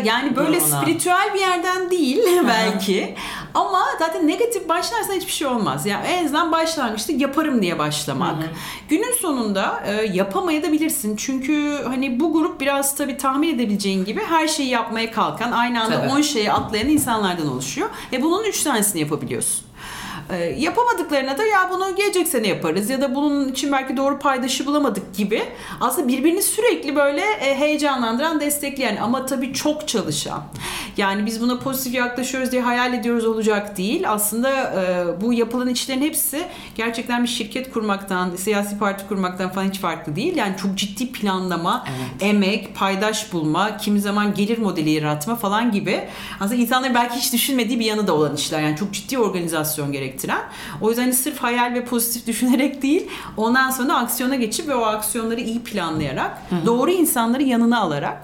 yani 0.04 0.36
böyle 0.36 0.60
Durumuna. 0.60 0.80
spiritüel 0.80 1.30
bir 1.34 1.40
yerden 1.40 1.90
değil 1.90 2.22
belki. 2.48 3.14
Ama 3.54 3.82
zaten 3.98 4.26
negatif 4.26 4.68
başlarsan 4.68 5.14
hiçbir 5.14 5.32
şey 5.32 5.46
olmaz. 5.46 5.86
Yani 5.86 6.06
en 6.06 6.24
azından 6.24 6.52
başlangıçta 6.52 7.12
yaparım 7.12 7.62
diye 7.62 7.78
başlamak. 7.78 8.36
Günün 8.88 9.12
sonunda 9.20 9.82
e, 9.86 9.92
yapamayabilirsin. 9.92 11.16
Çünkü 11.16 11.78
hani 11.86 12.20
bu 12.20 12.32
grup 12.32 12.60
biraz 12.60 12.96
tabii 12.96 13.16
tahmin 13.16 13.54
edebileceğin 13.54 14.04
gibi 14.04 14.20
her 14.28 14.48
şeyi 14.48 14.68
yapmaya 14.68 15.10
kalkan, 15.12 15.52
aynı 15.52 15.82
anda 15.82 16.00
Tabii. 16.00 16.12
10 16.12 16.20
şeye 16.20 16.52
atlayan 16.52 16.88
insanlardan 16.88 17.52
oluşuyor. 17.52 17.88
Ve 18.12 18.22
bunun 18.22 18.44
3 18.44 18.62
tanesini 18.62 19.00
yapabiliyorsun. 19.00 19.71
E, 20.30 20.36
yapamadıklarına 20.44 21.38
da 21.38 21.44
ya 21.44 21.70
bunu 21.70 21.96
gelecek 21.96 22.28
sene 22.28 22.48
yaparız 22.48 22.90
ya 22.90 23.00
da 23.00 23.14
bunun 23.14 23.48
için 23.48 23.72
belki 23.72 23.96
doğru 23.96 24.18
paydaşı 24.18 24.66
bulamadık 24.66 25.16
gibi 25.16 25.42
aslında 25.80 26.08
birbirini 26.08 26.42
sürekli 26.42 26.96
böyle 26.96 27.20
e, 27.20 27.58
heyecanlandıran, 27.58 28.40
destekleyen 28.40 28.96
ama 28.96 29.26
tabii 29.26 29.52
çok 29.52 29.88
çalışan. 29.88 30.42
Yani 30.96 31.26
biz 31.26 31.40
buna 31.40 31.58
pozitif 31.58 31.94
yaklaşıyoruz 31.94 32.52
diye 32.52 32.62
hayal 32.62 32.94
ediyoruz 32.94 33.24
olacak 33.24 33.76
değil. 33.76 34.10
Aslında 34.10 34.50
e, 34.50 35.20
bu 35.20 35.32
yapılan 35.32 35.68
işlerin 35.68 36.02
hepsi 36.02 36.44
gerçekten 36.74 37.22
bir 37.22 37.28
şirket 37.28 37.72
kurmaktan, 37.72 38.36
siyasi 38.36 38.78
parti 38.78 39.08
kurmaktan 39.08 39.50
falan 39.52 39.68
hiç 39.68 39.78
farklı 39.78 40.16
değil. 40.16 40.36
Yani 40.36 40.56
çok 40.62 40.74
ciddi 40.74 41.12
planlama, 41.12 41.86
emek, 42.20 42.74
paydaş 42.74 43.32
bulma, 43.32 43.76
kimi 43.76 44.00
zaman 44.00 44.34
gelir 44.34 44.58
modeli 44.58 44.90
yaratma 44.90 45.36
falan 45.36 45.72
gibi. 45.72 46.00
Aslında 46.40 46.60
insanların 46.60 46.94
belki 46.94 47.16
hiç 47.16 47.32
düşünmediği 47.32 47.80
bir 47.80 47.84
yanı 47.84 48.06
da 48.06 48.14
olan 48.14 48.34
işler. 48.36 48.60
Yani 48.60 48.76
çok 48.76 48.92
ciddi 48.92 49.18
organizasyon 49.18 49.92
gerektiren. 50.12 50.42
O 50.80 50.88
yüzden 50.88 51.02
hani 51.02 51.12
sırf 51.12 51.38
hayal 51.38 51.74
ve 51.74 51.84
pozitif 51.84 52.26
düşünerek 52.26 52.82
değil, 52.82 53.08
ondan 53.36 53.70
sonra 53.70 53.96
aksiyona 53.96 54.34
geçip 54.36 54.68
ve 54.68 54.74
o 54.74 54.82
aksiyonları 54.82 55.40
iyi 55.40 55.60
planlayarak, 55.60 56.38
doğru 56.66 56.90
insanları 56.90 57.42
yanına 57.42 57.80
alarak 57.80 58.22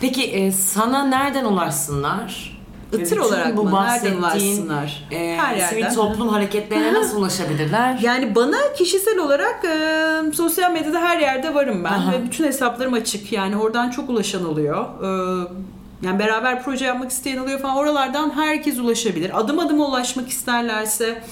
Peki 0.00 0.24
e, 0.24 0.52
sana 0.52 1.04
nereden 1.04 1.44
ulaşsınlar? 1.44 2.58
Itır 2.92 3.18
olarak 3.18 3.56
bu 3.56 3.64
mı? 3.64 3.84
Nereden 3.84 4.16
ulaşsınlar? 4.16 5.08
E, 5.10 5.36
Her 5.36 5.56
yerden. 5.56 5.68
sivil 5.68 5.94
toplum 5.94 6.28
hareketlerine 6.28 6.94
nasıl 6.94 7.18
ulaşabilirler? 7.18 7.98
Yani 8.02 8.34
bana 8.34 8.56
kişisel 8.78 9.18
olarak 9.18 9.64
e, 9.64 10.32
sosyal 10.32 10.72
medyada 10.72 11.00
her 11.00 11.18
yerde 11.18 11.54
varım 11.54 11.84
ben 11.84 11.92
Aha. 11.92 12.12
ve 12.12 12.24
bütün 12.24 12.44
hesaplarım 12.44 12.92
açık. 12.92 13.32
Yani 13.32 13.56
oradan 13.56 13.90
çok 13.90 14.10
ulaşan 14.10 14.44
oluyor. 14.44 14.84
E, 14.84 15.08
yani 16.02 16.18
beraber 16.18 16.62
proje 16.62 16.84
yapmak 16.84 17.10
isteyen 17.10 17.38
oluyor 17.38 17.60
falan. 17.60 17.76
Oralardan 17.76 18.30
herkes 18.30 18.78
ulaşabilir. 18.78 19.40
Adım 19.40 19.58
adım 19.58 19.80
ulaşmak 19.80 20.28
isterlerse 20.28 21.22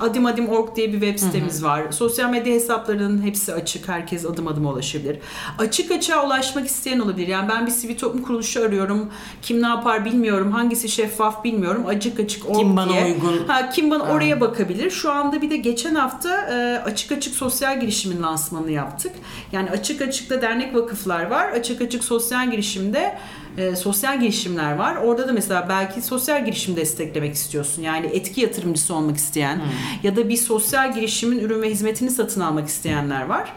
Adım 0.00 0.26
Adım 0.26 0.48
Org 0.48 0.76
diye 0.76 0.92
bir 0.92 1.00
web 1.00 1.18
sitemiz 1.18 1.64
var. 1.64 1.92
Sosyal 1.92 2.30
medya 2.30 2.54
hesaplarının 2.54 3.22
hepsi 3.22 3.54
açık. 3.54 3.88
Herkes 3.88 4.26
adım 4.26 4.48
adım 4.48 4.66
ulaşabilir. 4.66 5.18
Açık 5.58 5.90
açığa 5.90 6.26
ulaşmak 6.26 6.66
isteyen 6.66 6.98
olabilir. 6.98 7.28
Yani 7.28 7.48
ben 7.48 7.66
bir 7.66 7.70
sivil 7.70 7.98
toplum 7.98 8.22
kuruluşu 8.22 8.64
arıyorum. 8.64 9.10
Kim 9.42 9.62
ne 9.62 9.66
yapar 9.66 10.04
bilmiyorum. 10.04 10.52
Hangisi 10.52 10.88
şeffaf 10.88 11.44
bilmiyorum. 11.44 11.84
Açık 11.86 12.20
açık 12.20 12.50
org 12.50 12.58
Kim 12.58 12.76
bana 12.76 12.92
diye. 12.92 13.04
uygun? 13.04 13.44
Ha, 13.46 13.70
kim 13.70 13.90
bana 13.90 14.02
oraya 14.02 14.40
bakabilir. 14.40 14.90
Şu 14.90 15.12
anda 15.12 15.42
bir 15.42 15.50
de 15.50 15.56
geçen 15.56 15.94
hafta 15.94 16.40
e, 16.40 16.82
açık 16.84 17.12
açık 17.12 17.34
sosyal 17.34 17.80
girişimin 17.80 18.22
lansmanını 18.22 18.70
yaptık. 18.70 19.12
Yani 19.52 19.70
açık 19.70 20.02
açıkta 20.02 20.42
dernek 20.42 20.74
vakıflar 20.74 21.26
var. 21.26 21.52
Açık 21.52 21.82
açık 21.82 22.04
sosyal 22.04 22.50
girişimde 22.50 23.18
e, 23.58 23.76
sosyal 23.76 24.20
girişimler 24.20 24.72
var. 24.72 24.96
Orada 24.96 25.28
da 25.28 25.32
mesela 25.32 25.66
belki 25.68 26.02
sosyal 26.02 26.44
girişim 26.44 26.76
desteklemek 26.76 27.34
istiyorsun. 27.34 27.82
Yani 27.82 28.06
etki 28.06 28.40
yatırımcısı 28.40 28.94
olmak 28.94 29.16
isteyen 29.16 29.60
ya 30.02 30.16
da 30.16 30.28
bir 30.28 30.36
sosyal 30.36 30.94
girişimin 30.94 31.38
ürün 31.38 31.62
ve 31.62 31.70
hizmetini 31.70 32.10
satın 32.10 32.40
almak 32.40 32.68
isteyenler 32.68 33.26
var. 33.26 33.52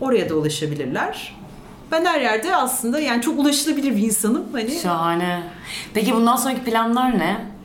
Oraya 0.00 0.28
da 0.28 0.34
ulaşabilirler. 0.34 1.34
Ben 1.92 2.04
her 2.04 2.20
yerde 2.20 2.56
aslında 2.56 3.00
yani 3.00 3.22
çok 3.22 3.38
ulaşılabilir 3.38 3.96
bir 3.96 4.02
insanım. 4.02 4.44
Hani 4.52 4.70
Şahane. 4.70 5.42
Peki 5.94 6.14
bundan 6.14 6.36
sonraki 6.36 6.64
planlar 6.64 7.18
ne? 7.18 7.57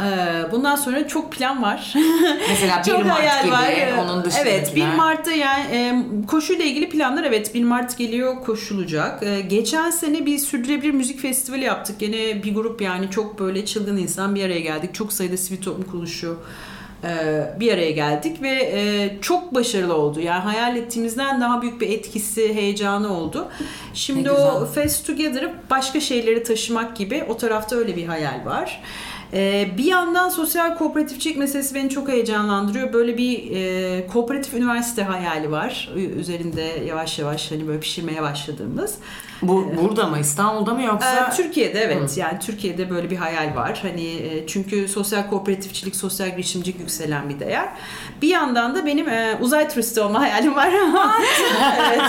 E, 0.00 0.06
bundan 0.52 0.76
sonra 0.76 1.08
çok 1.08 1.32
plan 1.32 1.62
var. 1.62 1.94
Mesela 2.48 2.78
1 2.78 2.84
Çok 2.84 3.04
Mart 3.04 3.18
hayal 3.18 3.44
gibi, 3.44 3.52
var. 3.52 4.04
onun 4.04 4.24
dışında. 4.24 4.42
Evet 4.42 4.76
1 4.76 4.86
Mart'ta 4.86 5.32
yani 5.32 5.64
e, 5.72 6.02
koşuyla 6.26 6.64
ilgili 6.64 6.88
planlar 6.88 7.24
evet 7.24 7.54
1 7.54 7.64
Mart 7.64 7.98
geliyor 7.98 8.44
koşulacak. 8.44 9.22
E, 9.22 9.40
geçen 9.40 9.90
sene 9.90 10.26
bir 10.26 10.38
sürdürülebilir 10.38 10.90
müzik 10.90 11.20
festivali 11.20 11.64
yaptık. 11.64 12.00
Gene 12.00 12.42
bir 12.42 12.54
grup 12.54 12.82
yani 12.82 13.10
çok 13.10 13.40
böyle 13.40 13.66
çılgın 13.66 13.96
insan 13.96 14.34
bir 14.34 14.44
araya 14.44 14.60
geldik. 14.60 14.94
Çok 14.94 15.12
sayıda 15.12 15.36
sivil 15.36 15.62
toplum 15.62 15.84
kuruluşu 15.90 16.38
e, 17.04 17.10
bir 17.60 17.72
araya 17.72 17.90
geldik 17.90 18.42
ve 18.42 18.72
e, 18.74 19.10
çok 19.20 19.54
başarılı 19.54 19.94
oldu. 19.94 20.20
Yani 20.20 20.40
hayal 20.42 20.76
ettiğimizden 20.76 21.40
daha 21.40 21.62
büyük 21.62 21.80
bir 21.80 21.88
etkisi, 21.88 22.54
heyecanı 22.54 23.16
oldu. 23.18 23.48
Şimdi 23.94 24.30
o. 24.30 24.66
Fest 24.66 25.06
Together'ı 25.06 25.52
başka 25.70 26.00
şeyleri 26.00 26.42
taşımak 26.42 26.96
gibi 26.96 27.24
o 27.28 27.36
tarafta 27.36 27.76
öyle 27.76 27.96
bir 27.96 28.06
hayal 28.06 28.44
var. 28.46 28.82
Ee, 29.32 29.68
bir 29.78 29.84
yandan 29.84 30.28
sosyal 30.28 30.78
kooperatifçilik 30.78 31.36
meselesi 31.36 31.74
beni 31.74 31.90
çok 31.90 32.08
heyecanlandırıyor. 32.08 32.92
Böyle 32.92 33.18
bir 33.18 33.50
e, 33.50 34.06
kooperatif 34.06 34.54
üniversite 34.54 35.02
hayali 35.02 35.50
var. 35.50 35.90
Üzerinde 35.96 36.82
yavaş 36.86 37.18
yavaş 37.18 37.50
hani 37.52 37.66
böyle 37.68 37.80
pişirmeye 37.80 38.22
başladığımız. 38.22 38.94
Bu 39.42 39.66
burada 39.82 40.06
mı? 40.06 40.18
İstanbul'da 40.18 40.74
mı 40.74 40.82
yoksa? 40.82 41.28
Ee, 41.32 41.36
Türkiye'de 41.36 41.80
evet 41.80 42.16
yani 42.16 42.38
Türkiye'de 42.38 42.90
böyle 42.90 43.10
bir 43.10 43.16
hayal 43.16 43.56
var. 43.56 43.78
Hani 43.82 44.04
e, 44.16 44.46
çünkü 44.46 44.88
sosyal 44.88 45.30
kooperatifçilik, 45.30 45.96
sosyal 45.96 46.28
girişimcilik 46.30 46.80
yükselen 46.80 47.28
bir 47.28 47.40
değer. 47.40 47.68
Bir 48.22 48.28
yandan 48.28 48.74
da 48.74 48.86
benim 48.86 49.08
e, 49.08 49.38
uzay 49.40 49.68
turisti 49.68 50.00
olma 50.00 50.20
hayalim 50.20 50.54
var. 50.54 50.70
evet. 51.88 52.02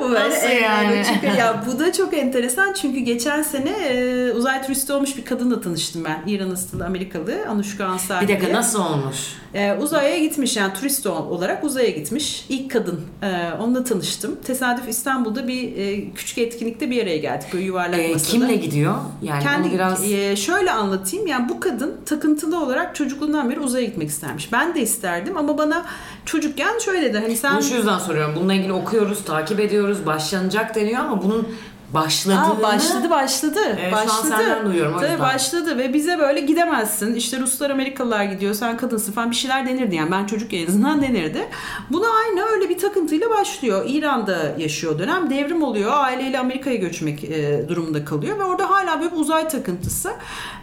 Böyle 0.00 0.28
Nasıl 0.30 0.48
yani? 0.62 1.00
açık- 1.00 1.24
Ya 1.38 1.64
bu 1.66 1.78
da 1.78 1.92
çok 1.92 2.14
enteresan 2.14 2.72
çünkü 2.72 3.00
geçen 3.00 3.42
sene 3.42 3.70
e, 3.70 4.32
uzay 4.32 4.62
turisti 4.62 4.92
olmuş 4.92 5.16
bir 5.16 5.24
kadınla 5.24 5.60
tanıştım 5.60 6.04
ben. 6.04 6.22
İran 6.26 6.50
asıllı 6.50 6.84
Amerikalı 6.86 7.44
Anushka 7.48 7.84
Ansari 7.84 8.22
bir 8.22 8.28
dakika 8.28 8.46
diye. 8.46 8.56
nasıl 8.56 8.84
olmuş? 8.84 9.16
Ee, 9.54 9.72
uzaya 9.80 10.18
gitmiş 10.18 10.56
yani 10.56 10.74
turist 10.74 11.06
ol- 11.06 11.30
olarak 11.30 11.64
uzaya 11.64 11.90
gitmiş. 11.90 12.44
İlk 12.48 12.70
kadın. 12.70 13.00
Ee, 13.22 13.50
onunla 13.60 13.84
tanıştım. 13.84 14.38
Tesadüf 14.46 14.88
İstanbul'da 14.88 15.48
bir 15.48 15.76
e, 15.76 16.10
küçük 16.14 16.38
etkinlikte 16.54 16.90
bir 16.90 17.02
araya 17.02 17.18
geldik. 17.18 17.46
Böyle 17.52 17.64
yuvarlak 17.64 18.10
masada. 18.12 18.32
kimle 18.32 18.54
gidiyor? 18.56 18.94
Yani 19.22 19.42
Kendi 19.42 19.72
biraz 19.72 20.12
e, 20.12 20.36
şöyle 20.36 20.70
anlatayım. 20.70 21.26
Yani 21.26 21.48
bu 21.48 21.60
kadın 21.60 21.96
takıntılı 22.06 22.64
olarak 22.64 22.94
çocukluğundan 22.94 23.50
beri 23.50 23.60
uzaya 23.60 23.84
gitmek 23.84 24.08
istermiş. 24.08 24.52
Ben 24.52 24.74
de 24.74 24.80
isterdim 24.80 25.36
ama 25.36 25.58
bana 25.58 25.84
çocukken 26.26 26.78
şöyle 26.78 27.02
dedi. 27.02 27.18
Hani 27.18 27.36
sen 27.36 27.54
bunu 27.54 27.62
şu 27.62 27.74
yüzden 27.74 27.98
soruyorum. 27.98 28.34
Bununla 28.36 28.54
ilgili 28.54 28.72
okuyoruz, 28.72 29.24
takip 29.24 29.60
ediyoruz, 29.60 30.06
başlanacak 30.06 30.74
deniyor 30.74 31.00
ama 31.00 31.22
bunun 31.22 31.48
başladığını... 31.94 32.46
Aa, 32.46 32.62
başladı 32.62 33.10
başladı. 33.10 33.60
Evet, 33.66 33.90
şu 33.90 33.96
an 33.96 34.06
başladı. 34.06 34.28
senden 34.28 34.66
duyuyorum, 34.66 35.00
Tabii 35.00 35.20
başladı 35.20 35.78
ve 35.78 35.94
bize 35.94 36.18
böyle 36.18 36.40
gidemezsin. 36.40 37.14
İşte 37.14 37.40
Ruslar 37.40 37.70
Amerikalılar 37.70 38.24
gidiyor 38.24 38.54
sen 38.54 38.76
kadınsın 38.76 39.12
falan 39.12 39.30
bir 39.30 39.36
şeyler 39.36 39.68
denirdi 39.68 39.94
yani 39.94 40.10
ben 40.10 40.26
çocuk 40.26 40.54
en 40.54 40.66
azından 40.66 41.02
denirdi. 41.02 41.48
Buna 41.90 42.06
aynı 42.06 42.44
öyle 42.44 42.68
bir 42.68 42.78
takıntıyla 42.78 43.30
başlıyor. 43.30 43.84
İran'da 43.88 44.54
yaşıyor 44.58 44.98
dönem 44.98 45.30
devrim 45.30 45.62
oluyor 45.62 45.92
aileyle 45.94 46.38
Amerika'ya 46.38 46.76
göçmek 46.76 47.24
e, 47.24 47.64
durumunda 47.68 48.04
kalıyor 48.04 48.38
ve 48.38 48.44
orada 48.44 48.70
hala 48.70 49.00
böyle 49.00 49.12
bir 49.12 49.16
uzay 49.16 49.48
takıntısı 49.48 50.10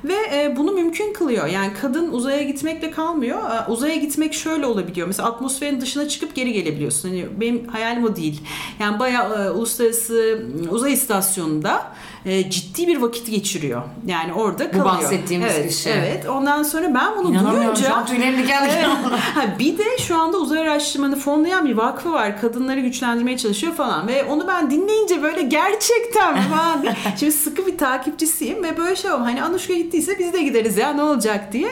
ve 0.03 0.15
e, 0.33 0.57
bunu 0.57 0.71
mümkün 0.71 1.13
kılıyor. 1.13 1.47
Yani 1.47 1.71
kadın 1.81 2.11
uzaya 2.11 2.43
gitmekle 2.43 2.91
kalmıyor. 2.91 3.37
E, 3.37 3.71
uzaya 3.71 3.95
gitmek 3.95 4.33
şöyle 4.33 4.65
olabiliyor. 4.65 5.07
Mesela 5.07 5.29
atmosferin 5.29 5.81
dışına 5.81 6.07
çıkıp 6.07 6.35
geri 6.35 6.53
gelebiliyorsun. 6.53 7.09
Hani 7.09 7.25
benim 7.41 7.67
hayalim 7.67 8.03
o 8.03 8.15
değil. 8.15 8.41
Yani 8.79 8.99
bayağı 8.99 9.45
e, 9.45 9.49
uluslararası 9.49 10.39
uzay 10.69 10.91
istasyonunda 11.21 11.83
e, 12.25 12.49
ciddi 12.49 12.87
bir 12.87 12.97
vakit 12.97 13.31
geçiriyor. 13.31 13.81
Yani 14.05 14.33
orada 14.33 14.67
Bu 14.67 14.71
kalıyor. 14.71 14.85
bahsettiğimiz 14.85 15.53
evet, 15.55 15.69
kişi. 15.71 15.89
Evet. 15.89 16.29
Ondan 16.29 16.63
sonra 16.63 16.93
ben 16.93 17.17
bunu 17.17 17.51
duyunca 17.51 18.05
tüylerim 18.05 18.43
diken 18.43 18.65
diken 18.65 18.89
Evet. 19.37 19.59
bir 19.59 19.77
de 19.77 19.97
şu 19.99 20.17
anda 20.21 20.37
uzay 20.37 20.59
araştırmanı 20.61 21.15
fonlayan 21.15 21.65
bir 21.65 21.73
vakfı 21.73 22.11
var. 22.13 22.41
Kadınları 22.41 22.79
güçlendirmeye 22.79 23.37
çalışıyor 23.37 23.73
falan. 23.73 24.07
Ve 24.07 24.23
onu 24.23 24.47
ben 24.47 24.71
dinleyince 24.71 25.23
böyle 25.23 25.41
gerçekten 25.41 26.41
falan. 26.49 26.85
Şimdi 27.19 27.31
sıkı 27.31 27.67
bir 27.67 27.77
takipçisiyim 27.77 28.63
ve 28.63 28.77
böyle 28.77 28.95
şey 28.95 29.11
oldu. 29.11 29.23
Hani 29.23 29.43
Anuşka 29.43 29.73
gittiyse 29.73 30.19
biz 30.19 30.33
de 30.33 30.41
gideriz 30.41 30.77
ya 30.77 30.93
ne 30.93 31.01
olacak 31.03 31.53
diye. 31.53 31.71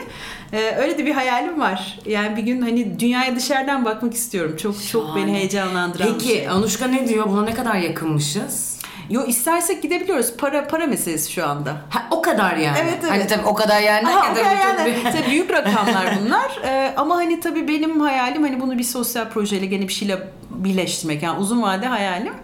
Ee, 0.52 0.76
öyle 0.78 0.98
de 0.98 1.06
bir 1.06 1.12
hayalim 1.12 1.60
var. 1.60 1.98
Yani 2.06 2.36
bir 2.36 2.42
gün 2.42 2.60
hani 2.62 3.00
dünyaya 3.00 3.36
dışarıdan 3.36 3.84
bakmak 3.84 4.14
istiyorum. 4.14 4.56
Çok 4.62 4.74
çok 4.88 5.06
Şahane. 5.06 5.22
beni 5.26 5.36
heyecanlandıran 5.36 6.08
Peki 6.12 6.28
şey. 6.28 6.48
Anuşka 6.48 6.86
ne 6.86 7.08
diyor? 7.08 7.26
Buna 7.30 7.44
ne 7.44 7.54
kadar 7.54 7.74
yakınmışız? 7.74 8.79
Yo 9.10 9.24
istersek 9.26 9.82
gidebiliyoruz. 9.82 10.32
Para 10.36 10.66
para 10.68 10.86
meselesi 10.86 11.32
şu 11.32 11.46
anda. 11.46 11.70
Ha, 11.90 12.06
o 12.10 12.22
kadar 12.22 12.56
yani. 12.56 12.78
Evet, 12.82 12.98
evet. 13.00 13.10
Hani 13.10 13.26
tabii 13.26 13.46
o 13.46 13.54
kadar 13.54 13.80
yani. 13.80 14.08
Aha, 14.08 14.34
tabii 14.34 14.44
çok 14.44 14.64
yani. 14.64 14.84
büyük- 14.84 15.02
Tabii 15.12 15.30
büyük 15.30 15.50
rakamlar 15.50 16.18
bunlar. 16.20 16.60
Ee, 16.64 16.94
ama 16.96 17.16
hani 17.16 17.40
tabii 17.40 17.68
benim 17.68 18.00
hayalim 18.00 18.42
hani 18.42 18.60
bunu 18.60 18.78
bir 18.78 18.82
sosyal 18.84 19.28
projeyle 19.28 19.66
gene 19.66 19.88
bir 19.88 19.92
şeyle 19.92 20.28
birleştirmek. 20.50 21.22
Yani 21.22 21.38
uzun 21.38 21.62
vade 21.62 21.86
hayalim. 21.86 22.34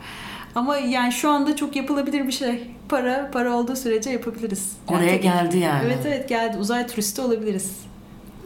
Ama 0.55 0.77
yani 0.77 1.13
şu 1.13 1.31
anda 1.31 1.57
çok 1.57 1.77
yapılabilir 1.77 2.27
bir 2.27 2.33
şey. 2.33 2.71
Para 2.89 3.31
para 3.33 3.53
olduğu 3.53 3.77
sürece 3.77 4.11
yapabiliriz. 4.11 4.73
Yani 4.91 4.99
Oraya 5.01 5.11
tabii- 5.13 5.23
geldi 5.23 5.59
yani. 5.59 5.83
Evet 5.87 5.99
evet 6.07 6.29
geldi. 6.29 6.57
Uzay 6.59 6.87
turisti 6.87 7.21
olabiliriz. 7.21 7.73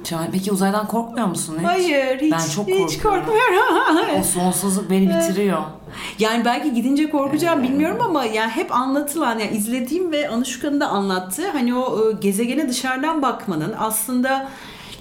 Şahane. 0.04 0.28
Peki 0.32 0.52
uzaydan 0.52 0.86
korkmuyor 0.88 1.26
musun 1.26 1.56
hiç? 1.58 1.66
Hayır 1.66 2.20
hiç, 2.20 2.32
Ben 2.32 2.38
çok 2.54 2.68
hiç 2.68 2.98
korkuyorum. 2.98 3.26
korkmuyorum. 3.26 4.20
O 4.20 4.22
sonsuzluk 4.22 4.90
beni 4.90 5.08
bitiriyor. 5.08 5.58
Yani 6.18 6.44
belki 6.44 6.74
gidince 6.74 7.10
korkacağım 7.10 7.62
bilmiyorum 7.62 7.98
ama 8.04 8.24
yani 8.24 8.50
hep 8.50 8.72
anlatılan 8.72 9.38
yani 9.38 9.56
izlediğim 9.56 10.12
ve 10.12 10.28
Anuşka'nın 10.28 10.80
da 10.80 10.88
anlattığı 10.88 11.50
hani 11.50 11.74
o 11.74 12.10
e, 12.10 12.12
gezegene 12.12 12.68
dışarıdan 12.68 13.22
bakmanın 13.22 13.74
aslında 13.78 14.48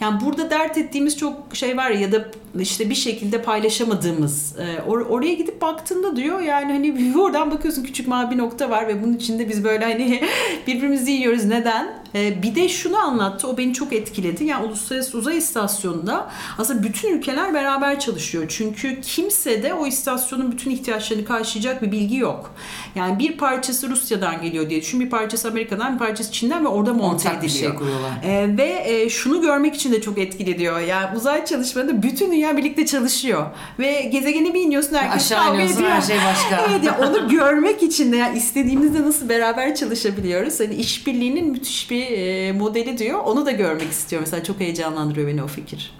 yani 0.01 0.21
burada 0.25 0.49
dert 0.49 0.77
ettiğimiz 0.77 1.17
çok 1.17 1.33
şey 1.53 1.77
var 1.77 1.91
ya 1.91 2.11
da 2.11 2.25
işte 2.59 2.89
bir 2.89 2.95
şekilde 2.95 3.41
paylaşamadığımız 3.41 4.55
e, 4.59 4.89
or- 4.91 5.07
oraya 5.07 5.33
gidip 5.33 5.61
baktığında 5.61 6.15
diyor 6.15 6.39
yani 6.39 6.71
hani 6.73 7.17
oradan 7.19 7.51
bakıyorsun 7.51 7.83
küçük 7.83 8.07
mavi 8.07 8.37
nokta 8.37 8.69
var 8.69 8.87
ve 8.87 9.03
bunun 9.03 9.13
içinde 9.13 9.49
biz 9.49 9.63
böyle 9.63 9.85
hani 9.85 10.21
birbirimizi 10.67 11.11
yiyoruz 11.11 11.45
neden? 11.45 11.99
E, 12.15 12.41
bir 12.43 12.55
de 12.55 12.69
şunu 12.69 12.97
anlattı 12.97 13.47
o 13.47 13.57
beni 13.57 13.73
çok 13.73 13.93
etkiledi. 13.93 14.43
Yani 14.43 14.65
Uluslararası 14.65 15.17
Uzay 15.17 15.37
İstasyonu'nda 15.37 16.29
aslında 16.57 16.83
bütün 16.83 17.17
ülkeler 17.17 17.53
beraber 17.53 17.99
çalışıyor. 17.99 18.45
Çünkü 18.49 19.01
kimse 19.01 19.63
de 19.63 19.73
o 19.73 19.87
istasyonun 19.87 20.51
bütün 20.51 20.71
ihtiyaçlarını 20.71 21.25
karşılayacak 21.25 21.81
bir 21.81 21.91
bilgi 21.91 22.17
yok. 22.17 22.53
Yani 22.95 23.19
bir 23.19 23.37
parçası 23.37 23.89
Rusya'dan 23.89 24.41
geliyor 24.41 24.69
diye 24.69 24.81
düşün. 24.81 24.99
Bir 24.99 25.09
parçası 25.09 25.47
Amerika'dan, 25.47 25.93
bir 25.93 25.99
parçası 25.99 26.31
Çin'den 26.31 26.63
ve 26.65 26.67
orada 26.67 26.93
monte 26.93 27.29
bir 27.31 27.35
ediliyor. 27.37 27.69
şey 27.71 27.75
kuruyorlar. 27.79 28.11
Ee, 28.23 28.57
ve 28.57 28.83
e, 28.85 29.09
şunu 29.09 29.41
görmek 29.41 29.75
için 29.80 29.91
de 29.91 30.01
çok 30.01 30.17
etkili 30.17 30.59
diyor. 30.59 30.80
Yani 30.80 31.17
uzay 31.17 31.45
çalışmalarında 31.45 32.03
bütün 32.03 32.32
dünya 32.32 32.57
birlikte 32.57 32.86
çalışıyor. 32.86 33.45
Ve 33.80 34.01
gezegene 34.01 34.53
bir 34.53 34.61
iniyorsun 34.61 34.95
herkes 34.95 35.25
Aşağı 35.25 35.43
kavga 35.43 35.55
iniyorsun 35.55 35.77
ediyor. 35.77 35.91
her 35.91 36.01
şey 36.01 36.17
başka. 36.17 36.65
evet 36.71 36.84
yani 36.84 37.05
onu 37.05 37.30
görmek 37.30 37.84
için 37.84 38.11
de 38.11 38.17
yani 38.17 38.38
istediğimizde 38.38 39.01
nasıl 39.01 39.30
beraber 39.30 39.75
çalışabiliyoruz. 39.75 40.59
Hani 40.59 40.75
işbirliğinin 40.75 41.51
müthiş 41.51 41.91
bir 41.91 42.11
e, 42.11 42.51
modeli 42.51 42.97
diyor. 42.97 43.19
Onu 43.19 43.45
da 43.45 43.51
görmek 43.51 43.91
istiyor. 43.91 44.21
Mesela 44.21 44.43
çok 44.43 44.59
heyecanlandırıyor 44.59 45.27
beni 45.27 45.43
o 45.43 45.47
fikir. 45.47 45.91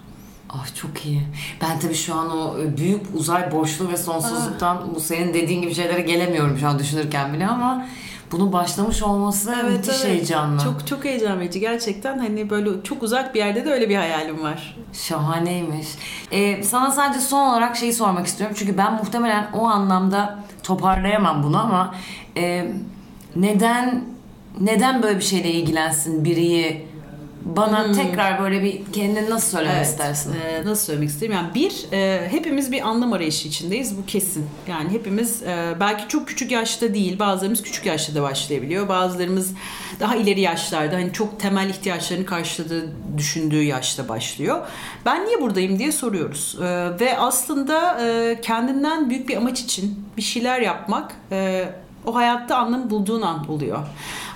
Ah 0.52 0.74
çok 0.74 1.06
iyi. 1.06 1.22
Ben 1.60 1.80
tabii 1.80 1.94
şu 1.94 2.14
an 2.14 2.38
o 2.38 2.58
e, 2.60 2.76
büyük 2.76 3.00
uzay 3.14 3.52
boşluğu 3.52 3.92
ve 3.92 3.96
sonsuzluktan 3.96 4.94
bu 4.94 5.00
senin 5.00 5.34
dediğin 5.34 5.62
gibi 5.62 5.74
şeylere 5.74 6.00
gelemiyorum 6.00 6.58
şu 6.58 6.68
an 6.68 6.78
düşünürken 6.78 7.32
bile 7.32 7.46
ama 7.46 7.86
bunun 8.32 8.52
başlamış 8.52 9.02
olması 9.02 9.56
müthiş 9.64 10.04
heyecanlı. 10.04 10.62
Çok 10.62 10.86
çok 10.86 11.04
heyecan 11.04 11.40
verici 11.40 11.60
gerçekten. 11.60 12.18
Hani 12.18 12.50
böyle 12.50 12.82
çok 12.82 13.02
uzak 13.02 13.34
bir 13.34 13.38
yerde 13.38 13.64
de 13.64 13.70
öyle 13.70 13.88
bir 13.88 13.96
hayalim 13.96 14.42
var. 14.42 14.76
Şahaneymiş. 14.92 15.86
Ee, 16.30 16.62
sana 16.62 16.90
sadece 16.90 17.20
son 17.20 17.50
olarak 17.50 17.76
şeyi 17.76 17.92
sormak 17.92 18.26
istiyorum. 18.26 18.56
Çünkü 18.58 18.78
ben 18.78 18.92
muhtemelen 18.94 19.50
o 19.54 19.66
anlamda 19.66 20.38
toparlayamam 20.62 21.42
bunu 21.42 21.60
ama 21.60 21.94
e, 22.36 22.72
neden 23.36 24.04
neden 24.60 25.02
böyle 25.02 25.18
bir 25.18 25.24
şeyle 25.24 25.50
ilgilensin 25.50 26.24
biriyi 26.24 26.89
bana 27.44 27.92
tekrar 27.92 28.40
böyle 28.42 28.62
bir 28.62 28.92
kendini 28.92 29.30
nasıl 29.30 29.58
söylemek 29.58 29.84
istersin? 29.84 30.34
e, 30.34 30.64
nasıl 30.64 30.86
söylemek 30.86 31.08
isterim? 31.08 31.32
Yani 31.32 31.54
bir, 31.54 31.92
e, 31.92 32.28
hepimiz 32.30 32.72
bir 32.72 32.88
anlam 32.88 33.12
arayışı 33.12 33.48
içindeyiz. 33.48 33.98
Bu 33.98 34.06
kesin. 34.06 34.46
Yani 34.68 34.90
hepimiz 34.90 35.42
e, 35.42 35.76
belki 35.80 36.08
çok 36.08 36.28
küçük 36.28 36.50
yaşta 36.50 36.94
değil. 36.94 37.18
Bazılarımız 37.18 37.62
küçük 37.62 37.86
yaşta 37.86 38.14
da 38.14 38.22
başlayabiliyor. 38.22 38.88
Bazılarımız 38.88 39.52
daha 40.00 40.16
ileri 40.16 40.40
yaşlarda 40.40 40.96
hani 40.96 41.12
çok 41.12 41.40
temel 41.40 41.68
ihtiyaçlarını 41.70 42.26
karşıladığı 42.26 42.92
düşündüğü 43.16 43.62
yaşta 43.62 44.08
başlıyor. 44.08 44.66
Ben 45.06 45.26
niye 45.26 45.40
buradayım 45.40 45.78
diye 45.78 45.92
soruyoruz. 45.92 46.56
E, 46.60 47.00
ve 47.00 47.18
aslında 47.18 48.00
e, 48.06 48.40
kendinden 48.40 49.10
büyük 49.10 49.28
bir 49.28 49.36
amaç 49.36 49.60
için 49.60 50.04
bir 50.16 50.22
şeyler 50.22 50.60
yapmak 50.60 51.12
e, 51.32 51.68
o 52.06 52.14
hayatta 52.14 52.56
anlam 52.56 52.90
bulduğun 52.90 53.22
an 53.22 53.50
oluyor. 53.50 53.78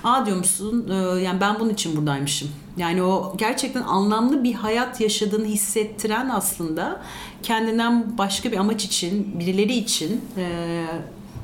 Aa 0.05 0.25
diyor 0.25 0.37
musun 0.37 0.89
e, 0.89 1.21
yani 1.21 1.41
ben 1.41 1.59
bunun 1.59 1.69
için 1.69 1.97
buradaymışım. 1.97 2.49
Yani 2.77 3.03
o 3.03 3.33
gerçekten 3.37 3.81
anlamlı 3.81 4.43
bir 4.43 4.53
hayat 4.53 5.01
yaşadığını 5.01 5.45
hissettiren 5.45 6.29
aslında 6.29 7.01
kendinden 7.43 8.17
başka 8.17 8.51
bir 8.51 8.57
amaç 8.57 8.85
için, 8.85 9.39
birileri 9.39 9.73
için 9.73 10.21
e, 10.37 10.85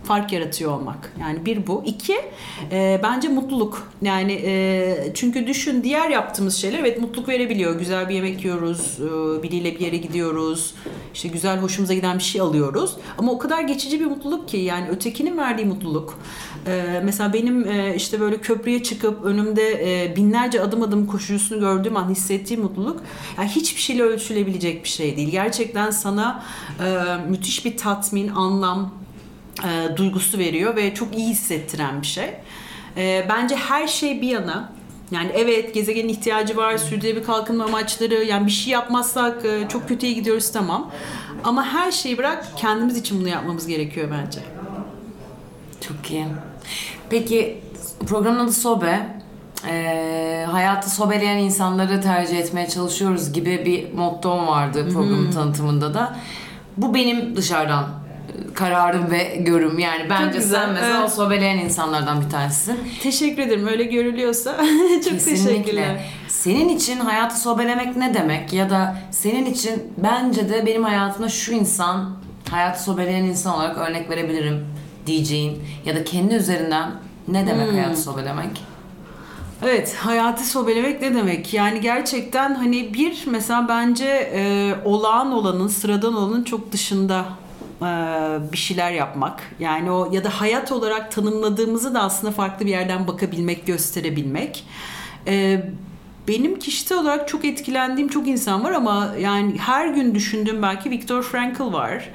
fark 0.04 0.34
yaratıyor 0.34 0.72
olmak. 0.72 1.14
Yani 1.20 1.46
bir 1.46 1.68
bu. 1.68 1.84
İki, 1.86 2.16
e, 2.72 3.00
bence 3.04 3.28
mutluluk. 3.28 3.92
Yani 4.02 4.34
e, 4.46 5.12
çünkü 5.14 5.48
düşün 5.48 5.84
diğer 5.84 6.10
yaptığımız 6.10 6.56
şeyler 6.56 6.80
evet 6.80 7.02
mutluluk 7.02 7.30
verebiliyor. 7.30 7.80
Güzel 7.80 8.10
bir 8.10 8.16
yemek 8.16 8.46
yiyoruz, 8.46 9.00
e, 9.00 9.44
biriyle 9.44 9.76
bir 9.76 9.80
yere 9.80 9.98
gidiyoruz. 9.98 10.74
işte 11.14 11.28
güzel 11.28 11.60
hoşumuza 11.60 11.94
giden 11.94 12.18
bir 12.18 12.24
şey 12.24 12.42
alıyoruz. 12.42 12.98
Ama 13.18 13.32
o 13.32 13.38
kadar 13.38 13.62
geçici 13.62 14.00
bir 14.00 14.06
mutluluk 14.06 14.50
ki 14.50 14.58
yani 14.58 14.90
ötekinin 14.90 15.38
verdiği 15.38 15.66
mutluluk. 15.66 16.20
E, 16.68 17.02
mesela 17.04 17.34
benim 17.34 17.68
e, 17.68 17.96
işte 17.96 18.20
böyle 18.20 18.38
köprüye 18.38 18.84
çıkıp 18.84 19.26
önümde 19.26 20.04
e, 20.06 20.16
binlerce 20.16 20.62
adım 20.62 20.82
adım 20.82 21.08
koşucusunu 21.08 21.60
gördüğüm 21.60 21.98
an 21.98 22.10
hissettiğim 22.10 22.64
mutluluk 22.64 23.02
yani 23.38 23.50
hiçbir 23.50 23.82
şeyle 23.82 24.04
ölçülebilecek 24.04 24.84
bir 24.84 24.90
şey 24.90 25.18
değil. 25.18 25.30
Gerçekten 25.32 25.92
sana 25.92 26.44
e, 26.80 27.18
müthiş 27.30 27.66
bir 27.66 27.78
tatmin, 27.78 28.28
anlam, 28.28 29.01
e, 29.64 29.98
duygusu 29.98 30.38
veriyor 30.38 30.76
ve 30.76 30.94
çok 30.94 31.18
iyi 31.18 31.30
hissettiren 31.30 32.02
bir 32.02 32.08
şey. 32.08 32.34
E, 32.98 33.26
bence 33.30 33.56
her 33.56 33.88
şey 33.88 34.22
bir 34.22 34.28
yana 34.28 34.72
yani 35.12 35.32
evet 35.36 35.74
gezegenin 35.74 36.10
ihtiyacı 36.10 36.58
var, 36.58 36.78
sürdürülebilir 36.78 37.26
kalkınma 37.26 37.66
amaçları, 37.66 38.14
yani 38.14 38.46
bir 38.46 38.52
şey 38.52 38.74
yapmazsak 38.74 39.46
e, 39.46 39.68
çok 39.70 39.88
kötüye 39.88 40.14
gidiyoruz 40.14 40.52
tamam. 40.52 40.92
Ama 41.44 41.66
her 41.66 41.92
şeyi 41.92 42.18
bırak 42.18 42.46
kendimiz 42.58 42.98
için 42.98 43.20
bunu 43.20 43.30
yapmamız 43.30 43.68
gerekiyor 43.68 44.08
bence. 44.12 44.40
Çok 45.82 46.12
iyi. 46.12 46.26
Peki 47.10 47.62
programın 48.08 48.40
adı 48.40 48.54
Sobe. 48.54 49.22
Ee, 49.68 50.46
hayatı 50.52 50.90
sobeleyen 50.90 51.38
insanları 51.38 52.02
tercih 52.02 52.38
etmeye 52.38 52.70
çalışıyoruz 52.70 53.34
gibi 53.34 53.66
bir 53.66 53.94
mottom 53.94 54.48
vardı 54.48 54.90
programın 54.94 55.32
tanıtımında 55.32 55.94
da. 55.94 56.18
Bu 56.78 56.94
benim 56.94 57.36
dışarıdan 57.36 58.01
kararım 58.54 59.12
ve 59.12 59.36
görüm. 59.40 59.80
Yani 59.80 60.10
bence 60.10 60.38
güzel, 60.38 60.60
sen 60.62 60.74
mesela 60.74 60.98
evet. 61.00 61.06
o 61.06 61.16
sobeleyen 61.16 61.58
insanlardan 61.58 62.22
bir 62.26 62.30
tanesisin. 62.30 62.80
Teşekkür 63.04 63.42
ederim. 63.44 63.68
Öyle 63.68 63.84
görülüyorsa 63.84 64.58
çok 64.94 65.04
Kesinlikle. 65.04 65.50
teşekkürler. 65.50 66.06
Senin 66.28 66.70
için 66.70 67.00
hayatı 67.00 67.40
sobelemek 67.40 67.98
ne 67.98 68.14
demek? 68.14 68.54
Ya 68.54 68.70
da 68.70 68.96
senin 69.12 69.46
için 69.46 69.94
bence 69.98 70.50
de 70.50 70.66
benim 70.66 70.84
hayatımda 70.84 71.30
şu 71.30 71.52
insan, 71.52 72.10
hayatı 72.52 72.84
sobeleyen 72.84 73.24
insan 73.24 73.56
olarak 73.56 73.78
örnek 73.78 74.10
verebilirim 74.10 74.66
diyeceğin 75.08 75.64
ya 75.86 75.96
da 75.96 76.04
kendi 76.04 76.34
üzerinden 76.34 76.92
ne 77.28 77.48
demek 77.48 77.68
Hmm. 77.68 77.76
hayatı 77.76 78.02
sobelemek? 78.02 78.72
Evet, 79.64 79.96
hayatı 79.96 80.46
sobelemek 80.50 81.02
ne 81.02 81.16
demek? 81.16 81.54
Yani 81.54 81.82
gerçekten 81.82 82.56
hani 82.56 82.94
bir 82.94 83.24
mesela 83.26 83.68
bence 83.70 84.06
e, 84.36 84.74
olağan 84.86 85.32
olanın, 85.32 85.68
sıradan 85.68 86.14
olanın 86.14 86.44
çok 86.44 86.72
dışında 86.72 87.26
bir 88.52 88.58
şeyler 88.58 88.92
yapmak. 88.92 89.42
Yani 89.60 89.92
o 89.92 90.12
ya 90.12 90.24
da 90.24 90.30
hayat 90.30 90.72
olarak 90.72 91.12
tanımladığımızı 91.12 91.94
da 91.94 92.02
aslında 92.02 92.34
farklı 92.34 92.66
bir 92.66 92.72
yerden 92.72 93.08
bakabilmek, 93.08 93.68
gösterebilmek. 93.68 94.66
E, 95.28 95.64
benim 96.28 96.60
kişisel 96.60 96.98
olarak 96.98 97.28
çok 97.28 97.46
etkilendiğim 97.46 98.10
çok 98.10 98.28
insan 98.28 98.64
var 98.64 98.72
ama 98.72 99.14
yani 99.20 99.58
her 99.58 99.88
gün 99.88 100.16
düşündüğüm 100.16 100.62
belki 100.62 100.90
Viktor 100.92 101.24
Frankl 101.24 101.74
var. 101.74 102.10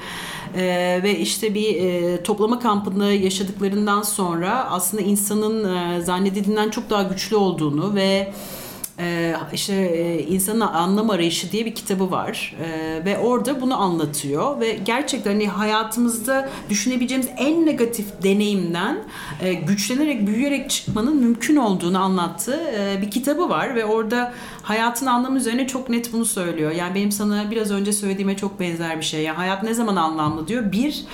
Ee, 0.57 1.01
ve 1.03 1.19
işte 1.19 1.55
bir 1.55 1.77
e, 1.77 2.23
toplama 2.23 2.59
kampında 2.59 3.13
yaşadıklarından 3.13 4.03
sonra 4.03 4.71
aslında 4.71 5.03
insanın 5.03 5.77
e, 5.77 6.01
zannedildiğinden 6.01 6.71
çok 6.71 6.91
daha 6.91 7.03
güçlü 7.03 7.37
olduğunu 7.37 7.95
ve 7.95 8.33
e, 9.01 9.35
işte 9.53 10.25
insanın 10.29 10.61
anlam 10.61 11.11
arayışı 11.11 11.53
diye 11.53 11.67
bir 11.67 11.75
kitabı 11.75 12.11
var 12.11 12.57
e, 12.65 13.05
ve 13.05 13.19
orada 13.19 13.61
bunu 13.61 13.81
anlatıyor 13.81 14.61
ve 14.61 14.79
gerçekten 14.85 15.31
hani 15.31 15.49
hayatımızda 15.49 16.49
düşünebileceğimiz 16.69 17.29
en 17.37 17.67
negatif 17.67 18.07
deneyimden 18.23 18.99
e, 19.41 19.55
güçlenerek 19.55 20.27
büyüyerek 20.27 20.71
çıkmanın 20.71 21.17
mümkün 21.17 21.57
olduğunu 21.57 21.99
anlattığı 21.99 22.61
e, 22.79 23.03
bir 23.03 23.11
kitabı 23.11 23.49
var 23.49 23.75
ve 23.75 23.85
orada 23.85 24.33
hayatın 24.63 25.07
anlamı 25.07 25.39
üzerine 25.39 25.67
çok 25.67 25.89
net 25.89 26.13
bunu 26.13 26.25
söylüyor. 26.25 26.71
Yani 26.71 26.95
benim 26.95 27.13
sana 27.13 27.51
biraz 27.51 27.71
önce 27.71 27.93
söylediğime 27.93 28.37
çok 28.37 28.61
benzer 28.61 28.99
bir 28.99 29.05
şey. 29.05 29.23
Yani 29.23 29.37
hayat 29.37 29.63
ne 29.63 29.75
zaman 29.75 29.97
anlamlı 29.97 30.49
diyor. 30.49 30.73
Bir 30.73 31.05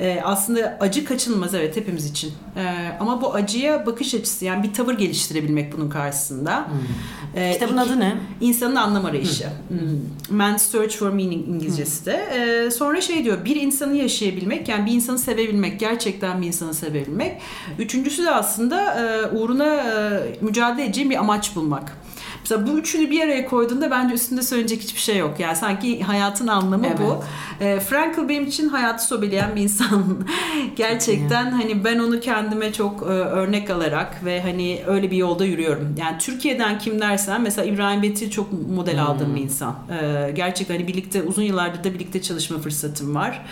e, 0.00 0.20
aslında 0.24 0.76
acı 0.80 1.04
kaçınılmaz 1.04 1.54
evet 1.54 1.76
hepimiz 1.76 2.06
için. 2.06 2.32
E, 2.56 2.92
ama 3.00 3.22
bu 3.22 3.34
acıya 3.34 3.86
bakış 3.86 4.14
açısı 4.14 4.44
yani 4.44 4.62
bir 4.62 4.74
tavır 4.74 4.94
geliştirebilmek 4.94 5.76
bunun 5.76 5.90
karşısında. 5.90 6.68
Hmm. 6.68 7.42
E, 7.42 7.52
Kitabın 7.52 7.76
adı 7.76 8.00
ne? 8.00 8.16
İnsanın 8.40 8.76
anlam 8.76 9.04
arayışı. 9.04 9.44
Hmm. 9.68 10.36
Man's 10.38 10.62
Search 10.62 10.96
for 10.96 11.10
Meaning 11.10 11.48
İngilizcesi 11.48 12.06
de. 12.06 12.12
E, 12.12 12.70
sonra 12.70 13.00
şey 13.00 13.24
diyor 13.24 13.44
bir 13.44 13.56
insanı 13.56 13.96
yaşayabilmek 13.96 14.68
yani 14.68 14.86
bir 14.86 14.92
insanı 14.92 15.18
sevebilmek 15.18 15.80
gerçekten 15.80 16.42
bir 16.42 16.46
insanı 16.46 16.74
sevebilmek. 16.74 17.40
Üçüncüsü 17.78 18.24
de 18.24 18.30
aslında 18.30 18.94
e, 18.94 19.26
uğruna 19.36 19.74
e, 19.74 20.20
mücadele 20.40 20.84
edeceğim 20.84 21.10
bir 21.10 21.16
amaç 21.16 21.56
bulmak. 21.56 21.92
Mesela 22.40 22.66
bu 22.66 22.78
üçünü 22.78 23.10
bir 23.10 23.20
araya 23.20 23.46
koyduğunda 23.46 23.90
bence 23.90 24.14
üstünde 24.14 24.42
söyleyecek 24.42 24.82
hiçbir 24.82 25.00
şey 25.00 25.16
yok. 25.16 25.40
Yani 25.40 25.56
sanki 25.56 26.02
hayatın 26.02 26.46
anlamı 26.46 26.86
evet. 26.86 26.98
bu. 26.98 27.24
E, 27.64 27.80
Frankl 27.80 28.28
benim 28.28 28.44
için 28.44 28.68
hayatı 28.68 29.04
sobeleyen 29.04 29.56
bir 29.56 29.60
insan. 29.60 30.04
Gerçekten 30.76 31.50
hani 31.50 31.84
ben 31.84 31.98
onu 31.98 32.20
kendime 32.20 32.72
çok 32.72 33.02
e, 33.02 33.04
örnek 33.04 33.70
alarak 33.70 34.24
ve 34.24 34.42
hani 34.42 34.82
öyle 34.86 35.10
bir 35.10 35.16
yolda 35.16 35.44
yürüyorum. 35.44 35.94
Yani 35.98 36.18
Türkiye'den 36.18 36.78
kim 36.78 37.00
dersen 37.00 37.40
mesela 37.40 37.64
İbrahim 37.64 38.02
Betil 38.02 38.30
çok 38.30 38.52
model 38.52 38.98
hmm. 38.98 39.06
aldığım 39.06 39.36
bir 39.36 39.40
insan. 39.40 39.76
E, 39.90 40.30
gerçekten 40.30 40.74
hani 40.74 40.88
birlikte 40.88 41.22
uzun 41.22 41.42
yıllardır 41.42 41.84
da 41.84 41.94
birlikte 41.94 42.22
çalışma 42.22 42.58
fırsatım 42.58 43.14
var. 43.14 43.42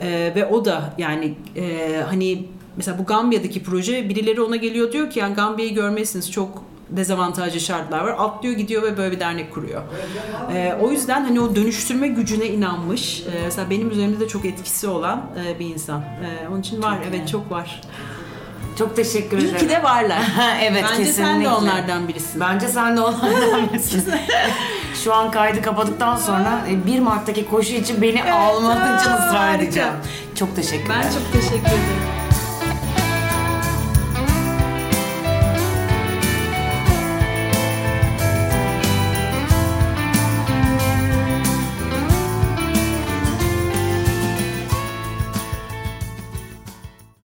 E, 0.00 0.32
ve 0.36 0.46
o 0.46 0.64
da 0.64 0.94
yani 0.98 1.34
e, 1.56 1.96
hani 2.08 2.46
mesela 2.76 2.98
bu 2.98 3.04
Gambiya'daki 3.04 3.62
proje 3.62 4.08
birileri 4.08 4.40
ona 4.40 4.56
geliyor 4.56 4.92
diyor 4.92 5.10
ki 5.10 5.18
yani 5.18 5.34
Gambiya'yı 5.34 5.74
görmezsiniz 5.74 6.30
çok 6.30 6.64
dezavantajlı 6.90 7.60
şartlar 7.60 8.00
var. 8.00 8.14
Atlıyor 8.18 8.54
gidiyor 8.54 8.82
ve 8.82 8.96
böyle 8.96 9.14
bir 9.14 9.20
dernek 9.20 9.54
kuruyor. 9.54 9.82
Ee, 10.52 10.74
o 10.80 10.90
yüzden 10.90 11.24
hani 11.24 11.40
o 11.40 11.56
dönüştürme 11.56 12.08
gücüne 12.08 12.46
inanmış. 12.46 13.20
Ee, 13.20 13.42
mesela 13.44 13.70
benim 13.70 13.90
üzerimde 13.90 14.20
de 14.20 14.28
çok 14.28 14.44
etkisi 14.44 14.88
olan 14.88 15.22
e, 15.46 15.58
bir 15.58 15.66
insan. 15.66 16.00
Ee, 16.00 16.48
onun 16.48 16.60
için 16.60 16.82
var. 16.82 16.96
Çok 16.96 17.06
evet 17.06 17.28
iyi. 17.28 17.30
çok 17.30 17.50
var. 17.50 17.80
Çok 18.78 18.96
teşekkür 18.96 19.38
ederim. 19.38 19.56
İyi 19.56 19.58
ki 19.58 19.68
de 19.68 19.82
varlar. 19.82 20.22
evet 20.62 20.84
Bence 20.84 21.04
kesinlikle. 21.04 21.12
sen 21.12 21.44
de 21.44 21.48
onlardan 21.48 22.08
birisin. 22.08 22.40
Bence 22.40 22.68
sen 22.68 22.96
de 22.96 23.00
onlardan 23.00 23.68
birisin. 23.72 24.04
Şu 25.04 25.14
an 25.14 25.30
kaydı 25.30 25.62
kapadıktan 25.62 26.16
sonra 26.16 26.60
1 26.86 26.96
e, 26.96 27.00
Mart'taki 27.00 27.46
koşu 27.46 27.74
için 27.74 28.02
beni 28.02 28.20
evet, 28.20 28.32
alman 28.32 28.98
için 28.98 29.10
ısrar 29.10 29.54
edeceğim. 29.54 29.92
Çok 30.34 30.56
teşekkür 30.56 30.84
ederim. 30.84 31.00
Ben 31.04 31.10
çok 31.10 31.32
teşekkür 31.32 31.66
ederim. 31.66 32.15